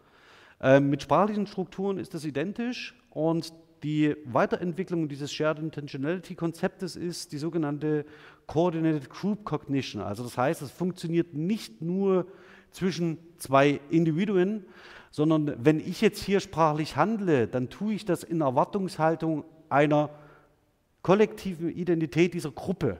Ähm, 0.60 0.90
mit 0.90 1.04
sprachlichen 1.04 1.46
Strukturen 1.46 2.00
ist 2.00 2.16
das 2.16 2.26
identisch 2.26 2.96
und 3.12 3.54
die 3.84 4.16
Weiterentwicklung 4.26 5.08
dieses 5.08 5.32
Shared 5.32 5.60
Intentionality 5.60 6.34
Konzeptes 6.34 6.96
ist 6.96 7.32
die 7.32 7.38
sogenannte 7.38 8.06
Coordinated 8.48 9.08
Group 9.12 9.46
Cognition. 9.46 10.02
Also 10.02 10.24
das 10.24 10.36
heißt, 10.36 10.64
es 10.64 10.72
funktioniert 10.72 11.36
nicht 11.36 11.80
nur 11.80 12.26
zwischen 12.72 13.20
zwei 13.38 13.80
Individuen, 13.92 14.66
sondern 15.12 15.64
wenn 15.64 15.80
ich 15.80 16.02
jetzt 16.02 16.24
hier 16.24 16.40
sprachlich 16.40 16.96
handle, 16.96 17.48
dann 17.48 17.70
tue 17.70 17.94
ich 17.94 18.04
das 18.04 18.24
in 18.24 18.42
Erwartungshaltung 18.42 19.46
einer 19.70 20.10
kollektiven 21.04 21.70
Identität 21.70 22.34
dieser 22.34 22.50
Gruppe 22.50 22.98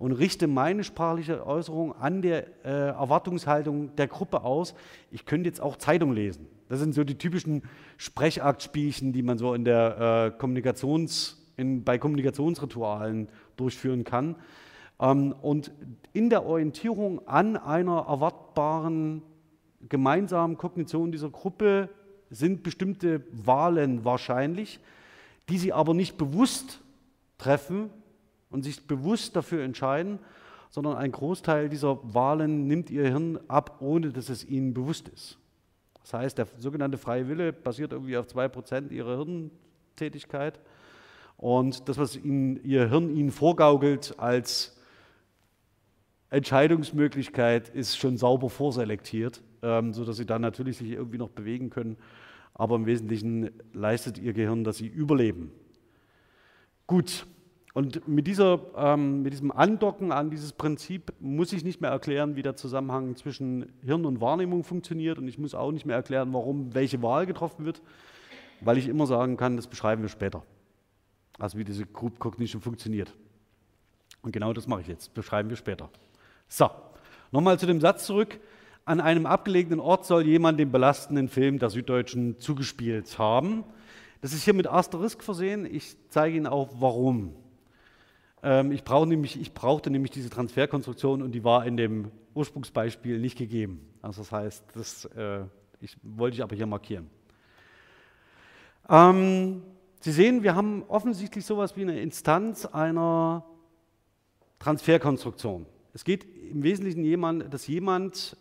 und 0.00 0.12
richte 0.12 0.46
meine 0.46 0.82
sprachliche 0.82 1.46
Äußerung 1.46 1.94
an 1.94 2.22
der 2.22 2.46
äh, 2.64 2.88
Erwartungshaltung 2.88 3.94
der 3.96 4.08
Gruppe 4.08 4.42
aus. 4.44 4.74
Ich 5.10 5.26
könnte 5.26 5.46
jetzt 5.46 5.60
auch 5.60 5.76
Zeitung 5.76 6.14
lesen. 6.14 6.46
Das 6.70 6.80
sind 6.80 6.94
so 6.94 7.04
die 7.04 7.18
typischen 7.18 7.64
Sprechaktspielchen, 7.98 9.12
die 9.12 9.22
man 9.22 9.36
so 9.36 9.52
in 9.52 9.62
der 9.62 10.32
äh, 10.34 10.38
Kommunikations, 10.38 11.46
in, 11.58 11.84
bei 11.84 11.98
Kommunikationsritualen 11.98 13.28
durchführen 13.58 14.04
kann. 14.04 14.36
Ähm, 14.98 15.34
und 15.42 15.70
in 16.14 16.30
der 16.30 16.46
Orientierung 16.46 17.28
an 17.28 17.58
einer 17.58 18.06
erwartbaren 18.08 19.20
gemeinsamen 19.86 20.56
Kognition 20.56 21.12
dieser 21.12 21.28
Gruppe 21.28 21.90
sind 22.30 22.62
bestimmte 22.62 23.22
Wahlen 23.32 24.02
wahrscheinlich, 24.06 24.80
die 25.50 25.58
sie 25.58 25.74
aber 25.74 25.92
nicht 25.92 26.16
bewusst 26.16 26.80
treffen 27.36 27.90
und 28.50 28.62
sich 28.62 28.86
bewusst 28.86 29.36
dafür 29.36 29.62
entscheiden, 29.62 30.18
sondern 30.70 30.96
ein 30.96 31.12
Großteil 31.12 31.68
dieser 31.68 31.98
Wahlen 32.14 32.66
nimmt 32.66 32.90
ihr 32.90 33.08
Hirn 33.08 33.38
ab, 33.48 33.78
ohne 33.80 34.12
dass 34.12 34.28
es 34.28 34.44
ihnen 34.44 34.72
bewusst 34.74 35.08
ist. 35.08 35.38
Das 36.02 36.14
heißt, 36.14 36.38
der 36.38 36.46
sogenannte 36.58 36.98
freie 36.98 37.28
Wille 37.28 37.52
basiert 37.52 37.92
irgendwie 37.92 38.16
auf 38.16 38.26
2% 38.26 38.90
ihrer 38.90 39.16
Hirntätigkeit. 39.16 40.60
Und 41.36 41.88
das, 41.88 41.98
was 41.98 42.16
ihnen, 42.16 42.62
ihr 42.64 42.88
Hirn 42.88 43.14
ihnen 43.14 43.30
vorgaukelt 43.30 44.14
als 44.18 44.76
Entscheidungsmöglichkeit, 46.30 47.68
ist 47.70 47.96
schon 47.96 48.16
sauber 48.16 48.50
vorselektiert, 48.50 49.42
ähm, 49.62 49.92
sodass 49.92 50.16
sie 50.16 50.26
dann 50.26 50.42
natürlich 50.42 50.78
sich 50.78 50.90
irgendwie 50.90 51.18
noch 51.18 51.30
bewegen 51.30 51.70
können. 51.70 51.96
Aber 52.54 52.76
im 52.76 52.86
Wesentlichen 52.86 53.50
leistet 53.72 54.18
ihr 54.18 54.32
Gehirn, 54.32 54.64
dass 54.64 54.76
sie 54.76 54.86
überleben. 54.86 55.50
Gut, 56.86 57.26
und 57.72 58.08
mit, 58.08 58.26
dieser, 58.26 58.60
ähm, 58.76 59.22
mit 59.22 59.32
diesem 59.32 59.52
Andocken 59.52 60.10
an 60.10 60.30
dieses 60.30 60.52
Prinzip 60.52 61.12
muss 61.20 61.52
ich 61.52 61.62
nicht 61.62 61.80
mehr 61.80 61.90
erklären, 61.90 62.34
wie 62.34 62.42
der 62.42 62.56
Zusammenhang 62.56 63.14
zwischen 63.14 63.72
Hirn 63.82 64.06
und 64.06 64.20
Wahrnehmung 64.20 64.64
funktioniert. 64.64 65.18
Und 65.18 65.28
ich 65.28 65.38
muss 65.38 65.54
auch 65.54 65.70
nicht 65.70 65.86
mehr 65.86 65.94
erklären, 65.94 66.32
warum 66.32 66.74
welche 66.74 67.00
Wahl 67.00 67.26
getroffen 67.26 67.64
wird, 67.64 67.80
weil 68.60 68.76
ich 68.76 68.88
immer 68.88 69.06
sagen 69.06 69.36
kann, 69.36 69.56
das 69.56 69.68
beschreiben 69.68 70.02
wir 70.02 70.08
später. 70.08 70.42
Also 71.38 71.58
wie 71.58 71.64
diese 71.64 71.86
Group 71.86 72.18
Cognition 72.18 72.60
funktioniert. 72.60 73.14
Und 74.22 74.32
genau 74.32 74.52
das 74.52 74.66
mache 74.66 74.80
ich 74.80 74.88
jetzt, 74.88 75.14
beschreiben 75.14 75.48
wir 75.48 75.56
später. 75.56 75.90
So, 76.48 76.68
nochmal 77.30 77.58
zu 77.58 77.66
dem 77.66 77.80
Satz 77.80 78.04
zurück. 78.04 78.40
An 78.84 79.00
einem 79.00 79.26
abgelegenen 79.26 79.78
Ort 79.78 80.06
soll 80.06 80.26
jemand 80.26 80.58
den 80.58 80.72
belastenden 80.72 81.28
Film 81.28 81.60
der 81.60 81.70
Süddeutschen 81.70 82.40
zugespielt 82.40 83.18
haben. 83.18 83.62
Das 84.20 84.32
ist 84.32 84.42
hier 84.42 84.54
mit 84.54 84.66
Asterisk 84.66 85.22
versehen. 85.22 85.64
Ich 85.64 85.96
zeige 86.08 86.36
Ihnen 86.36 86.48
auch, 86.48 86.70
warum. 86.80 87.36
Ähm, 88.42 88.72
ich, 88.72 88.84
brauch 88.84 89.06
nämlich, 89.06 89.40
ich 89.40 89.52
brauchte 89.52 89.90
nämlich 89.90 90.10
diese 90.10 90.30
Transferkonstruktion 90.30 91.22
und 91.22 91.32
die 91.32 91.44
war 91.44 91.66
in 91.66 91.76
dem 91.76 92.10
Ursprungsbeispiel 92.34 93.18
nicht 93.18 93.36
gegeben. 93.36 93.80
Also 94.02 94.22
das 94.22 94.32
heißt, 94.32 94.64
das 94.74 95.04
äh, 95.16 95.44
ich, 95.80 95.96
wollte 96.02 96.36
ich 96.36 96.42
aber 96.42 96.56
hier 96.56 96.66
markieren. 96.66 97.10
Ähm, 98.88 99.62
Sie 100.02 100.12
sehen, 100.12 100.42
wir 100.42 100.54
haben 100.54 100.82
offensichtlich 100.88 101.44
sowas 101.44 101.76
wie 101.76 101.82
eine 101.82 102.00
Instanz 102.00 102.64
einer 102.64 103.44
Transferkonstruktion. 104.58 105.66
Es 105.92 106.04
geht 106.04 106.24
im 106.50 106.62
Wesentlichen 106.62 107.04
jemand, 107.04 107.52
dass 107.52 107.66
jemand 107.66 108.38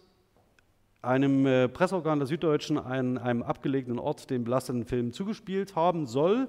einem 1.02 1.46
äh, 1.46 1.68
Presseorgan 1.68 2.20
der 2.20 2.28
Süddeutschen 2.28 2.78
an 2.78 3.18
einem 3.18 3.44
abgelegenen 3.44 4.00
Ort 4.00 4.30
den 4.30 4.46
belasteten 4.46 4.86
Film 4.86 5.12
zugespielt 5.12 5.76
haben 5.76 6.06
soll 6.06 6.48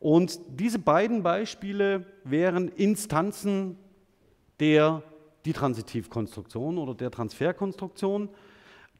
und 0.00 0.38
diese 0.48 0.78
beiden 0.78 1.22
Beispiele 1.22 2.06
wären 2.24 2.68
Instanzen 2.68 3.76
der 4.60 5.02
Ditransitivkonstruktion 5.44 6.78
oder 6.78 6.94
der 6.94 7.10
Transferkonstruktion, 7.10 8.28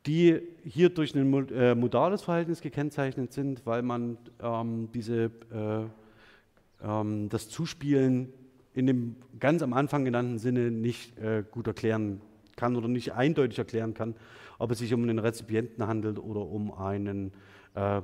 die 0.06 0.40
hier 0.64 0.88
durch 0.88 1.14
ein 1.14 1.48
äh, 1.50 1.74
modales 1.74 2.22
Verhältnis 2.22 2.60
gekennzeichnet 2.60 3.32
sind, 3.32 3.66
weil 3.66 3.82
man 3.82 4.16
ähm, 4.42 4.88
diese, 4.92 5.30
äh, 5.52 6.86
ähm, 6.86 7.28
das 7.28 7.48
Zuspielen 7.48 8.32
in 8.74 8.86
dem 8.86 9.16
ganz 9.38 9.62
am 9.62 9.72
Anfang 9.72 10.04
genannten 10.04 10.38
Sinne 10.38 10.70
nicht 10.70 11.18
äh, 11.18 11.44
gut 11.50 11.66
erklären 11.66 12.20
kann 12.56 12.76
oder 12.76 12.88
nicht 12.88 13.12
eindeutig 13.12 13.58
erklären 13.58 13.94
kann, 13.94 14.14
ob 14.58 14.70
es 14.70 14.78
sich 14.78 14.94
um 14.94 15.02
einen 15.02 15.18
Rezipienten 15.18 15.86
handelt 15.86 16.18
oder 16.18 16.40
um 16.40 16.72
einen 16.72 17.32
äh, 17.74 18.02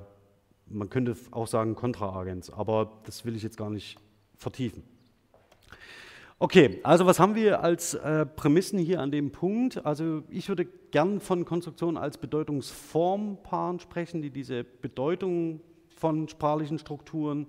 man 0.67 0.91
könnte 0.91 1.17
auch 1.31 1.47
sagen 1.47 1.75
Kontraagens, 1.75 2.51
aber 2.51 2.93
das 3.05 3.25
will 3.25 3.37
ich 3.37 3.43
jetzt 3.43 3.57
gar 3.57 3.71
nicht 3.71 3.99
vertiefen. 4.37 4.83
Okay, 6.41 6.81
also 6.83 7.07
was 7.07 7.21
haben 7.21 7.37
wir 7.37 7.63
als 7.63 7.95
äh, 7.95 8.27
Prämissen 8.27 8.79
hier 8.79 9.01
an 9.01 9.11
dem 9.13 9.31
Punkt? 9.31 9.87
Also 9.87 10.25
ich 10.29 10.49
würde 10.49 10.67
gern 10.91 11.21
von 11.21 11.45
Konstruktion 11.45 11.97
als 11.97 12.19
Bedeutungsformpaaren 12.19 13.79
sprechen, 13.79 14.21
die 14.21 14.31
diese 14.31 14.65
Bedeutung 14.65 15.61
von 15.97 16.29
sprachlichen 16.29 16.79
Strukturen 16.79 17.47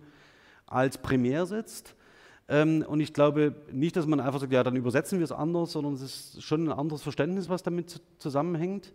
als 0.68 1.00
primär 1.00 1.46
setzt. 1.46 1.96
Ähm, 2.48 2.86
und 2.88 3.00
ich 3.00 3.14
glaube 3.14 3.56
nicht, 3.72 3.96
dass 3.96 4.06
man 4.06 4.20
einfach 4.20 4.40
sagt, 4.40 4.54
ja, 4.54 4.64
dann 4.64 4.76
übersetzen 4.76 5.18
wir 5.20 5.24
es 5.24 5.32
anders, 5.32 5.72
sondern 5.72 5.94
es 5.94 6.02
ist 6.02 6.44
schon 6.44 6.68
ein 6.68 6.72
anderes 6.72 7.02
Verständnis, 7.02 7.50
was 7.50 7.64
damit 7.64 8.02
zusammenhängt. 8.20 8.94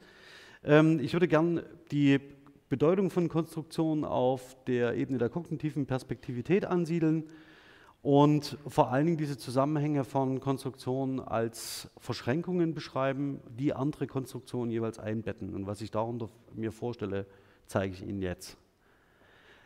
Ähm, 0.63 1.01
ich 1.01 1.13
würde 1.13 1.27
gern 1.27 1.63
die 1.91 2.21
Bedeutung 2.71 3.11
von 3.11 3.29
Konstruktion 3.29 4.05
auf 4.05 4.57
der 4.69 4.95
Ebene 4.95 5.19
der 5.19 5.29
kognitiven 5.29 5.87
Perspektivität 5.87 6.65
ansiedeln 6.65 7.25
und 8.01 8.57
vor 8.69 8.93
allen 8.93 9.07
Dingen 9.07 9.19
diese 9.19 9.37
Zusammenhänge 9.37 10.05
von 10.05 10.39
Konstruktionen 10.39 11.19
als 11.19 11.91
Verschränkungen 11.99 12.73
beschreiben, 12.73 13.41
die 13.59 13.75
andere 13.75 14.07
Konstruktionen 14.07 14.71
jeweils 14.71 15.01
einbetten. 15.01 15.53
Und 15.53 15.67
was 15.67 15.81
ich 15.81 15.91
darunter 15.91 16.29
mir 16.55 16.71
vorstelle, 16.71 17.27
zeige 17.67 17.93
ich 17.93 18.03
Ihnen 18.03 18.23
jetzt. 18.23 18.57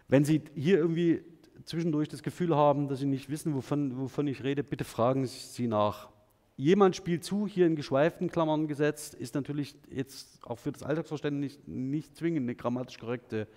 Wenn 0.08 0.24
Sie 0.24 0.40
hier 0.54 0.78
irgendwie 0.78 1.22
zwischendurch 1.66 2.08
das 2.08 2.22
Gefühl 2.22 2.56
haben, 2.56 2.88
dass 2.88 3.00
Sie 3.00 3.06
nicht 3.06 3.28
wissen, 3.28 3.54
wovon, 3.54 3.98
wovon 3.98 4.26
ich 4.28 4.42
rede, 4.42 4.64
bitte 4.64 4.84
fragen 4.84 5.26
Sie 5.26 5.66
nach. 5.66 6.08
Jemand 6.56 6.94
spielt 6.94 7.24
zu, 7.24 7.46
hier 7.48 7.66
in 7.66 7.74
geschweiften 7.74 8.30
Klammern 8.30 8.68
gesetzt, 8.68 9.14
ist 9.14 9.34
natürlich 9.34 9.74
jetzt 9.90 10.38
auch 10.44 10.58
für 10.58 10.70
das 10.70 10.84
Alltagsverständnis 10.84 11.58
nicht, 11.66 12.16
zwingend 12.16 12.44
eine 12.44 12.54
grammatisch 12.54 12.98
korrekte 12.98 13.48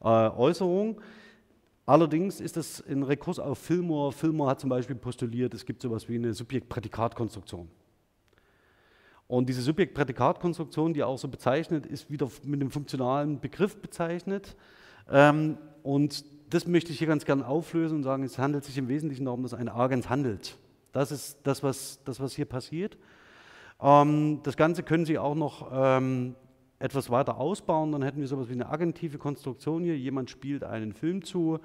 äh, 0.00 0.06
Äußerung. 0.06 1.00
Allerdings 1.84 2.40
ist 2.40 2.56
das 2.56 2.82
ein 2.86 3.02
Rekurs 3.02 3.38
auf 3.38 3.58
Fillmore. 3.58 4.12
Fillmore 4.12 4.50
hat 4.50 4.60
zum 4.60 4.70
Beispiel 4.70 4.96
postuliert, 4.96 5.52
es 5.52 5.66
gibt 5.66 5.82
so 5.82 5.88
etwas 5.88 6.08
wie 6.08 6.14
eine 6.14 6.32
Subjekt-Prädikat-Konstruktion. 6.32 7.68
Und 9.26 9.48
diese 9.48 9.60
Subjekt-Prädikat-Konstruktion, 9.60 10.94
die 10.94 11.02
auch 11.02 11.18
so 11.18 11.28
bezeichnet, 11.28 11.84
ist 11.84 12.10
wieder 12.10 12.30
mit 12.44 12.60
einem 12.60 12.70
funktionalen 12.70 13.40
Begriff 13.40 13.76
bezeichnet. 13.76 14.56
Ähm, 15.10 15.58
und 15.82 16.24
das 16.48 16.66
möchte 16.66 16.92
ich 16.92 16.98
hier 16.98 17.08
ganz 17.08 17.24
gerne 17.24 17.46
auflösen 17.46 17.98
und 17.98 18.02
sagen, 18.04 18.22
es 18.24 18.38
handelt 18.38 18.64
sich 18.64 18.78
im 18.78 18.88
Wesentlichen 18.88 19.24
darum, 19.24 19.42
dass 19.42 19.54
ein 19.54 19.68
Agens 19.68 20.08
handelt. 20.08 20.56
Das 20.92 21.10
ist 21.10 21.38
das, 21.42 21.62
was, 21.62 22.00
das, 22.04 22.20
was 22.20 22.34
hier 22.34 22.44
passiert. 22.44 22.96
Ähm, 23.80 24.40
das 24.42 24.56
Ganze 24.56 24.82
können 24.82 25.04
Sie 25.04 25.18
auch 25.18 25.34
noch 25.34 25.70
ähm, 25.72 26.34
etwas 26.78 27.10
weiter 27.10 27.38
ausbauen, 27.38 27.92
dann 27.92 28.02
hätten 28.02 28.20
wir 28.20 28.26
sowas 28.26 28.48
wie 28.48 28.54
eine 28.54 28.68
agentive 28.68 29.18
Konstruktion 29.18 29.84
hier. 29.84 29.96
Jemand 29.96 30.30
spielt 30.30 30.64
einen 30.64 30.92
Film 30.92 31.24
zu. 31.24 31.60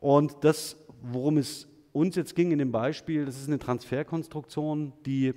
Und 0.00 0.36
das, 0.42 0.76
worum 1.02 1.38
es 1.38 1.66
uns 1.92 2.14
jetzt 2.14 2.36
ging 2.36 2.52
in 2.52 2.58
dem 2.58 2.70
Beispiel, 2.70 3.24
das 3.24 3.38
ist 3.38 3.48
eine 3.48 3.58
Transferkonstruktion, 3.58 4.92
die 5.04 5.34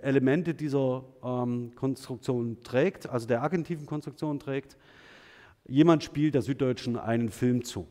Elemente 0.00 0.54
dieser 0.54 1.02
ähm, 1.24 1.72
Konstruktion 1.74 2.62
trägt, 2.62 3.08
also 3.08 3.26
der 3.26 3.42
agentiven 3.42 3.86
Konstruktion 3.86 4.38
trägt. 4.38 4.76
Jemand 5.66 6.04
spielt 6.04 6.34
der 6.34 6.42
Süddeutschen 6.42 6.98
einen 6.98 7.30
Film 7.30 7.64
zu. 7.64 7.86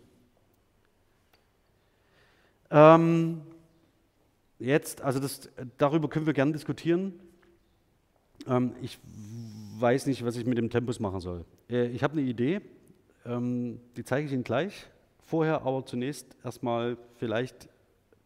Ähm, 2.70 3.42
jetzt, 4.64 5.02
also 5.02 5.20
das, 5.20 5.50
darüber 5.78 6.08
können 6.10 6.26
wir 6.26 6.34
gerne 6.34 6.52
diskutieren. 6.52 7.14
Ähm, 8.48 8.74
ich 8.82 8.98
weiß 9.78 10.06
nicht, 10.08 10.26
was 10.26 10.36
ich 10.36 10.46
mit 10.46 10.58
dem 10.58 10.70
Tempus 10.70 11.00
machen 11.00 11.20
soll. 11.20 11.46
Äh, 11.70 11.88
ich 11.88 12.04
habe 12.04 12.14
eine 12.14 12.22
Idee, 12.22 12.62
ähm, 13.26 13.80
die 13.96 14.04
zeige 14.04 14.28
ich 14.28 14.34
Ihnen 14.34 14.44
gleich. 14.44 14.88
Vorher 15.26 15.62
aber 15.62 15.86
zunächst 15.86 16.36
erstmal 16.44 16.98
vielleicht 17.16 17.70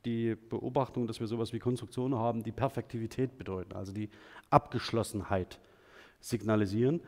die 0.05 0.35
Beobachtung, 0.35 1.07
dass 1.07 1.19
wir 1.19 1.27
sowas 1.27 1.53
wie 1.53 1.59
Konstruktionen 1.59 2.17
haben, 2.17 2.43
die 2.43 2.51
Perfektivität 2.51 3.37
bedeuten, 3.37 3.73
also 3.73 3.91
die 3.91 4.09
Abgeschlossenheit 4.49 5.59
signalisieren. 6.19 7.01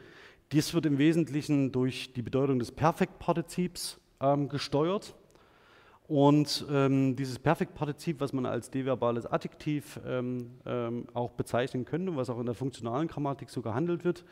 Dies 0.51 0.73
wird 0.73 0.85
im 0.85 0.97
Wesentlichen 0.97 1.71
durch 1.71 2.13
die 2.13 2.21
Bedeutung 2.21 2.59
des 2.59 2.71
Perfektpartizips 2.71 3.99
ähm, 4.19 4.49
gesteuert. 4.49 5.15
Und 6.09 6.65
ähm, 6.71 7.15
dieses 7.15 7.37
Perfektpartizip, 7.37 8.19
was 8.19 8.33
man 8.33 8.47
als 8.47 8.71
deverbales 8.71 9.27
Adjektiv 9.27 9.99
ähm, 10.07 10.49
ähm, 10.65 11.05
auch 11.13 11.33
bezeichnen 11.33 11.85
könnte, 11.85 12.15
was 12.15 12.31
auch 12.31 12.39
in 12.39 12.47
der 12.47 12.55
funktionalen 12.55 13.07
Grammatik 13.07 13.51
so 13.51 13.61
gehandelt 13.61 14.03
wird, 14.03 14.25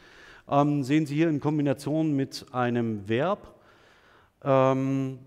ähm, 0.49 0.81
sehen 0.81 1.05
Sie 1.05 1.13
hier 1.13 1.29
in 1.29 1.39
Kombination 1.39 2.15
mit 2.15 2.47
einem 2.51 3.07
Verb. 3.07 3.59
Ähm, 4.41 5.19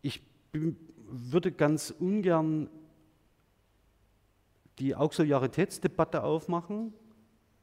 ich 0.00 0.22
würde 0.52 1.50
ganz 1.50 1.92
ungern 1.98 2.70
die 4.78 4.94
Auxiliaritätsdebatte 4.94 6.22
aufmachen. 6.22 6.94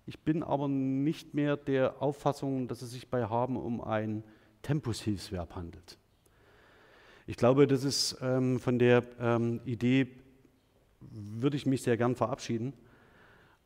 Ich 0.06 0.20
bin 0.20 0.44
aber 0.44 0.68
nicht 0.68 1.34
mehr 1.34 1.56
der 1.56 2.02
Auffassung, 2.02 2.68
dass 2.68 2.82
es 2.82 2.92
sich 2.92 3.08
bei 3.08 3.24
haben 3.24 3.56
um 3.56 3.80
ein 3.80 4.26
Tempushilfsverb 4.64 5.56
handelt. 5.56 5.98
Ich 7.30 7.36
glaube, 7.36 7.68
das 7.68 7.84
ist 7.84 8.18
ähm, 8.22 8.58
von 8.58 8.80
der 8.80 9.04
ähm, 9.20 9.60
Idee, 9.66 10.08
würde 11.02 11.58
ich 11.58 11.66
mich 11.66 11.82
sehr 11.82 11.98
gern 11.98 12.16
verabschieden. 12.16 12.72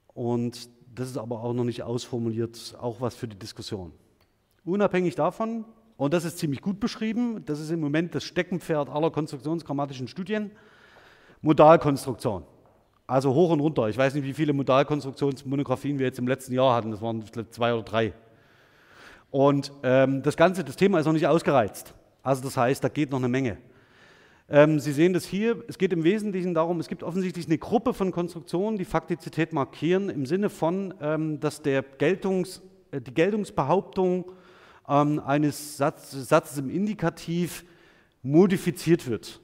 Und 0.08 0.68
das 0.96 1.10
ist 1.10 1.18
aber 1.18 1.44
auch 1.44 1.54
noch 1.54 1.64
nicht 1.64 1.84
ausformuliert, 1.84 2.76
auch 2.82 3.02
was 3.02 3.14
für 3.14 3.28
die 3.28 3.38
Diskussion. 3.38 3.94
Unabhängig 4.66 5.14
davon, 5.14 5.64
und 5.96 6.12
das 6.16 6.26
ist 6.26 6.40
ziemlich 6.40 6.62
gut 6.62 6.80
beschrieben, 6.80 7.46
das 7.46 7.60
ist 7.60 7.70
im 7.70 7.80
Moment 7.80 8.16
das 8.16 8.24
Steckenpferd 8.24 8.90
aller 8.90 9.12
konstruktionsgrammatischen 9.12 10.08
Studien, 10.08 10.50
Modalkonstruktion. 11.42 12.44
Also 13.06 13.36
hoch 13.36 13.52
und 13.52 13.60
runter. 13.60 13.90
Ich 13.90 13.98
weiß 13.98 14.16
nicht, 14.16 14.24
wie 14.24 14.34
viele 14.34 14.54
Modalkonstruktionsmonographien 14.54 16.00
wir 16.00 16.08
jetzt 16.08 16.18
im 16.18 16.28
letzten 16.28 16.54
Jahr 16.54 16.74
hatten. 16.74 16.90
Das 16.90 17.02
waren 17.02 17.24
zwei 17.52 17.76
oder 17.76 17.84
drei. 17.84 18.14
Und 19.30 19.72
ähm, 19.84 20.24
das 20.24 20.36
Ganze, 20.36 20.64
das 20.64 20.78
Thema 20.78 21.00
ist 21.00 21.06
noch 21.06 21.14
nicht 21.14 21.28
ausgereizt. 21.28 21.94
Also 22.24 22.44
das 22.44 22.58
heißt, 22.58 22.84
da 22.84 22.90
geht 22.90 23.12
noch 23.12 23.20
eine 23.20 23.30
Menge. 23.30 23.58
Ähm, 24.50 24.80
Sie 24.80 24.92
sehen 24.92 25.14
das 25.14 25.26
hier, 25.26 25.64
es 25.68 25.78
geht 25.78 25.94
im 25.94 26.04
Wesentlichen 26.04 26.54
darum, 26.54 26.80
es 26.80 26.88
gibt 26.88 27.04
offensichtlich 27.04 27.48
eine 27.48 27.58
Gruppe 27.58 27.94
von 27.94 28.12
Konstruktionen, 28.12 28.78
die 28.78 28.86
Faktizität 28.86 29.54
markieren, 29.54 30.10
im 30.10 30.26
Sinne 30.26 30.50
von, 30.50 30.94
ähm, 31.00 31.40
dass 31.40 31.62
der 31.62 31.84
Geltungs, 31.84 32.62
äh, 32.92 33.00
die 33.00 33.14
Geltungsbehauptung 33.14 34.32
ähm, 34.90 35.22
eines 35.26 35.78
Satz, 35.78 36.12
Satzes 36.12 36.58
im 36.58 36.70
Indikativ 36.70 37.64
modifiziert 38.24 39.08
wird. 39.08 39.40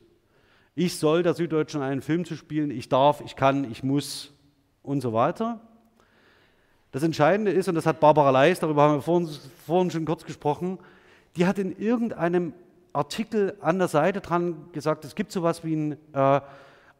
Ich 0.75 0.97
soll 0.97 1.23
der 1.23 1.33
Süddeutschen 1.33 1.81
einen 1.81 2.01
Film 2.01 2.25
zu 2.25 2.35
spielen, 2.35 2.69
ich 2.69 2.89
darf, 2.89 3.21
ich 3.25 3.35
kann, 3.35 3.71
ich 3.71 3.83
muss 3.83 4.33
und 4.83 5.01
so 5.01 5.13
weiter. 5.13 5.61
Das 6.91 7.03
Entscheidende 7.03 7.51
ist, 7.51 7.67
und 7.67 7.75
das 7.75 7.85
hat 7.85 7.99
Barbara 7.99 8.29
Leis, 8.29 8.59
darüber 8.59 8.83
haben 8.83 8.95
wir 8.95 9.01
vorhin, 9.01 9.29
vorhin 9.65 9.91
schon 9.91 10.05
kurz 10.05 10.25
gesprochen, 10.25 10.79
die 11.35 11.45
hat 11.45 11.59
in 11.59 11.77
irgendeinem 11.77 12.53
Artikel 12.97 13.55
an 13.61 13.77
der 13.79 13.87
Seite 13.87 14.21
dran 14.21 14.71
gesagt, 14.71 15.05
es 15.05 15.15
gibt 15.15 15.31
so 15.31 15.39
etwas 15.41 15.63
wie 15.63 15.75
ein 15.75 15.97
äh, 16.13 16.41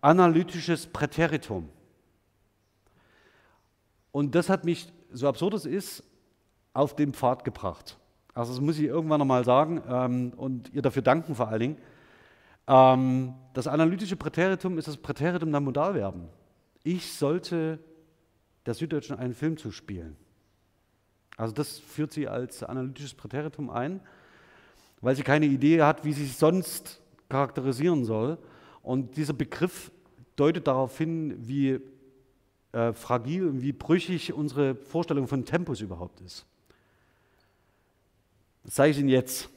analytisches 0.01 0.87
Präteritum. 0.87 1.69
Und 4.11 4.35
das 4.35 4.49
hat 4.49 4.63
mich, 4.63 4.91
so 5.11 5.27
absurd 5.27 5.55
es 5.55 5.65
ist, 5.65 6.03
auf 6.73 6.95
den 6.95 7.13
Pfad 7.13 7.43
gebracht. 7.43 7.97
Also 8.33 8.53
das 8.53 8.61
muss 8.61 8.77
ich 8.77 8.85
irgendwann 8.85 9.19
nochmal 9.19 9.43
sagen 9.43 9.81
ähm, 9.89 10.33
und 10.37 10.71
ihr 10.73 10.83
dafür 10.83 11.01
danken 11.01 11.33
vor 11.33 11.47
allen 11.47 11.59
Dingen. 11.59 11.77
Ähm, 12.67 13.33
das 13.53 13.65
analytische 13.65 14.15
Präteritum 14.15 14.77
ist 14.77 14.87
das 14.87 14.97
Präteritum 14.97 15.51
der 15.51 15.61
Modalverben. 15.61 16.29
Ich 16.83 17.13
sollte 17.13 17.79
der 18.67 18.75
Süddeutschen 18.75 19.17
einen 19.17 19.33
Film 19.33 19.57
zuspielen. 19.57 20.15
Also 21.37 21.53
das 21.53 21.79
führt 21.79 22.11
sie 22.11 22.27
als 22.27 22.63
analytisches 22.63 23.15
Präteritum 23.15 23.69
ein 23.69 24.01
weil 25.01 25.15
sie 25.15 25.23
keine 25.23 25.45
Idee 25.45 25.81
hat, 25.81 26.05
wie 26.05 26.13
sie 26.13 26.25
sich 26.25 26.37
sonst 26.37 27.01
charakterisieren 27.29 28.05
soll. 28.05 28.37
Und 28.81 29.17
dieser 29.17 29.33
Begriff 29.33 29.91
deutet 30.35 30.67
darauf 30.67 30.97
hin, 30.97 31.35
wie 31.39 31.79
äh, 32.71 32.93
fragil 32.93 33.47
und 33.47 33.61
wie 33.61 33.73
brüchig 33.73 34.33
unsere 34.33 34.75
Vorstellung 34.75 35.27
von 35.27 35.45
Tempus 35.45 35.81
überhaupt 35.81 36.21
ist. 36.21 36.45
Das 38.63 38.75
zeige 38.75 38.91
ich 38.91 38.99
Ihnen 38.99 39.09
jetzt. 39.09 39.49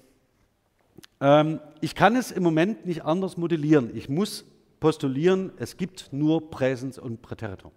Ähm, 1.21 1.61
ich 1.81 1.95
kann 1.95 2.17
es 2.17 2.31
im 2.31 2.43
Moment 2.43 2.87
nicht 2.87 3.05
anders 3.05 3.37
modellieren. 3.37 3.95
Ich 3.97 4.09
muss 4.09 4.45
postulieren, 4.79 5.53
es 5.59 5.77
gibt 5.77 6.13
nur 6.13 6.51
Präsens 6.51 6.99
und 6.99 7.21
Präteritum. 7.21 7.73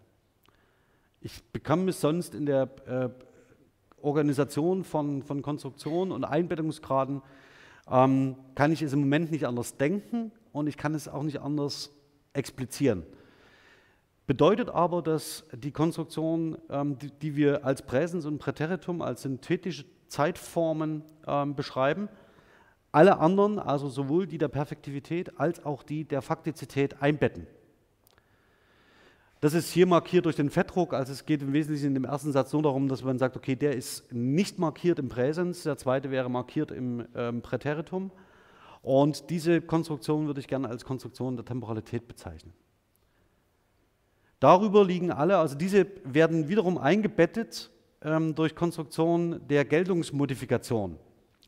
Ich 1.22 1.44
bekomme 1.52 1.90
es 1.90 2.02
sonst 2.02 2.36
in 2.36 2.46
der 2.46 2.70
äh, 2.86 3.10
Organisation 4.02 4.84
von, 4.84 5.24
von 5.24 5.42
Konstruktionen 5.42 6.12
und 6.12 6.24
Einbettungsgraden 6.24 7.22
ähm, 7.90 8.36
kann 8.56 8.72
ich 8.72 8.82
es 8.82 8.94
im 8.94 9.02
Moment 9.02 9.32
nicht 9.32 9.46
anders 9.46 9.78
denken 9.78 10.32
und 10.52 10.68
ich 10.68 10.78
kann 10.78 10.96
es 10.96 11.08
auch 11.08 11.24
nicht 11.24 11.42
anders 11.42 11.92
explizieren. 12.34 13.04
Bedeutet 14.26 14.70
aber, 14.70 15.02
dass 15.02 15.46
die 15.54 15.72
Konstruktion, 15.72 16.58
ähm, 16.70 16.98
die, 16.98 17.12
die, 17.12 17.36
wir 17.36 17.66
als 17.66 17.82
Präsens 17.82 18.26
und 18.26 18.40
Präteritum, 18.40 19.02
als 19.02 19.24
synthetische 19.24 19.86
Zeitformen 20.08 21.04
ähm, 21.28 21.56
beschreiben, 21.56 22.08
alle 22.94 23.18
anderen, 23.18 23.60
also 23.60 23.90
sowohl 23.90 24.28
die 24.28 24.38
der 24.38 24.48
Perfektivität 24.48 25.40
als 25.40 25.66
auch 25.66 25.84
die 25.84 26.06
der 26.06 26.22
Faktizität 26.22 27.02
einbetten. 27.02 27.48
Das 29.44 29.54
ist 29.54 29.74
hier 29.74 29.86
markiert 29.86 30.24
durch 30.24 30.38
den 30.38 30.50
Fettdruck, 30.50 30.94
also 30.94 31.12
es 31.12 31.26
geht 31.26 31.42
im 31.42 31.52
Wesentlichen 31.52 31.88
in 31.88 31.94
dem 31.96 32.06
ersten 32.06 32.32
Satz 32.32 32.54
nur 32.54 32.64
darum, 32.64 32.88
dass 32.88 33.04
man 33.04 33.20
sagt, 33.20 33.36
okay, 33.36 33.58
der 33.58 33.76
ist 33.76 34.10
nicht 34.14 34.58
markiert 34.58 35.00
im 35.00 35.10
Präsens, 35.10 35.64
der 35.64 35.78
zweite 35.78 36.12
wäre 36.12 36.30
markiert 36.30 36.72
im 36.72 37.06
ähm, 37.14 37.42
Präteritum. 37.42 38.12
Und 38.82 39.30
diese 39.30 39.60
Konstruktion 39.60 40.28
würde 40.28 40.40
ich 40.40 40.48
gerne 40.48 40.70
als 40.70 40.86
Konstruktion 40.86 41.36
der 41.36 41.44
Temporalität 41.44 42.08
bezeichnen. 42.08 42.54
Darüber 44.40 44.86
liegen 44.86 45.12
alle, 45.12 45.38
also 45.38 45.56
diese 45.56 45.88
werden 46.06 46.48
wiederum 46.48 46.78
eingebettet 46.78 47.70
ähm, 48.02 48.36
durch 48.36 48.56
Konstruktion 48.56 49.46
der 49.50 49.66
Geltungsmodifikation, 49.66 50.98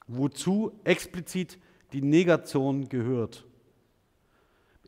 wozu 0.05 0.73
explizit 0.83 1.57
die 1.93 2.01
Negation 2.01 2.89
gehört. 2.89 3.45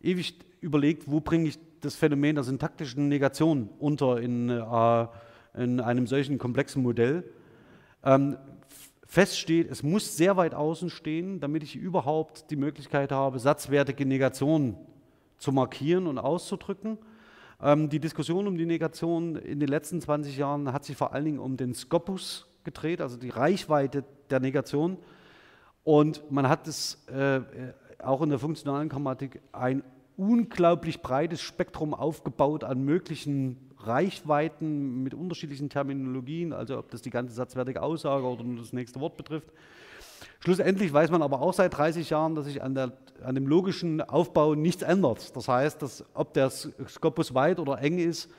Ewig 0.02 0.38
überlegt, 0.60 1.10
wo 1.10 1.22
bringe 1.22 1.48
ich 1.48 1.67
das 1.82 1.96
Phänomen 1.96 2.36
der 2.36 2.44
syntaktischen 2.44 3.08
Negation 3.08 3.70
unter 3.80 4.20
in, 4.20 4.50
äh, 4.50 5.08
in 5.56 5.80
einem 5.80 6.08
solchen 6.08 6.38
komplexen 6.38 6.84
Modell. 6.84 7.24
Ähm, 8.04 8.38
feststeht, 9.06 9.72
es 9.72 9.84
muss 9.84 10.18
sehr 10.18 10.38
weit 10.38 10.54
außen 10.54 10.90
stehen, 10.90 11.40
damit 11.40 11.64
ich 11.64 11.76
überhaupt 11.76 12.52
die 12.52 12.56
Möglichkeit 12.58 13.12
habe, 13.12 13.40
satzwertige 13.40 14.06
Negationen 14.06 14.76
zu 15.38 15.52
markieren 15.52 16.08
und 16.08 16.18
auszudrücken. 16.18 16.98
Ähm, 17.62 17.90
die 17.90 18.00
Diskussion 18.00 18.48
um 18.48 18.58
die 18.58 18.66
Negation 18.66 19.36
in 19.36 19.60
den 19.60 19.70
letzten 19.70 20.02
20 20.02 20.38
Jahren 20.38 20.74
hat 20.74 20.84
sich 20.84 20.96
vor 20.96 21.14
allen 21.14 21.26
Dingen 21.26 21.40
um 21.40 21.58
den 21.58 21.74
Scopus 21.74 22.48
gedreht, 22.64 23.02
also 23.02 23.18
die 23.18 23.30
Reichweite 23.30 24.04
der 24.30 24.40
Negation. 24.40 24.98
Und 25.84 26.30
man 26.32 26.50
hat 26.50 26.68
es 26.68 27.08
äh, 27.08 27.40
auch 28.00 28.22
in 28.22 28.30
der 28.30 28.40
funktionalen 28.40 28.90
Grammatik 28.90 29.42
ein 29.54 29.84
unglaublich 30.18 31.02
breites 31.02 31.42
Spektrum 31.42 31.94
aufgebaut 31.94 32.64
an 32.64 32.84
möglichen 32.84 33.58
Reichweiten 33.80 35.04
mit 35.04 35.14
unterschiedlichen 35.14 35.70
Terminologien, 35.70 36.52
also 36.52 36.78
ob 36.80 36.90
das 36.90 37.04
die 37.04 37.12
ganze 37.12 37.34
satzwertige 37.34 37.82
Aussage 37.82 38.26
oder 38.26 38.44
nur 38.44 38.60
das 38.60 38.74
nächste 38.74 39.00
Wort 39.00 39.16
betrifft. 39.16 39.52
Schlussendlich 40.40 40.92
weiß 40.92 41.12
man 41.12 41.22
aber 41.22 41.42
auch 41.42 41.54
seit 41.54 41.78
30 41.78 42.10
Jahren, 42.10 42.36
dass 42.36 42.46
sich 42.46 42.62
an, 42.64 42.74
der, 42.74 42.94
an 43.24 43.36
dem 43.36 43.48
logischen 43.48 44.02
Aufbau 44.02 44.56
nichts 44.56 44.82
ändert. 44.82 45.36
Das 45.36 45.48
heißt, 45.48 45.82
dass 45.82 46.04
ob 46.14 46.34
der 46.34 46.50
Skopus 46.50 47.34
weit 47.34 47.60
oder 47.60 47.80
eng 47.80 48.00
ist, 48.00 48.30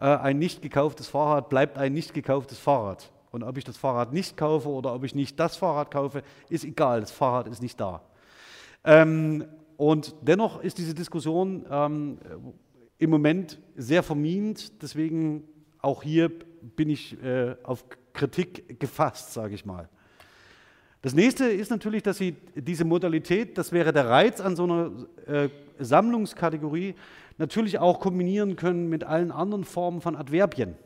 äh, 0.00 0.04
ein 0.04 0.38
nicht 0.38 0.62
gekauftes 0.62 1.08
Fahrrad 1.08 1.48
bleibt 1.48 1.78
ein 1.78 1.92
nicht 1.94 2.14
gekauftes 2.14 2.58
Fahrrad. 2.58 3.10
Und 3.30 3.42
ob 3.42 3.56
ich 3.56 3.64
das 3.64 3.78
Fahrrad 3.78 4.12
nicht 4.12 4.36
kaufe 4.36 4.68
oder 4.68 4.94
ob 4.94 5.04
ich 5.04 5.14
nicht 5.14 5.40
das 5.40 5.56
Fahrrad 5.56 5.90
kaufe, 5.90 6.22
ist 6.50 6.64
egal. 6.64 7.00
Das 7.00 7.10
Fahrrad 7.10 7.46
ist 7.46 7.62
nicht 7.62 7.80
da. 7.80 8.02
Ähm, 8.84 9.44
und 9.82 10.14
dennoch 10.22 10.62
ist 10.62 10.78
diese 10.78 10.94
Diskussion 10.94 11.66
ähm, 11.68 12.16
im 12.98 13.10
Moment 13.10 13.58
sehr 13.74 14.04
vermint. 14.04 14.80
Deswegen 14.80 15.42
auch 15.80 16.04
hier 16.04 16.30
bin 16.76 16.88
ich 16.88 17.20
äh, 17.20 17.56
auf 17.64 17.84
Kritik 18.12 18.78
gefasst, 18.78 19.32
sage 19.32 19.56
ich 19.56 19.66
mal. 19.66 19.88
Das 21.00 21.14
nächste 21.14 21.46
ist 21.46 21.72
natürlich, 21.72 22.04
dass 22.04 22.18
Sie 22.18 22.36
diese 22.54 22.84
Modalität, 22.84 23.58
das 23.58 23.72
wäre 23.72 23.92
der 23.92 24.08
Reiz 24.08 24.40
an 24.40 24.54
so 24.54 24.62
einer 24.62 24.92
äh, 25.26 25.48
Sammlungskategorie, 25.80 26.94
natürlich 27.38 27.80
auch 27.80 27.98
kombinieren 27.98 28.54
können 28.54 28.88
mit 28.88 29.02
allen 29.02 29.32
anderen 29.32 29.64
Formen 29.64 30.00
von 30.00 30.14
Adverbien. 30.14 30.76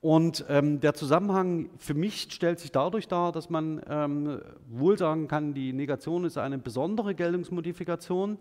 Und 0.00 0.46
ähm, 0.48 0.80
der 0.80 0.94
Zusammenhang 0.94 1.68
für 1.76 1.92
mich 1.92 2.28
stellt 2.30 2.58
sich 2.58 2.72
dadurch 2.72 3.06
dar, 3.06 3.32
dass 3.32 3.50
man 3.50 3.82
ähm, 3.86 4.40
wohl 4.70 4.96
sagen 4.96 5.28
kann, 5.28 5.52
die 5.52 5.74
Negation 5.74 6.24
ist 6.24 6.38
eine 6.38 6.56
besondere 6.56 7.14
Geltungsmodifikation, 7.14 8.38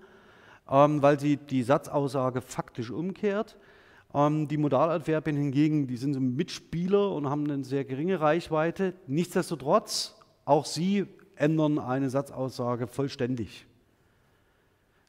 ähm, 0.70 1.01
weil 1.01 1.20
sie 1.20 1.36
die 1.36 1.64
Satzaussage 1.64 2.39
faktisch 2.39 2.91
umkehrt. 2.91 3.57
Ähm, 4.14 4.47
die 4.47 4.55
Modaladverbien 4.55 5.36
hingegen, 5.36 5.88
die 5.88 5.97
sind 5.97 6.14
so 6.14 6.22
Mitspieler 6.22 7.12
und 7.12 7.30
haben 7.30 7.49
eine 7.51 7.66
sehr 7.66 7.84
geringe 7.84 8.22
Reichweite. 8.22 8.93
Nichtsdestotrotz, 9.07 10.16
auch 10.45 10.66
sie 10.66 11.07
ändern 11.36 11.78
eine 11.78 12.10
Satzaussage 12.10 12.88
vollständig. 12.88 13.66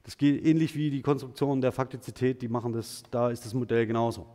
Das 0.02 0.16
geht 0.16 0.44
ähnlich 0.44 0.74
wie 0.74 0.90
die 0.90 1.02
Konstruktion 1.02 1.60
der 1.60 1.70
Faktizität, 1.70 2.42
die 2.42 2.48
machen 2.48 2.72
das, 2.72 3.04
da 3.12 3.30
ist 3.30 3.44
das 3.44 3.54
Modell 3.54 3.86
genauso. 3.86 4.26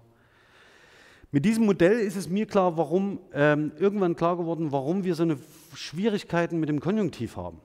Mit 1.31 1.45
diesem 1.45 1.65
Modell 1.65 1.99
ist 1.99 2.15
es 2.15 2.29
mir 2.29 2.45
klar, 2.45 2.77
warum, 2.77 3.19
ähm, 3.33 3.71
irgendwann 3.77 4.15
klar 4.15 4.37
geworden, 4.37 4.71
warum 4.71 5.03
wir 5.03 5.15
so 5.15 5.23
eine 5.23 5.37
Schwierigkeiten 5.73 6.59
mit 6.59 6.69
dem 6.69 6.79
Konjunktiv 6.79 7.35
haben. 7.37 7.59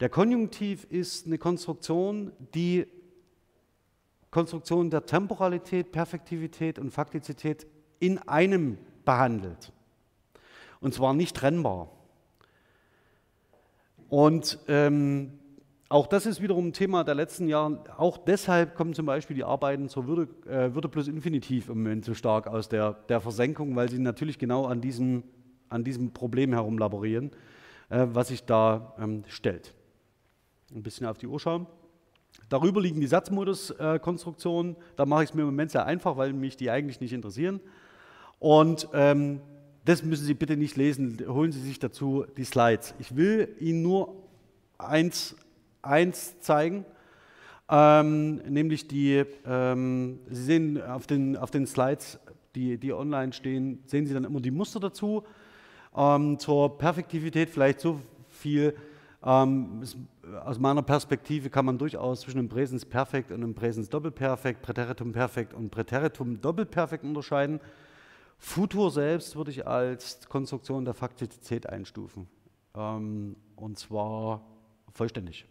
Der 0.00 0.08
Konjunktiv 0.08 0.84
ist 0.84 1.26
eine 1.26 1.36
Konstruktion, 1.36 2.32
die 2.54 2.86
Konstruktion 4.30 4.90
der 4.90 5.04
Temporalität, 5.04 5.92
Perfektivität 5.92 6.78
und 6.78 6.90
Faktizität 6.90 7.66
in 7.98 8.18
einem 8.18 8.78
behandelt. 9.04 9.72
Und 10.80 10.94
zwar 10.94 11.12
nicht 11.12 11.36
trennbar. 11.36 11.90
Und 14.08 14.58
ähm, 14.68 15.39
auch 15.90 16.06
das 16.06 16.24
ist 16.24 16.40
wiederum 16.40 16.68
ein 16.68 16.72
Thema 16.72 17.02
der 17.02 17.16
letzten 17.16 17.48
Jahre. 17.48 17.82
Auch 17.96 18.16
deshalb 18.16 18.76
kommen 18.76 18.94
zum 18.94 19.06
Beispiel 19.06 19.34
die 19.34 19.42
Arbeiten 19.42 19.88
zur 19.88 20.06
Würde, 20.06 20.28
äh, 20.48 20.72
Würde 20.72 20.88
plus 20.88 21.08
Infinitiv 21.08 21.68
im 21.68 21.78
Moment 21.78 22.04
so 22.04 22.14
stark 22.14 22.46
aus 22.46 22.68
der, 22.68 22.92
der 23.08 23.20
Versenkung, 23.20 23.74
weil 23.74 23.90
sie 23.90 23.98
natürlich 23.98 24.38
genau 24.38 24.66
an 24.66 24.80
diesem, 24.80 25.24
an 25.68 25.82
diesem 25.82 26.12
Problem 26.12 26.52
herumlaborieren, 26.52 27.32
äh, 27.88 28.06
was 28.12 28.28
sich 28.28 28.44
da 28.44 28.94
ähm, 29.00 29.24
stellt. 29.26 29.74
Ein 30.72 30.84
bisschen 30.84 31.08
auf 31.08 31.18
die 31.18 31.26
Uhr 31.26 31.40
schauen. 31.40 31.66
Darüber 32.48 32.80
liegen 32.80 33.00
die 33.00 33.08
Satzmoduskonstruktionen. 33.08 34.76
Da 34.94 35.06
mache 35.06 35.24
ich 35.24 35.30
es 35.30 35.34
mir 35.34 35.42
im 35.42 35.48
Moment 35.48 35.72
sehr 35.72 35.86
einfach, 35.86 36.16
weil 36.16 36.32
mich 36.32 36.56
die 36.56 36.70
eigentlich 36.70 37.00
nicht 37.00 37.12
interessieren. 37.12 37.58
Und 38.38 38.88
ähm, 38.92 39.40
das 39.84 40.04
müssen 40.04 40.24
Sie 40.24 40.34
bitte 40.34 40.56
nicht 40.56 40.76
lesen. 40.76 41.18
Holen 41.26 41.50
Sie 41.50 41.60
sich 41.60 41.80
dazu 41.80 42.26
die 42.36 42.44
Slides. 42.44 42.94
Ich 43.00 43.16
will 43.16 43.56
Ihnen 43.58 43.82
nur 43.82 44.14
eins 44.78 45.34
1 45.82 46.40
zeigen, 46.40 46.84
ähm, 47.70 48.36
nämlich 48.48 48.88
die, 48.88 49.24
ähm, 49.46 50.18
Sie 50.28 50.42
sehen 50.42 50.82
auf 50.82 51.06
den, 51.06 51.36
auf 51.36 51.50
den 51.50 51.66
Slides, 51.66 52.18
die, 52.56 52.78
die 52.78 52.92
online 52.92 53.32
stehen, 53.32 53.82
sehen 53.86 54.06
Sie 54.06 54.14
dann 54.14 54.24
immer 54.24 54.40
die 54.40 54.50
Muster 54.50 54.80
dazu. 54.80 55.24
Ähm, 55.96 56.38
zur 56.38 56.78
Perfektivität 56.78 57.48
vielleicht 57.50 57.80
so 57.80 58.00
viel. 58.28 58.76
Ähm, 59.22 59.80
es, 59.82 59.96
aus 60.44 60.58
meiner 60.58 60.82
Perspektive 60.82 61.50
kann 61.50 61.64
man 61.64 61.78
durchaus 61.78 62.22
zwischen 62.22 62.38
dem 62.38 62.48
Präsens 62.48 62.84
Perfekt 62.84 63.30
und 63.30 63.40
dem 63.40 63.54
Präsens 63.54 63.88
Doppelperfekt, 63.88 64.62
Präteritum 64.62 65.12
Perfekt 65.12 65.54
und 65.54 65.70
Präteritum 65.70 66.40
Doppelperfekt 66.40 67.04
unterscheiden. 67.04 67.60
Futur 68.38 68.90
selbst 68.90 69.36
würde 69.36 69.50
ich 69.50 69.66
als 69.66 70.26
Konstruktion 70.28 70.84
der 70.84 70.94
Faktizität 70.94 71.68
einstufen. 71.68 72.26
Ähm, 72.74 73.36
und 73.54 73.78
zwar 73.78 74.42
vollständig. 74.92 75.46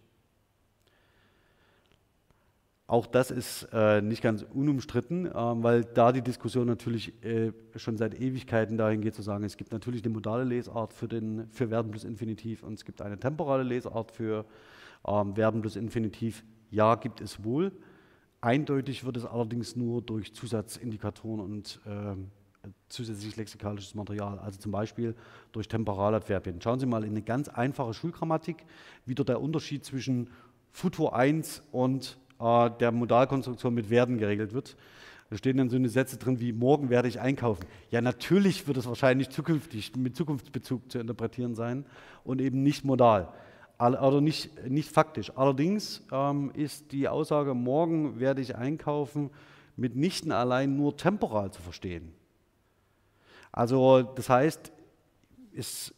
Auch 2.90 3.06
das 3.06 3.30
ist 3.30 3.68
äh, 3.72 4.02
nicht 4.02 4.24
ganz 4.24 4.42
unumstritten, 4.42 5.28
äh, 5.28 5.32
weil 5.34 5.84
da 5.84 6.12
die 6.12 6.24
Diskussion 6.24 6.66
natürlich 6.66 7.24
äh, 7.24 7.52
schon 7.76 7.98
seit 7.98 8.20
Ewigkeiten 8.20 8.80
dahin 8.80 9.02
geht 9.02 9.14
zu 9.14 9.22
sagen, 9.22 9.44
es 9.44 9.58
gibt 9.58 9.72
natürlich 9.72 10.04
eine 10.04 10.12
modale 10.12 10.44
Lesart 10.44 10.92
für, 10.92 11.08
den, 11.08 11.48
für 11.52 11.68
Verben 11.68 11.92
plus 11.92 12.04
Infinitiv 12.04 12.64
und 12.64 12.74
es 12.74 12.86
gibt 12.86 13.04
eine 13.04 13.20
temporale 13.20 13.62
Lesart 13.62 14.12
für 14.12 14.44
ähm, 15.08 15.36
Verben 15.36 15.62
plus 15.62 15.76
Infinitiv. 15.76 16.44
Ja, 16.72 16.96
gibt 16.96 17.22
es 17.22 17.44
wohl. 17.44 17.72
Eindeutig 18.42 19.06
wird 19.06 19.18
es 19.18 19.26
allerdings 19.26 19.76
nur 19.76 20.02
durch 20.02 20.34
Zusatzindikatoren 20.34 21.42
und 21.42 21.80
ähm, 21.86 22.32
zusätzlich 22.88 23.36
lexikalisches 23.36 23.94
Material, 23.94 24.40
also 24.40 24.58
zum 24.58 24.72
Beispiel 24.72 25.14
durch 25.52 25.68
Temporaladverbien. 25.68 26.60
Schauen 26.60 26.80
Sie 26.80 26.88
mal 26.88 27.04
in 27.04 27.12
eine 27.12 27.22
ganz 27.22 27.50
einfache 27.50 27.94
Schulgrammatik, 27.94 28.66
wie 29.06 29.14
dort 29.14 29.30
der 29.30 29.42
Unterschied 29.42 29.86
zwischen 29.86 30.32
Futur 30.72 31.16
1 31.16 31.62
und 31.72 32.18
äh, 32.40 32.70
der 32.80 32.92
Modalkonstruktion 32.92 33.74
mit 33.74 33.90
werden 33.90 34.18
geregelt 34.18 34.54
wird. 34.54 34.76
Da 35.30 35.38
stehen 35.38 35.58
dann 35.58 35.70
so 35.70 35.76
eine 35.76 35.90
Sätze 35.90 36.18
drin 36.18 36.40
wie 36.40 36.52
morgen 36.52 36.90
werde 36.90 37.08
ich 37.08 37.20
einkaufen. 37.20 37.66
Ja, 37.92 38.02
natürlich 38.02 38.68
wird 38.68 38.78
es 38.78 38.88
wahrscheinlich 38.88 39.30
zukünftig 39.30 39.96
mit 39.96 40.16
Zukunftsbezug 40.16 40.92
zu 40.92 40.98
interpretieren 41.00 41.54
sein 41.54 41.86
und 42.24 42.42
eben 42.42 42.64
nicht 42.64 42.84
modal 42.84 43.32
oder 43.80 44.22
nicht, 44.22 44.68
nicht 44.68 44.92
faktisch. 44.92 45.32
Allerdings 45.38 46.06
ähm, 46.12 46.52
ist 46.54 46.92
die 46.92 47.08
Aussage 47.08 47.54
morgen 47.54 48.20
werde 48.20 48.42
ich 48.42 48.56
einkaufen 48.56 49.30
mitnichten 49.78 50.32
allein 50.32 50.76
nur 50.76 50.98
temporal 50.98 51.52
zu 51.52 51.62
verstehen. 51.62 52.12
Also 53.52 54.02
das 54.02 54.30
heißt, 54.30 54.72
es 55.56 55.94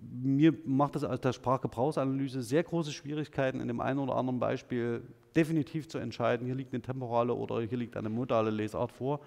mir 0.00 0.54
macht 0.64 0.94
das 0.94 1.04
aus 1.04 1.20
der 1.20 1.32
Sprachgebrauchsanalyse 1.32 2.42
sehr 2.42 2.62
große 2.62 2.92
Schwierigkeiten, 2.92 3.60
in 3.60 3.68
dem 3.68 3.80
einen 3.80 3.98
oder 3.98 4.16
anderen 4.16 4.38
Beispiel 4.38 5.02
definitiv 5.34 5.88
zu 5.88 5.98
entscheiden, 5.98 6.46
hier 6.46 6.54
liegt 6.54 6.72
eine 6.72 6.82
temporale 6.82 7.34
oder 7.34 7.60
hier 7.62 7.78
liegt 7.78 7.96
eine 7.96 8.08
modale 8.08 8.50
Lesart 8.50 8.92
vor. 8.92 9.20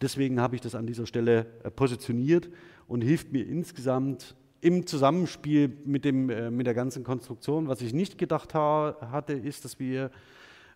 Deswegen 0.00 0.40
habe 0.40 0.54
ich 0.54 0.60
das 0.60 0.74
an 0.74 0.86
dieser 0.86 1.06
Stelle 1.06 1.46
äh, 1.64 1.70
positioniert 1.70 2.48
und 2.86 3.02
hilft 3.02 3.32
mir 3.32 3.46
insgesamt 3.46 4.36
im 4.60 4.86
Zusammenspiel 4.86 5.76
mit, 5.84 6.04
dem, 6.04 6.30
äh, 6.30 6.50
mit 6.50 6.66
der 6.66 6.74
ganzen 6.74 7.04
Konstruktion, 7.04 7.68
was 7.68 7.80
ich 7.80 7.92
nicht 7.92 8.18
gedacht 8.18 8.54
ha 8.54 8.96
hatte, 9.10 9.32
ist, 9.32 9.64
dass 9.64 9.78
wir 9.78 10.10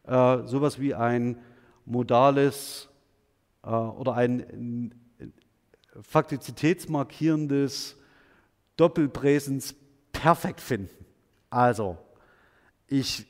äh, 0.05 0.39
sowas 0.45 0.81
wie 0.81 0.95
ein 0.95 1.37
modales 1.85 2.89
äh, 3.65 3.71
oder 3.71 4.15
ein 4.15 4.95
faktizitätsmarkierendes 6.01 7.97
Doppelpräsens 8.77 9.75
perfekt 10.13 10.61
finden. 10.61 11.05
Also, 11.51 11.99
ich, 12.87 13.27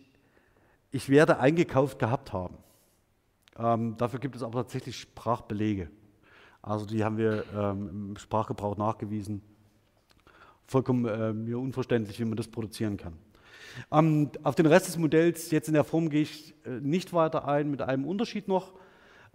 ich 0.91 1.09
werde 1.09 1.39
eingekauft 1.39 1.99
gehabt 1.99 2.33
haben. 2.33 2.59
Ähm, 3.59 3.97
dafür 3.97 4.19
gibt 4.19 4.37
es 4.37 4.43
aber 4.43 4.63
tatsächlich 4.63 4.99
Sprachbelege. 4.99 5.91
Also 6.63 6.87
die 6.87 7.03
haben 7.05 7.17
wir 7.19 7.45
ähm, 7.55 8.11
im 8.11 8.17
Sprachgebrauch 8.17 8.77
nachgewiesen. 8.77 9.43
Vollkommen 10.67 11.05
äh, 11.07 11.33
mir 11.33 11.59
unverständlich, 11.59 12.19
wie 12.21 12.25
man 12.25 12.37
das 12.37 12.49
produzieren 12.49 12.97
kann. 12.97 13.15
Ähm, 13.91 14.31
auf 14.43 14.55
den 14.55 14.67
Rest 14.67 14.87
des 14.87 14.97
Modells, 14.97 15.51
jetzt 15.51 15.69
in 15.69 15.75
der 15.75 15.85
Form, 15.85 16.09
gehe 16.09 16.23
ich 16.23 16.55
äh, 16.65 16.81
nicht 16.81 17.13
weiter 17.13 17.49
ein, 17.49 17.71
mit 17.71 17.83
einem 17.83 18.07
Unterschied 18.07 18.49
noch, 18.49 18.73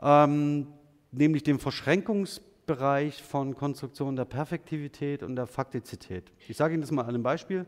ähm, 0.01 0.67
nämlich 1.11 1.43
dem 1.43 1.59
Verschränkungsbereich 2.67 3.23
von 3.23 3.55
Konstruktion 3.55 4.17
der 4.17 4.25
Perfektivität 4.25 5.23
und 5.23 5.37
der 5.37 5.47
Faktizität. 5.47 6.31
Ich 6.47 6.57
sage 6.57 6.73
Ihnen 6.73 6.81
das 6.81 6.91
mal 6.91 7.03
an 7.03 7.09
einem 7.09 7.23
Beispiel. 7.23 7.65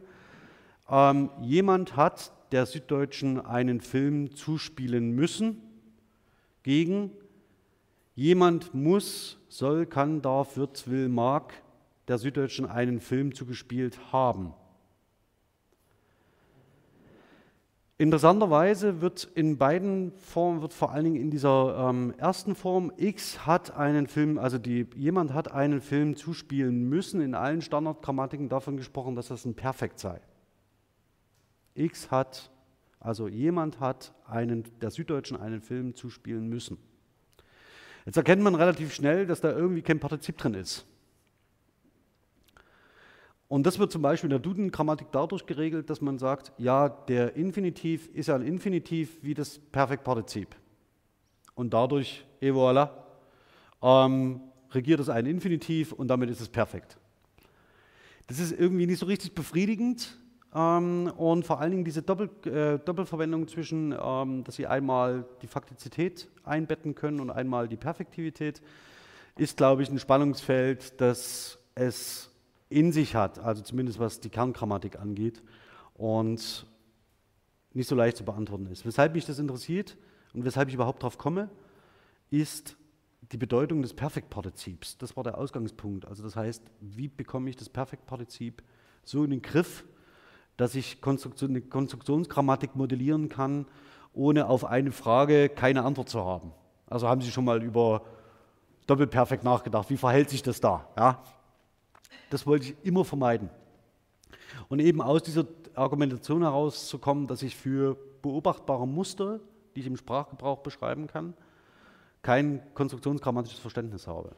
Ähm, 0.90 1.30
jemand 1.42 1.96
hat 1.96 2.34
der 2.52 2.66
Süddeutschen 2.66 3.40
einen 3.40 3.80
Film 3.80 4.36
zuspielen 4.36 5.12
müssen 5.12 5.62
gegen 6.64 7.12
jemand 8.16 8.74
muss, 8.74 9.38
soll, 9.48 9.86
kann, 9.86 10.22
darf, 10.22 10.58
wird, 10.58 10.90
will, 10.90 11.08
mag 11.08 11.54
der 12.10 12.18
Süddeutschen 12.18 12.66
einen 12.66 13.00
Film 13.00 13.34
zugespielt 13.34 14.12
haben. 14.12 14.54
Interessanterweise 18.02 19.02
wird 19.02 19.26
in 19.36 19.58
beiden 19.58 20.14
Formen, 20.14 20.62
wird 20.62 20.74
vor 20.74 20.94
allen 20.94 21.04
Dingen 21.04 21.16
in 21.18 21.32
dieser 21.32 21.90
ähm, 21.90 22.14
ersten 22.18 22.56
Form, 22.56 22.94
X 22.96 23.46
hat 23.46 23.76
einen 23.76 24.08
Film, 24.08 24.38
also 24.38 24.58
die, 24.58 24.88
jemand 24.96 25.34
hat 25.34 25.52
einen 25.52 25.82
Film 25.82 26.16
zuspielen 26.16 26.88
müssen, 26.88 27.20
in 27.20 27.36
allen 27.36 27.62
Standardgrammatiken 27.62 28.48
davon 28.48 28.78
gesprochen, 28.78 29.16
dass 29.16 29.28
das 29.28 29.44
ein 29.44 29.54
Perfekt 29.54 30.00
sei. 30.00 30.22
X 31.76 32.10
hat, 32.10 32.50
also 33.02 33.28
jemand 33.28 33.82
hat 33.82 34.14
einen, 34.26 34.64
der 34.80 34.92
Süddeutschen 34.92 35.36
einen 35.36 35.60
Film 35.60 35.94
zuspielen 35.94 36.48
müssen. 36.48 36.78
Jetzt 38.06 38.16
erkennt 38.16 38.42
man 38.42 38.56
relativ 38.56 38.94
schnell, 38.94 39.26
dass 39.26 39.42
da 39.42 39.52
irgendwie 39.52 39.82
kein 39.82 40.00
Partizip 40.00 40.38
drin 40.38 40.54
ist. 40.54 40.86
Und 43.50 43.66
das 43.66 43.80
wird 43.80 43.92
zum 43.92 44.04
Beispiel 44.04 44.28
in 44.28 44.32
der 44.32 44.40
Duden-Grammatik 44.40 45.08
dadurch 45.12 45.48
geregelt, 45.48 45.90
dass 45.90 46.02
man 46.02 46.20
sagt, 46.20 46.54
ja, 46.60 46.88
der 46.88 47.36
Infinitiv 47.36 48.08
ist 48.14 48.30
ein 48.30 48.44
Infinitiv 48.44 49.18
wie 49.24 49.34
das 49.34 49.58
Perfektpartizip. 49.58 50.56
Und 51.56 51.74
dadurch, 51.74 52.26
et 52.40 52.54
voilà, 52.54 52.92
ähm, 53.82 54.42
regiert 54.72 55.00
es 55.00 55.10
ein 55.10 55.26
Infinitiv 55.26 55.94
und 55.94 56.08
damit 56.10 56.30
ist 56.30 56.42
es 56.42 56.48
perfekt. 56.48 56.98
Das 58.28 58.38
ist 58.38 58.52
irgendwie 58.52 58.86
nicht 58.86 59.00
so 59.00 59.08
richtig 59.08 59.34
befriedigend 59.34 60.16
ähm, 60.54 61.12
und 61.18 61.44
vor 61.44 61.60
allen 61.60 61.72
Dingen 61.72 61.84
diese 61.84 62.04
Doppel, 62.04 62.30
äh, 62.46 62.78
Doppelverwendung 62.78 63.48
zwischen, 63.48 63.96
ähm, 64.00 64.44
dass 64.44 64.58
Sie 64.58 64.68
einmal 64.68 65.26
die 65.42 65.48
Faktizität 65.48 66.28
einbetten 66.44 66.94
können 66.94 67.20
und 67.20 67.32
einmal 67.32 67.68
die 67.68 67.78
Perfektivität, 67.78 68.62
ist, 69.38 69.58
glaube 69.58 69.82
ich, 69.82 69.90
ein 69.90 69.98
Spannungsfeld, 69.98 71.02
das 71.02 71.58
es 71.74 72.29
in 72.70 72.92
sich 72.92 73.16
hat, 73.16 73.40
also 73.40 73.62
zumindest 73.62 74.00
was 74.00 74.20
die 74.20 74.30
Kerngrammatik 74.30 75.00
angeht 75.00 75.42
und 75.96 76.66
nicht 77.74 77.88
so 77.88 77.96
leicht 77.96 78.18
zu 78.18 78.24
beantworten 78.24 78.68
ist. 78.68 78.86
Weshalb 78.86 79.14
mich 79.14 79.26
das 79.26 79.40
interessiert 79.40 79.98
und 80.34 80.46
weshalb 80.46 80.70
ich 80.70 80.76
überhaupt 80.76 81.04
darauf 81.04 81.18
komme, 81.18 81.50
ist 82.30 82.78
die 83.32 83.38
Bedeutung 83.38 83.82
des 83.82 83.94
Perfektpartizips. 83.94 84.98
Das 84.98 85.16
war 85.16 85.24
der 85.24 85.38
Ausgangspunkt. 85.38 86.06
Also 86.06 86.24
das 86.24 86.36
heißt, 86.36 86.64
wie 86.80 87.08
bekomme 87.08 87.50
ich 87.50 87.56
das 87.56 87.70
Perfektpartizip 87.70 88.64
so 89.04 89.24
in 89.24 89.32
den 89.32 89.42
Griff, 89.42 89.84
dass 90.58 90.76
ich 90.76 91.02
Konstruktion, 91.02 91.52
eine 91.52 91.62
Konstruktionsgrammatik 91.62 92.76
modellieren 92.76 93.30
kann, 93.30 93.66
ohne 94.14 94.48
auf 94.48 94.66
eine 94.66 94.92
Frage 94.92 95.50
keine 95.50 95.84
Antwort 95.84 96.10
zu 96.10 96.24
haben. 96.24 96.52
Also 96.88 97.08
haben 97.08 97.22
Sie 97.22 97.32
schon 97.32 97.46
mal 97.46 97.64
über 97.64 98.04
Doppelperfekt 98.88 99.44
nachgedacht. 99.44 99.90
Wie 99.90 99.98
verhält 99.98 100.30
sich 100.30 100.42
das 100.42 100.60
da? 100.60 100.88
Ja? 100.98 101.24
Das 102.30 102.46
wollte 102.46 102.68
ich 102.68 102.76
immer 102.84 103.06
vermeiden. 103.06 103.50
Und 104.68 104.80
eben 104.80 105.02
aus 105.02 105.24
dieser 105.24 105.46
Argumentation 105.76 106.42
herauszukommen, 106.42 107.28
dass 107.28 107.42
ich 107.42 107.56
für 107.56 107.98
beobachtbare 108.22 108.88
Muster, 108.88 109.40
die 109.76 109.82
ich 109.82 109.88
im 109.88 109.98
Sprachgebrauch 109.98 110.60
beschreiben 110.60 111.08
kann, 111.08 111.34
kein 112.22 112.62
konstruktionsgrammatisches 112.74 113.60
Verständnis 113.60 114.08
habe. 114.08 114.36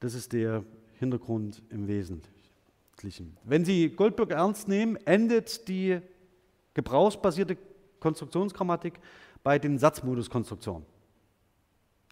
Das 0.00 0.14
ist 0.14 0.32
der 0.32 0.64
Hintergrund 0.98 1.62
im 1.70 1.88
Wesentlichen. 1.88 3.36
Wenn 3.42 3.64
Sie 3.64 3.90
Goldberg 3.90 4.30
ernst 4.30 4.68
nehmen, 4.68 4.96
endet 5.04 5.66
die 5.68 6.00
gebrauchsbasierte 6.74 7.56
Konstruktionsgrammatik 8.00 9.00
bei 9.42 9.58
den 9.58 9.78
Satzmoduskonstruktionen. 9.78 10.86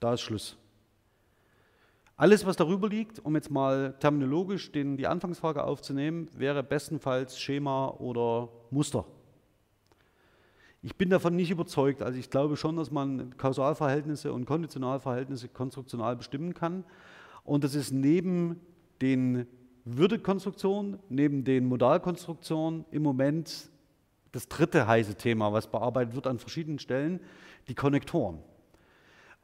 Da 0.01 0.15
ist 0.15 0.23
Schluss. 0.23 0.57
Alles, 2.23 2.47
was 2.47 2.55
darüber 2.55 2.89
liegt, 2.89 3.19
um 3.25 3.35
jetzt 3.35 3.51
mal 3.51 3.97
terminologisch 3.99 4.71
den, 4.71 4.97
die 4.97 5.09
Anfangsfrage 5.09 5.65
aufzunehmen, 5.65 6.29
wäre 6.37 6.63
bestenfalls 6.63 7.37
Schema 7.37 7.89
oder 7.99 8.49
Muster. 8.71 9.05
Ich 10.83 10.95
bin 10.95 11.11
davon 11.11 11.35
nicht 11.35 11.51
überzeugt. 11.51 12.01
Also 12.01 12.21
ich 12.21 12.31
glaube 12.31 12.57
schon, 12.57 12.77
dass 12.77 12.93
man 12.93 13.37
Kausalverhältnisse 13.39 14.33
und 14.33 14.47
Konditionalverhältnisse 14.47 15.49
konstruktional 15.49 16.15
bestimmen 16.15 16.55
kann. 16.55 16.85
Und 17.43 17.65
das 17.65 17.75
ist 17.75 17.91
neben 17.91 18.61
den 19.01 19.49
Würdekonstruktionen, 19.85 21.01
neben 21.09 21.43
den 21.43 21.67
Modalkonstruktionen 21.67 22.85
im 22.93 23.03
Moment 23.03 23.69
das 24.31 24.47
dritte 24.47 24.87
heiße 24.87 25.17
Thema, 25.17 25.53
was 25.53 25.67
bearbeitet 25.67 26.15
wird 26.15 26.29
an 26.29 26.39
verschiedenen 26.39 26.79
Stellen, 26.79 27.19
die 27.67 27.75
Konnektoren. 27.75 28.39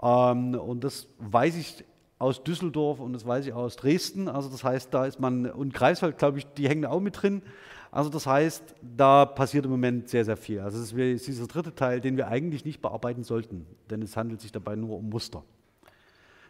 Ähm, 0.01 0.55
und 0.55 0.85
das 0.85 1.09
weiß 1.19 1.57
ich 1.57 1.85
aus 2.19 2.43
Düsseldorf 2.43 3.01
und 3.01 3.13
das 3.13 3.27
weiß 3.27 3.47
ich 3.47 3.53
auch 3.53 3.63
aus 3.63 3.77
Dresden. 3.77 4.29
Also 4.29 4.49
das 4.49 4.65
heißt, 4.65 4.93
da 4.93 5.07
ist 5.07 5.21
man, 5.21 5.47
und 5.47 5.73
Greifswald, 5.73 6.19
glaube 6.19 6.39
ich, 6.39 6.47
die 6.55 6.69
hängen 6.69 6.85
auch 6.85 7.01
mit 7.01 7.23
drin. 7.23 7.43
Also 7.91 8.11
das 8.11 8.27
heißt, 8.27 8.75
da 8.97 9.25
passiert 9.25 9.65
im 9.65 9.71
Moment 9.71 10.09
sehr, 10.09 10.25
sehr 10.25 10.37
viel. 10.37 10.61
Also 10.61 10.79
es 10.79 10.93
ist 10.93 11.27
dieser 11.27 11.47
dritte 11.47 11.75
Teil, 11.75 12.01
den 12.01 12.17
wir 12.17 12.29
eigentlich 12.29 12.65
nicht 12.65 12.83
bearbeiten 12.83 13.25
sollten, 13.25 13.67
denn 13.89 14.03
es 14.03 14.17
handelt 14.17 14.41
sich 14.41 14.53
dabei 14.53 14.77
nur 14.77 14.99
um 14.99 15.09
Muster. 15.09 15.45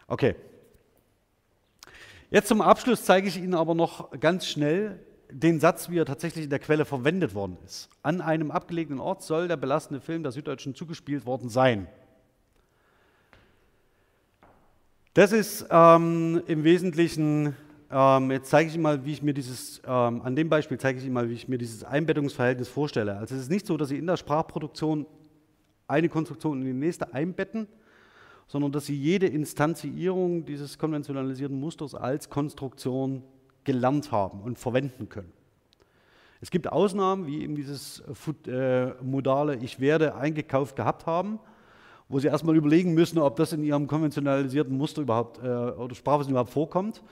Okay. 0.07 0.35
Jetzt 2.31 2.49
zum 2.49 2.61
Abschluss 2.61 3.05
zeige 3.05 3.29
ich 3.29 3.37
Ihnen 3.37 3.55
aber 3.55 3.75
noch 3.75 4.11
ganz 4.19 4.47
schnell 4.47 4.99
den 5.31 5.61
Satz, 5.61 5.91
wie 5.91 5.99
er 5.99 6.07
tatsächlich 6.07 6.45
in 6.45 6.51
der 6.51 6.59
Quelle 6.59 6.85
verwendet 6.85 7.35
worden 7.35 7.59
ist. 7.65 7.91
An 8.03 8.21
einem 8.21 8.51
abgelegenen 8.51 9.01
Ort 9.01 9.23
soll 9.23 9.49
der 9.49 9.57
belastende 9.57 10.01
Film 10.01 10.23
der 10.23 10.33
Süddeutschen 10.33 10.75
zugespielt 10.75 11.27
worden 11.27 11.51
sein. 11.51 11.87
Das 15.15 15.33
ist 15.33 15.67
ähm, 15.71 16.43
im 16.47 16.65
Wesentlichen, 16.65 17.57
ähm, 17.91 18.31
jetzt 18.31 18.51
zeige 18.51 18.71
ich 18.71 18.79
mal, 18.79 19.05
wie 19.05 19.13
ich 19.13 19.23
mir 19.23 19.35
dieses, 19.35 19.81
ähm, 19.87 20.21
an 20.23 20.37
dem 20.37 20.49
Beispiel 20.49 20.79
zeige 20.79 20.99
ich 20.99 21.05
Ihnen 21.05 21.15
mal, 21.15 21.29
wie 21.29 21.35
ich 21.35 21.49
mir 21.49 21.59
dieses 21.59 21.83
Einbettungsverhältnis 21.83 22.69
vorstelle. 22.69 23.17
Also 23.17 23.35
es 23.35 23.43
ist 23.43 23.51
nicht 23.51 23.67
so, 23.67 23.77
dass 23.77 23.89
Sie 23.89 23.99
in 23.99 24.07
der 24.07 24.17
Sprachproduktion 24.17 25.07
eine 25.89 26.09
Konstruktion 26.09 26.61
in 26.61 26.67
die 26.67 26.75
nächste 26.75 27.15
einbetten, 27.15 27.67
sondern 28.47 28.71
dass 28.71 28.87
Sie 28.87 28.97
jede 28.97 29.27
Instanzierung 29.27 30.45
dieses 30.45 30.79
konventionalisierten 30.79 31.59
Musters 31.59 31.95
als 31.95 32.29
Konstruktion 32.29 33.23
gelernt 33.65 34.13
haben 34.13 34.43
und 34.43 34.59
verwenden 34.59 35.09
können. 35.09 35.33
Es 36.41 36.51
gibt 36.51 36.71
Ausnahmen, 36.71 37.27
wie 37.27 37.43
eben 37.43 37.57
dieses 37.57 38.03
äh, 38.47 38.93
modale 39.03 39.57
Ich 39.57 39.81
werde 39.81 40.15
eingekauft 40.15 40.77
gehabt 40.77 41.07
haben, 41.07 41.41
wo 42.09 42.19
Sie 42.19 42.29
erstmal 42.29 42.57
überlegen 42.57 42.95
müssen, 42.95 43.19
ob 43.19 43.37
das 43.37 43.53
in 43.53 43.63
Ihrem 43.63 43.87
konventionalisierten 43.87 44.77
Muster 44.77 45.03
überhaupt 45.03 45.39
äh, 45.43 45.49
oder 45.49 45.95
Sprachwissen 45.95 46.31
überhaupt 46.31 46.51
vorkommt. 46.51 47.03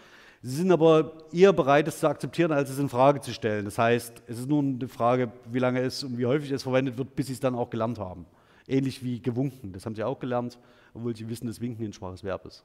Sie 0.42 0.55
sind 0.55 0.70
aber 0.70 1.12
eher 1.32 1.53
bereit, 1.53 1.88
es 1.88 1.99
zu 1.99 2.09
akzeptieren, 2.09 2.53
als 2.53 2.70
es 2.70 2.78
in 2.78 2.88
Frage 2.88 3.20
zu 3.20 3.32
stellen. 3.32 3.64
Das 3.64 3.78
heißt, 3.78 4.22
es 4.26 4.38
ist 4.38 4.49
nur 4.49 4.62
eine 4.62 4.88
Frage, 4.88 5.32
wie 5.51 5.59
lange 5.59 5.80
es 5.80 6.05
und 6.05 6.18
wie 6.18 6.26
häufig 6.26 6.51
es 6.51 6.62
verwendet 6.62 6.97
wird, 6.99 7.16
bis 7.16 7.26
Sie 7.26 7.32
es 7.32 7.40
dann 7.40 7.55
auch 7.55 7.68
gelernt 7.68 7.99
haben. 7.99 8.26
Ähnlich 8.68 9.03
wie 9.03 9.20
gewunken, 9.20 9.72
das 9.72 9.86
haben 9.86 9.94
Sie 9.94 10.05
auch 10.05 10.18
gelernt, 10.18 10.59
obwohl 10.94 11.16
Sie 11.16 11.28
wissen, 11.28 11.47
dass 11.47 11.61
Winken 11.61 11.84
ein 11.84 11.92
schwaches 11.92 12.22
Verb 12.22 12.47
ist. 12.47 12.64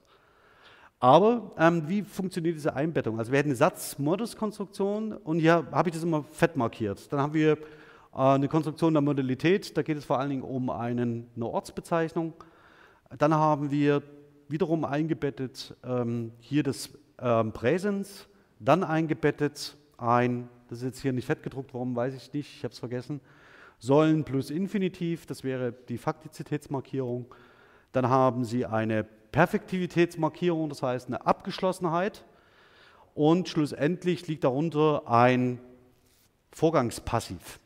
Aber 1.00 1.52
ähm, 1.58 1.84
wie 1.88 2.04
funktioniert 2.04 2.56
diese 2.56 2.76
Einbettung? 2.76 3.18
Also 3.18 3.32
wir 3.32 3.40
hätten 3.40 3.50
eine 3.50 3.56
Satz-Modus-Konstruktion 3.56 5.14
und 5.14 5.40
hier 5.40 5.66
habe 5.72 5.90
ich 5.90 5.96
das 5.96 6.04
immer 6.04 6.24
fett 6.24 6.56
markiert. 6.56 7.12
Dann 7.12 7.20
haben 7.20 7.34
wir 7.34 7.58
eine 8.12 8.48
Konstruktion 8.48 8.94
der 8.94 9.02
Modalität, 9.02 9.76
da 9.78 9.84
geht 9.84 9.98
es 9.98 10.06
vor 10.06 10.20
allen 10.20 10.30
Dingen 10.30 10.44
um 10.44 10.70
einen, 10.70 11.30
eine 11.36 11.46
Ortsbezeichnung. 11.46 12.34
Dann 13.18 13.34
haben 13.34 13.72
wir 13.72 14.04
wiederum 14.48 14.84
eingebettet 14.84 15.76
ähm, 15.84 16.34
hier 16.40 16.64
das 16.64 16.90
ähm, 17.20 17.54
Präsens, 17.54 18.28
dann 18.60 18.84
eingebettet 18.84 19.78
ein, 19.98 20.50
das 20.68 20.80
ist 20.80 20.86
jetzt 20.86 21.02
hier 21.02 21.14
nicht 21.14 21.26
fett 21.26 21.42
gedruckt, 21.44 21.74
warum 21.74 21.96
weiß 21.96 22.14
ich 22.16 22.34
nicht, 22.34 22.58
ich 22.58 22.64
habe 22.64 22.74
es 22.74 22.80
vergessen, 22.80 23.22
Sollen 23.84 24.24
plus 24.24 24.52
Infinitiv, 24.52 25.26
das 25.26 25.44
wäre 25.44 25.74
die 25.90 25.98
Faktizitätsmarkierung. 25.98 27.34
Dann 27.94 28.10
haben 28.10 28.46
Sie 28.46 28.64
eine 28.68 29.04
Perfektivitätsmarkierung, 29.04 30.70
das 30.70 30.84
heißt 30.84 31.08
eine 31.08 31.26
Abgeschlossenheit. 31.26 32.24
Und 33.16 33.50
schlussendlich 33.50 34.28
liegt 34.28 34.44
darunter 34.44 35.08
ein 35.08 35.60
Vorgangspassiv. 36.52 37.60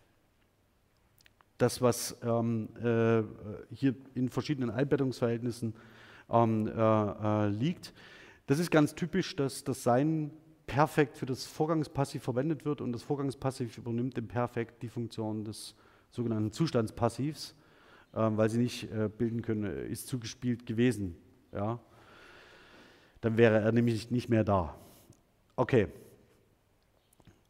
Das, 1.58 1.82
was 1.82 2.18
ähm, 2.22 2.70
äh, 2.84 3.24
hier 3.74 3.96
in 4.14 4.30
verschiedenen 4.30 4.70
Einbettungsverhältnissen 4.70 5.74
ähm, 6.30 6.68
äh, 6.68 6.72
äh, 6.72 7.48
liegt. 7.50 7.94
Das 8.48 8.60
ist 8.60 8.72
ganz 8.72 8.96
typisch, 8.96 9.36
dass 9.36 9.64
das 9.64 9.84
Sein 9.84 10.32
perfekt 10.68 11.18
für 11.18 11.26
das 11.26 11.46
Vorgangspassiv 11.46 12.24
verwendet 12.24 12.66
wird 12.66 12.82
und 12.82 12.92
das 12.92 13.04
Vorgangspassiv 13.04 13.78
übernimmt 13.78 14.18
im 14.18 14.28
Perfekt 14.28 14.82
die 14.82 14.90
Funktion 14.90 15.46
des 15.46 15.76
sogenannten 16.10 16.52
Zustandspassivs, 16.52 17.56
äh, 18.14 18.18
weil 18.18 18.50
sie 18.50 18.58
nicht 18.58 18.92
äh, 18.92 19.10
bilden 19.10 19.42
können, 19.42 19.66
äh, 19.66 19.88
ist 19.88 20.08
zugespielt 20.08 20.66
gewesen. 20.66 21.16
Ja? 21.54 21.80
Dann 23.22 23.38
wäre 23.38 23.60
er 23.60 23.72
nämlich 23.72 24.12
nicht 24.12 24.30
mehr 24.30 24.44
da. 24.44 24.76
Okay. 25.56 25.88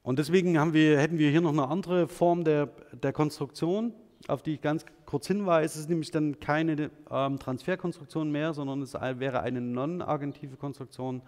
Und 0.05 0.19
deswegen 0.19 0.53
wir, 0.73 0.99
hätten 0.99 1.17
wir 1.17 1.31
hier 1.31 1.41
noch 1.41 1.51
eine 1.51 1.67
andere 1.67 2.07
Form 2.07 2.43
der, 2.43 2.67
der 2.93 3.11
Konstruktion, 3.11 3.91
auf 4.27 4.43
die 4.43 4.53
ich 4.53 4.61
ganz 4.61 4.85
kurz 5.07 5.25
hinweise. 5.25 5.65
Es 5.65 5.75
ist 5.77 5.89
nämlich 5.89 6.11
dann 6.11 6.39
keine 6.39 6.91
ähm, 7.09 7.39
Transferkonstruktion 7.39 8.31
mehr, 8.31 8.53
sondern 8.53 8.83
es 8.83 8.93
wäre 8.93 9.39
eine 9.39 9.61
non-agentive 9.61 10.57
Konstruktion 10.57 11.23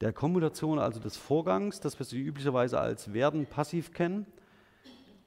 der 0.00 0.14
Kommutation, 0.14 0.78
also 0.78 0.98
des 0.98 1.18
Vorgangs, 1.18 1.78
das 1.78 1.98
wir 1.98 2.06
Sie 2.06 2.22
üblicherweise 2.22 2.80
als 2.80 3.12
Werden 3.12 3.44
passiv 3.44 3.92
kennen. 3.92 4.24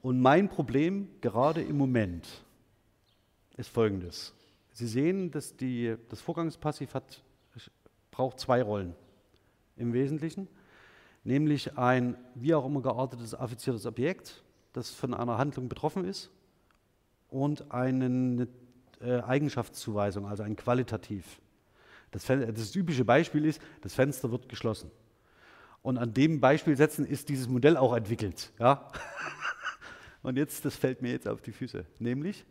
Und 0.01 0.20
mein 0.20 0.49
Problem 0.49 1.10
gerade 1.22 1.62
im 1.62 1.78
Moment 1.78 2.28
ist 3.55 3.70
folgendes. 3.70 4.34
Sie 4.74 4.88
sehen, 4.88 5.30
dass 5.30 5.55
die, 5.55 5.95
das 6.10 6.22
Vorgangspassiv 6.22 6.95
hat, 6.95 7.22
braucht 8.10 8.39
zwei 8.39 8.64
Rollen 8.64 8.95
im 9.76 9.93
Wesentlichen, 9.93 10.47
nämlich 11.28 11.78
ein 11.78 12.15
wie 12.36 12.55
auch 12.55 12.65
immer 12.65 12.82
geartetes 12.82 13.36
affiziertes 13.36 13.86
Objekt, 13.86 14.43
das 14.71 14.91
von 14.91 15.13
einer 15.13 15.38
Handlung 15.38 15.67
betroffen 15.67 16.05
ist, 16.05 16.32
und 17.30 17.69
eine 17.71 18.47
äh, 19.01 19.19
Eigenschaftszuweisung, 19.19 20.25
also 20.25 20.43
ein 20.43 20.55
Qualitativ. 20.55 21.41
Das, 22.11 22.25
das 22.25 22.71
typische 22.71 23.03
Beispiel 23.03 23.45
ist, 23.45 23.61
das 23.82 23.93
Fenster 23.93 24.32
wird 24.32 24.47
geschlossen. 24.47 24.89
Und 25.82 25.97
an 25.97 26.13
dem 26.13 26.39
Beispiel 26.39 26.78
setzen 26.78 27.05
ist 27.05 27.28
dieses 27.28 27.49
Modell 27.49 27.75
auch 27.75 27.93
entwickelt. 27.93 28.53
Ja? 28.57 28.89
Und 30.23 30.38
jetzt, 30.38 30.63
das 30.63 30.78
fällt 30.78 31.01
mir 31.01 31.11
jetzt 31.11 31.28
auf 31.28 31.41
die 31.41 31.51
Füße, 31.51 31.86
nämlich 31.99 32.45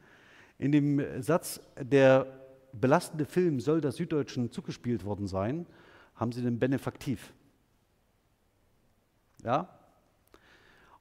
in 0.59 0.73
dem 0.73 1.23
Satz, 1.23 1.61
der 1.81 2.27
belastende 2.73 3.25
Film 3.25 3.61
soll 3.61 3.81
der 3.81 3.93
Süddeutschen 3.93 4.51
zugespielt 4.53 5.05
worden 5.05 5.27
sein, 5.27 5.67
haben 6.15 6.33
sie 6.33 6.43
den 6.43 6.59
Benefaktiv. 6.59 7.33
Ja? 9.47 9.69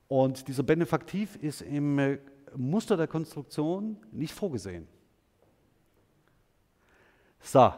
Und 0.07 0.47
dieser 0.47 0.63
Benefaktiv 0.63 1.35
ist 1.37 1.61
im 1.61 1.97
äh, 1.97 2.19
Muster 2.55 2.95
der 2.95 3.07
Konstruktion 3.07 3.97
nicht 4.11 4.33
vorgesehen. 4.33 4.87
So, 7.41 7.73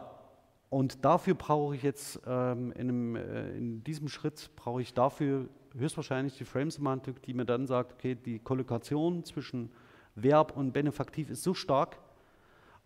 und 0.68 1.04
dafür 1.04 1.34
brauche 1.34 1.74
ich 1.74 1.82
jetzt 1.82 2.20
ähm, 2.26 2.72
in, 2.72 2.88
einem, 2.88 3.16
äh, 3.16 3.56
in, 3.56 3.82
diesem 3.82 4.08
Schritt 4.08 4.50
brauche 4.56 4.82
ich 4.82 4.92
dafür 4.92 5.48
höchstwahrscheinlich 5.76 6.36
die 6.36 6.44
Frame-Semantik, 6.44 7.22
die 7.22 7.32
mir 7.32 7.46
dann 7.46 7.66
sagt, 7.66 7.94
okay, 7.94 8.14
die 8.14 8.38
Kollokation 8.38 9.24
zwischen 9.24 9.70
Verb 10.14 10.54
und 10.56 10.72
Benefaktiv 10.72 11.30
ist 11.30 11.42
so 11.42 11.54
stark, 11.54 11.98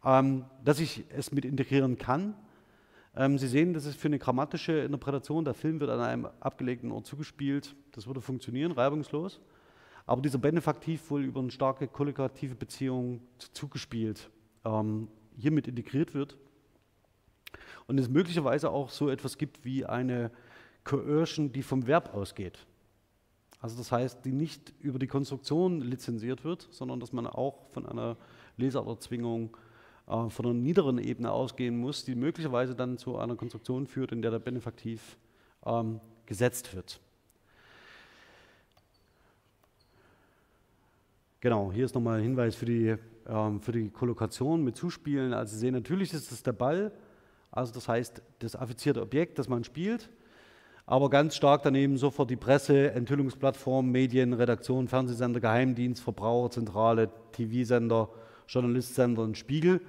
ähm, 0.04 0.44
dass 0.64 0.78
ich 0.78 1.04
es 1.10 1.32
mit 1.32 1.44
integrieren 1.44 1.98
kann. 1.98 2.34
Ähm, 3.14 3.38
Sie 3.38 3.48
sehen, 3.48 3.74
das 3.74 3.84
ist 3.84 3.98
für 3.98 4.08
eine 4.08 4.18
grammatische 4.18 4.72
Interpretation, 4.72 5.44
der 5.44 5.54
Film 5.54 5.80
wird 5.80 5.90
an 5.90 6.00
einem 6.00 6.26
abgelegten 6.40 6.90
Ort 6.92 7.06
zugespielt, 7.06 7.74
das 7.92 8.06
würde 8.06 8.20
funktionieren, 8.20 8.72
reibungslos. 8.72 9.40
Aber 10.06 10.22
dieser 10.22 10.38
Benefaktiv 10.38 11.10
wohl 11.10 11.24
über 11.24 11.40
eine 11.40 11.50
starke 11.50 11.86
kollokative 11.86 12.54
Beziehung 12.54 13.20
zugespielt, 13.52 14.30
ähm, 14.64 15.08
hiermit 15.36 15.68
integriert 15.68 16.14
wird 16.14 16.36
und 17.86 17.98
es 17.98 18.08
möglicherweise 18.08 18.70
auch 18.70 18.90
so 18.90 19.08
etwas 19.10 19.38
gibt 19.38 19.64
wie 19.64 19.84
eine 19.84 20.30
Coercion, 20.84 21.52
die 21.52 21.62
vom 21.62 21.86
Verb 21.86 22.14
ausgeht. 22.14 22.66
Also 23.60 23.76
das 23.76 23.92
heißt, 23.92 24.24
die 24.24 24.32
nicht 24.32 24.72
über 24.80 24.98
die 24.98 25.06
Konstruktion 25.06 25.80
lizenziert 25.80 26.42
wird, 26.42 26.66
sondern 26.72 26.98
dass 26.98 27.12
man 27.12 27.28
auch 27.28 27.66
von 27.70 27.86
einer 27.86 28.16
Lesererzwingung 28.56 29.56
äh, 30.12 30.28
von 30.28 30.44
einer 30.44 30.54
niederen 30.54 30.98
Ebene 30.98 31.32
ausgehen 31.32 31.78
muss, 31.78 32.04
die 32.04 32.14
möglicherweise 32.14 32.74
dann 32.74 32.98
zu 32.98 33.16
einer 33.16 33.34
Konstruktion 33.34 33.86
führt, 33.86 34.12
in 34.12 34.20
der 34.20 34.30
der 34.30 34.40
Benefaktiv 34.40 35.16
ähm, 35.64 36.00
gesetzt 36.26 36.74
wird. 36.74 37.00
Genau, 41.40 41.72
hier 41.72 41.86
ist 41.86 41.94
nochmal 41.94 42.18
ein 42.18 42.24
Hinweis 42.24 42.54
für 42.54 42.66
die, 42.66 42.94
ähm, 43.26 43.60
für 43.60 43.72
die 43.72 43.88
Kollokation 43.88 44.62
mit 44.62 44.76
Zuspielen. 44.76 45.32
Also 45.32 45.54
Sie 45.54 45.60
sehen, 45.60 45.74
natürlich 45.74 46.12
ist 46.12 46.30
es 46.30 46.42
der 46.42 46.52
Ball, 46.52 46.92
also 47.50 47.72
das 47.72 47.88
heißt 47.88 48.22
das 48.38 48.54
affizierte 48.54 49.02
Objekt, 49.02 49.38
das 49.38 49.48
man 49.48 49.64
spielt, 49.64 50.10
aber 50.84 51.10
ganz 51.10 51.36
stark 51.36 51.62
daneben 51.62 51.96
sofort 51.96 52.30
die 52.30 52.36
Presse, 52.36 52.92
Enthüllungsplattform, 52.92 53.90
Medien, 53.90 54.34
Redaktion, 54.34 54.88
Fernsehsender, 54.88 55.40
Geheimdienst, 55.40 56.02
Verbraucherzentrale, 56.02 57.08
TV-Sender, 57.32 58.08
Journalistsender 58.46 59.22
und 59.22 59.38
Spiegel. 59.38 59.80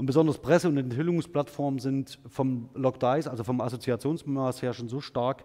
Und 0.00 0.06
besonders 0.06 0.38
Presse- 0.38 0.66
und 0.66 0.78
Enthüllungsplattformen 0.78 1.78
sind 1.78 2.18
vom 2.26 2.70
Logdice, 2.72 3.28
also 3.28 3.44
vom 3.44 3.60
Assoziationsmaß 3.60 4.62
her 4.62 4.72
schon 4.72 4.88
so 4.88 5.02
stark, 5.02 5.44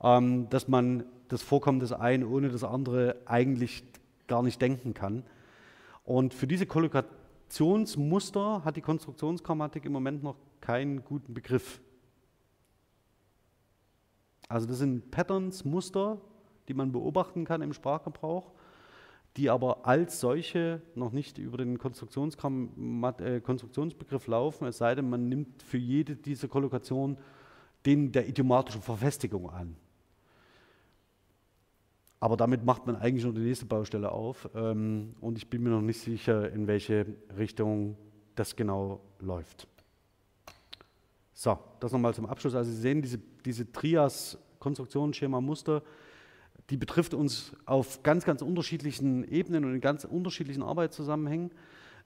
ähm, 0.00 0.48
dass 0.50 0.68
man 0.68 1.02
das 1.26 1.42
Vorkommen 1.42 1.80
des 1.80 1.92
einen 1.92 2.22
ohne 2.22 2.48
das 2.48 2.62
andere 2.62 3.16
eigentlich 3.26 3.82
gar 4.28 4.44
nicht 4.44 4.62
denken 4.62 4.94
kann. 4.94 5.24
Und 6.04 6.32
für 6.32 6.46
diese 6.46 6.64
Kollokationsmuster 6.64 8.64
hat 8.64 8.76
die 8.76 8.82
Konstruktionsgrammatik 8.82 9.84
im 9.84 9.90
Moment 9.90 10.22
noch 10.22 10.36
keinen 10.60 11.02
guten 11.02 11.34
Begriff. 11.34 11.80
Also 14.48 14.68
das 14.68 14.78
sind 14.78 15.10
Patterns, 15.10 15.64
Muster, 15.64 16.20
die 16.68 16.74
man 16.74 16.92
beobachten 16.92 17.44
kann 17.44 17.62
im 17.62 17.72
Sprachgebrauch, 17.72 18.52
die 19.36 19.50
aber 19.50 19.86
als 19.86 20.20
solche 20.20 20.82
noch 20.94 21.12
nicht 21.12 21.38
über 21.38 21.58
den 21.58 21.74
äh, 21.76 23.40
Konstruktionsbegriff 23.40 24.26
laufen, 24.26 24.66
es 24.66 24.78
sei 24.78 24.94
denn, 24.94 25.08
man 25.08 25.28
nimmt 25.28 25.62
für 25.62 25.78
jede 25.78 26.16
dieser 26.16 26.48
Kollokationen 26.48 27.18
den 27.86 28.10
der 28.10 28.28
idiomatischen 28.28 28.82
Verfestigung 28.82 29.50
an. 29.50 29.76
Aber 32.20 32.36
damit 32.36 32.64
macht 32.64 32.86
man 32.86 32.96
eigentlich 32.96 33.24
nur 33.24 33.34
die 33.34 33.42
nächste 33.42 33.66
Baustelle 33.66 34.10
auf 34.10 34.48
ähm, 34.54 35.14
und 35.20 35.38
ich 35.38 35.48
bin 35.48 35.62
mir 35.62 35.70
noch 35.70 35.82
nicht 35.82 36.00
sicher, 36.00 36.50
in 36.50 36.66
welche 36.66 37.06
Richtung 37.36 37.96
das 38.34 38.56
genau 38.56 39.00
läuft. 39.20 39.68
So, 41.32 41.56
das 41.78 41.92
nochmal 41.92 42.14
zum 42.14 42.26
Abschluss. 42.26 42.56
Also 42.56 42.72
Sie 42.72 42.80
sehen, 42.80 43.00
diese, 43.00 43.20
diese 43.44 43.70
Trias-Konstruktion, 43.70 45.14
Schema, 45.14 45.40
Muster, 45.40 45.82
die 46.70 46.76
betrifft 46.76 47.14
uns 47.14 47.52
auf 47.64 48.02
ganz, 48.02 48.24
ganz 48.24 48.42
unterschiedlichen 48.42 49.24
Ebenen 49.24 49.64
und 49.64 49.74
in 49.74 49.80
ganz 49.80 50.04
unterschiedlichen 50.04 50.62
Arbeitszusammenhängen 50.62 51.50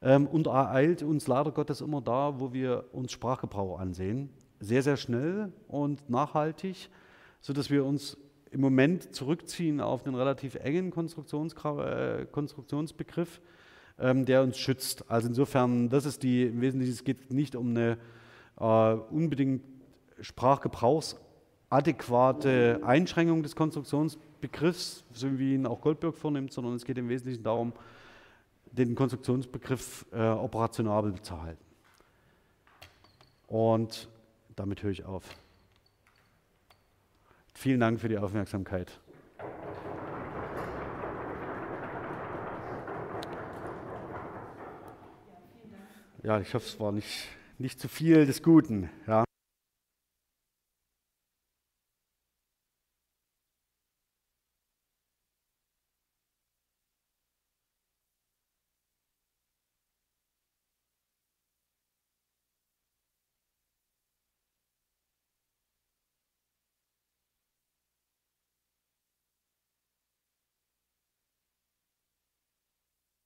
ähm, 0.01 0.27
und 0.27 0.47
ereilt 0.47 1.03
uns 1.03 1.27
leider 1.27 1.51
Gottes 1.51 1.81
immer 1.81 2.01
da, 2.01 2.39
wo 2.39 2.53
wir 2.53 2.85
uns 2.93 3.11
Sprachgebrauch 3.13 3.81
ansehen. 3.81 4.31
Sehr, 4.61 4.83
sehr 4.83 4.97
schnell 4.97 5.53
und 5.67 6.09
nachhaltig, 6.09 6.89
sodass 7.41 7.71
wir 7.71 7.85
uns 7.85 8.17
im 8.53 8.61
Moment 8.61 9.13
zurückziehen 9.15 9.81
auf 9.81 10.07
einen 10.07 10.15
relativ 10.15 10.57
engen 10.57 10.91
Konstruktions 10.91 11.55
äh, 11.55 12.27
Konstruktionsbegriff, 12.31 13.41
ähm, 13.99 14.27
der 14.27 14.45
uns 14.45 14.59
schützt. 14.59 15.11
Also 15.11 15.27
insofern, 15.29 15.89
das 15.89 16.05
ist 16.07 16.23
die, 16.23 16.45
im 16.45 16.61
Wesentlichen, 16.61 16.93
es 16.93 17.03
geht 17.03 17.33
nicht 17.33 17.57
um 17.57 17.71
eine 17.71 17.99
äh, 18.61 18.93
unbedingt 19.11 19.65
sprachgebrauchsadäquate 20.21 22.83
Einschränkung 22.85 23.43
des 23.43 23.57
Konstruktionsbegriffs, 23.57 24.32
so 25.13 25.39
wie 25.39 25.55
ihn 25.55 25.67
auch 25.67 25.81
Goldberg 25.81 26.15
vornimmt, 26.17 26.53
sondern 26.53 26.75
es 26.75 26.85
geht 26.85 26.99
im 26.99 27.09
Wesentlichen 27.09 27.43
darum, 27.43 27.73
den 28.71 28.95
Konstruktionsbegriff 28.95 30.07
äh, 30.13 30.29
operationabel 30.29 31.21
zu 31.21 31.41
halten. 31.41 31.65
Und 33.47 34.09
damit 34.57 34.83
höre 34.83 34.91
ich 34.91 35.05
auf. 35.05 35.25
Vielen 37.55 37.81
Dank 37.81 38.01
für 38.01 38.09
die 38.09 38.19
Aufmerksamkeit. 38.19 38.99
Ja, 46.23 46.41
ich 46.41 46.55
hoffe, 46.55 46.67
es 46.67 46.81
war 46.81 46.93
nicht 46.93 47.29
nicht 47.63 47.81
zu 47.81 47.89
viel 47.89 48.27
des 48.27 48.43
Guten. 48.43 48.91
Ja. 49.07 49.25